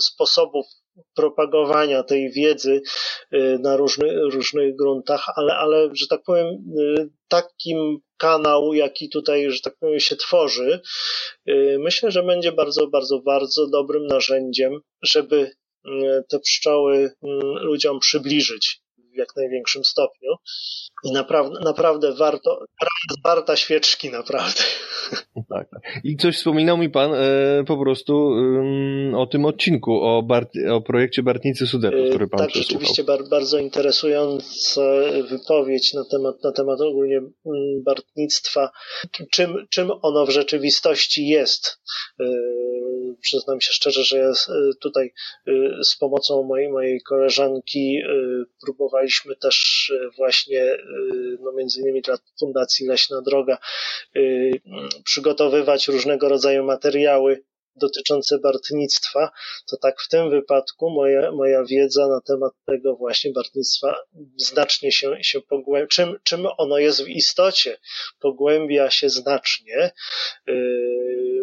sposobów 0.00 0.66
propagowania 1.14 2.02
tej 2.02 2.30
wiedzy 2.30 2.82
y, 3.34 3.58
na 3.60 3.76
różny, 3.76 4.20
różnych 4.32 4.76
gruntach, 4.76 5.24
ale, 5.36 5.54
ale, 5.56 5.88
że 5.92 6.06
tak 6.06 6.22
powiem, 6.22 6.46
takim 7.28 7.98
kanał, 8.16 8.74
jaki 8.74 9.08
tutaj, 9.08 9.50
że 9.50 9.60
tak 9.60 9.76
powiem, 9.78 10.00
się 10.00 10.16
tworzy, 10.16 10.80
myślę, 11.78 12.10
że 12.10 12.22
będzie 12.22 12.52
bardzo, 12.52 12.86
bardzo, 12.86 13.18
bardzo 13.18 13.66
dobrym 13.66 14.06
narzędziem, 14.06 14.80
żeby 15.02 15.50
te 16.30 16.38
pszczoły 16.38 17.10
mm, 17.22 17.40
ludziom 17.42 18.00
przybliżyć 18.00 18.82
w 19.14 19.16
jak 19.16 19.28
największym 19.36 19.84
stopniu. 19.84 20.30
I 21.04 21.12
naprawdę, 21.12 21.60
naprawdę 21.64 22.14
warto, 22.14 22.64
warta 23.24 23.56
świeczki, 23.56 24.10
naprawdę. 24.10 24.62
Tak. 25.48 25.68
I 26.04 26.16
coś 26.16 26.36
wspominał 26.36 26.78
mi 26.78 26.90
pan 26.90 27.14
e, 27.14 27.64
po 27.66 27.78
prostu 27.78 28.32
e, 29.12 29.16
o 29.16 29.26
tym 29.26 29.44
odcinku, 29.44 29.92
o, 30.02 30.22
Bart, 30.22 30.50
o 30.70 30.80
projekcie 30.80 31.22
Bartnicy 31.22 31.66
Sudetów, 31.66 32.08
który 32.08 32.28
pan 32.28 32.38
Tak, 32.38 32.48
przesłuchał. 32.48 32.80
rzeczywiście 32.80 33.04
bar, 33.04 33.20
bardzo 33.30 33.58
interesująca 33.58 34.80
wypowiedź 35.30 35.94
na 35.94 36.04
temat, 36.10 36.44
na 36.44 36.52
temat 36.52 36.80
ogólnie 36.80 37.16
mm, 37.16 37.30
bartnictwa. 37.84 38.70
Czym, 39.30 39.66
czym 39.70 39.90
ono 40.02 40.26
w 40.26 40.30
rzeczywistości 40.30 41.26
jest? 41.26 41.80
E, 42.20 42.24
przyznam 43.20 43.60
się 43.60 43.72
szczerze, 43.72 44.04
że 44.04 44.18
ja 44.18 44.28
e, 44.28 44.34
tutaj 44.80 45.12
e, 45.46 45.52
z 45.84 45.96
pomocą 45.96 46.42
mojej, 46.42 46.68
mojej 46.68 47.00
koleżanki 47.00 47.96
e, 47.96 48.12
próbowaliśmy 48.64 49.36
też 49.36 49.92
właśnie, 50.16 50.76
no 51.40 51.52
między 51.52 51.80
innymi 51.80 52.02
dla 52.02 52.18
Fundacji 52.40 52.86
Leśna 52.86 53.22
Droga, 53.22 53.58
przygotowywać 55.04 55.88
różnego 55.88 56.28
rodzaju 56.28 56.64
materiały 56.64 57.44
dotyczące 57.76 58.38
bartnictwa, 58.38 59.30
to 59.70 59.76
tak 59.76 60.00
w 60.00 60.08
tym 60.08 60.30
wypadku 60.30 60.90
moja, 60.90 61.32
moja 61.32 61.64
wiedza 61.64 62.08
na 62.08 62.20
temat 62.20 62.52
tego 62.66 62.96
właśnie 62.96 63.32
bartnictwa 63.32 63.96
znacznie 64.36 64.92
się, 64.92 65.16
się 65.22 65.40
pogłębia. 65.40 65.86
Czym, 65.86 66.16
czym 66.22 66.46
ono 66.58 66.78
jest 66.78 67.04
w 67.04 67.08
istocie, 67.08 67.78
pogłębia 68.20 68.90
się 68.90 69.08
znacznie, 69.08 69.90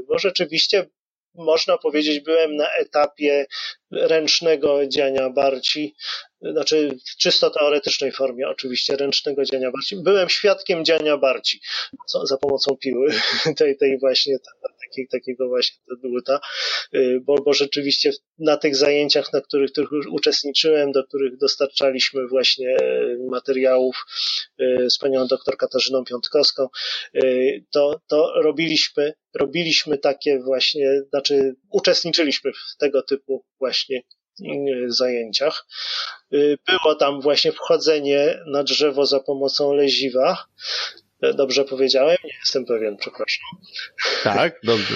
bo 0.08 0.20
rzeczywiście 0.20 0.90
można 1.38 1.78
powiedzieć, 1.78 2.20
byłem 2.20 2.56
na 2.56 2.70
etapie 2.72 3.46
ręcznego 3.92 4.88
dziania 4.88 5.30
barci, 5.30 5.96
znaczy 6.42 6.98
w 7.14 7.18
czysto 7.18 7.50
teoretycznej 7.50 8.12
formie 8.12 8.48
oczywiście 8.48 8.96
ręcznego 8.96 9.46
dziania 9.46 9.72
barci. 9.72 9.96
Byłem 9.96 10.30
świadkiem 10.30 10.86
dziania 10.86 11.18
barci 11.18 11.62
co, 12.08 12.26
za 12.26 12.38
pomocą 12.38 12.78
piły, 12.78 13.10
tej, 13.58 13.78
tej 13.78 14.00
właśnie 14.00 14.38
taki, 14.88 15.08
takiego 15.08 15.48
właśnie 15.48 15.78
dłuta, 16.04 16.40
y, 16.96 17.20
bo, 17.26 17.36
bo 17.36 17.54
rzeczywiście 17.54 18.12
na 18.40 18.58
tych 18.58 18.76
zajęciach, 18.76 19.34
na 19.34 19.42
których, 19.42 19.72
których 19.72 19.90
uczestniczyłem, 20.12 20.92
do 20.92 21.04
których 21.04 21.38
dostarczaliśmy 21.38 22.28
właśnie 22.28 22.78
y, 22.82 23.18
materiałów 23.30 24.06
y, 24.62 24.90
z 24.90 24.98
panią 24.98 25.28
doktor 25.28 25.58
Katarzyną 25.58 26.04
Piątkowską, 26.06 26.68
to, 27.72 28.02
to 28.08 28.34
robiliśmy, 28.42 29.14
robiliśmy 29.36 29.98
takie 29.98 30.40
właśnie, 30.40 31.02
znaczy 31.10 31.56
uczestniczyliśmy 31.72 32.52
w 32.54 32.78
tego 32.78 33.02
typu 33.02 33.46
właśnie 33.60 34.02
zajęciach. 34.88 35.68
Było 36.68 36.96
tam 37.00 37.22
właśnie 37.22 37.52
wchodzenie 37.52 38.40
na 38.48 38.64
drzewo 38.64 39.06
za 39.06 39.20
pomocą 39.20 39.74
leziwa. 39.74 40.46
Dobrze 41.34 41.66
powiedziałem? 41.66 42.18
Nie 42.24 42.34
jestem 42.40 42.66
pewien, 42.66 42.98
przepraszam. 42.98 43.46
Tak, 44.24 44.60
dobrze. 44.64 44.94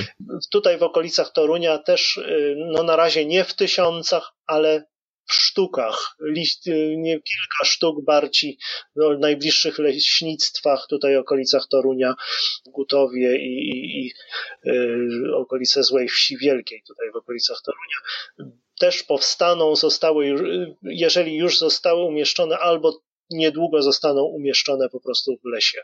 Tutaj 0.52 0.78
w 0.78 0.84
okolicach 0.84 1.32
Torunia 1.32 1.78
też, 1.78 2.20
no 2.56 2.84
na 2.84 2.96
razie 2.96 3.26
nie 3.26 3.44
w 3.44 3.54
tysiącach, 3.54 4.34
ale 4.46 4.84
sztukach, 5.34 6.16
list, 6.20 6.68
y, 6.68 6.96
nie 6.98 7.14
kilka 7.14 7.66
sztuk 7.66 8.06
barci 8.06 8.58
w 8.96 9.20
najbliższych 9.20 9.80
leśnictwach, 9.80 10.88
tutaj 10.90 11.18
okolicach 11.18 11.68
Torunia, 11.72 12.16
Gutowie 12.66 13.36
i, 13.36 13.70
i, 13.70 14.06
i 14.06 14.12
y, 14.70 15.36
okolice 15.36 15.84
Złej 15.84 16.08
Wsi 16.08 16.38
Wielkiej, 16.38 16.84
tutaj 16.88 17.12
w 17.12 17.16
okolicach 17.16 17.58
Torunia, 17.66 18.56
też 18.80 19.04
powstaną, 19.04 19.76
zostały, 19.76 20.36
jeżeli 20.84 21.36
już 21.36 21.60
zostały 21.60 22.04
umieszczone 22.04 22.60
albo 22.60 23.02
niedługo 23.32 23.82
zostaną 23.82 24.24
umieszczone 24.24 24.90
po 24.90 25.00
prostu 25.00 25.38
w 25.44 25.50
lesie. 25.50 25.82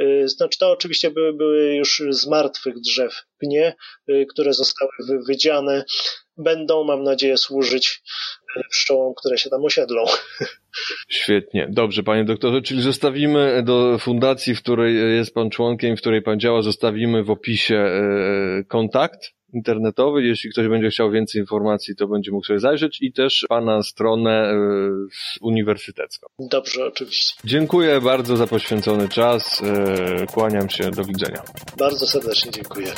Y, 0.00 0.28
znaczy 0.28 0.58
to 0.58 0.70
oczywiście 0.70 1.10
były, 1.10 1.32
były 1.32 1.74
już 1.74 2.02
z 2.10 2.26
martwych 2.26 2.80
drzew 2.80 3.22
pnie, 3.38 3.74
y, 4.10 4.26
które 4.30 4.52
zostały 4.52 4.90
wydziane. 5.28 5.84
Będą, 6.36 6.84
mam 6.84 7.02
nadzieję, 7.02 7.36
służyć 7.36 8.02
y, 8.56 8.60
pszczołom, 8.70 9.14
które 9.14 9.38
się 9.38 9.50
tam 9.50 9.64
osiedlą. 9.64 10.04
Świetnie. 11.08 11.68
Dobrze, 11.70 12.02
panie 12.02 12.24
doktorze, 12.24 12.62
czyli 12.62 12.82
zostawimy 12.82 13.62
do 13.62 13.98
fundacji, 13.98 14.54
w 14.54 14.62
której 14.62 15.16
jest 15.16 15.34
pan 15.34 15.50
członkiem, 15.50 15.96
w 15.96 16.00
której 16.00 16.22
pan 16.22 16.40
działa, 16.40 16.62
zostawimy 16.62 17.24
w 17.24 17.30
opisie 17.30 17.84
kontakt 18.68 19.32
internetowy. 19.52 20.22
Jeśli 20.22 20.50
ktoś 20.50 20.68
będzie 20.68 20.90
chciał 20.90 21.10
więcej 21.10 21.40
informacji, 21.40 21.96
to 21.96 22.08
będzie 22.08 22.30
mógł 22.30 22.46
sobie 22.46 22.58
zajrzeć 22.58 23.02
i 23.02 23.12
też 23.12 23.44
Pana 23.48 23.82
stronę 23.82 24.30
e, 24.30 24.56
uniwersytecką. 25.40 26.26
Dobrze, 26.38 26.86
oczywiście. 26.86 27.34
Dziękuję 27.44 28.00
bardzo 28.00 28.36
za 28.36 28.46
poświęcony 28.46 29.08
czas. 29.08 29.62
E, 29.62 30.26
kłaniam 30.26 30.70
się. 30.70 30.90
Do 30.90 31.04
widzenia. 31.04 31.42
Bardzo 31.78 32.06
serdecznie 32.06 32.50
dziękuję. 32.50 32.92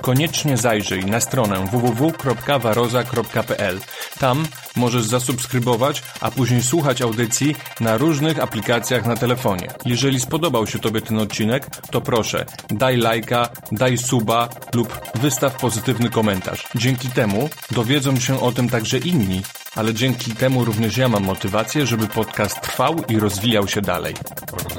Koniecznie 0.00 0.56
zajrzyj 0.56 1.04
na 1.04 1.20
stronę 1.20 1.64
www.waroza.pl. 1.72 3.80
Tam 4.18 4.46
możesz 4.76 5.04
zasubskrybować, 5.04 6.02
a 6.20 6.30
później 6.30 6.62
słuchać 6.62 7.02
audycji 7.02 7.56
na 7.80 7.96
różnych 7.96 8.40
aplikacjach 8.40 9.06
na 9.06 9.16
telefonie. 9.16 9.68
Jeżeli 9.84 10.20
spodobał 10.20 10.66
się 10.66 10.78
Tobie 10.78 11.00
ten 11.00 11.18
odcinek, 11.18 11.66
to 11.90 12.00
proszę, 12.00 12.46
daj 12.70 12.96
lajka, 12.96 13.48
daj 13.72 13.98
suba 13.98 14.48
lub 14.74 15.00
wystaw 15.14 15.56
pozytywny 15.56 16.10
komentarz. 16.10 16.68
Dzięki 16.74 17.08
temu 17.08 17.48
dowiedzą 17.70 18.20
się 18.20 18.40
o 18.40 18.52
tym 18.52 18.68
także 18.68 18.98
inni, 18.98 19.42
ale 19.76 19.94
dzięki 19.94 20.32
temu 20.32 20.64
również 20.64 20.96
ja 20.96 21.08
mam 21.08 21.24
motywację, 21.24 21.86
żeby 21.86 22.06
podcast 22.06 22.60
trwał 22.60 22.96
i 23.08 23.18
rozwijał 23.18 23.68
się 23.68 23.80
dalej. 23.80 24.14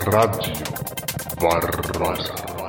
Radio 0.07 0.53
Barroza. 1.41 2.60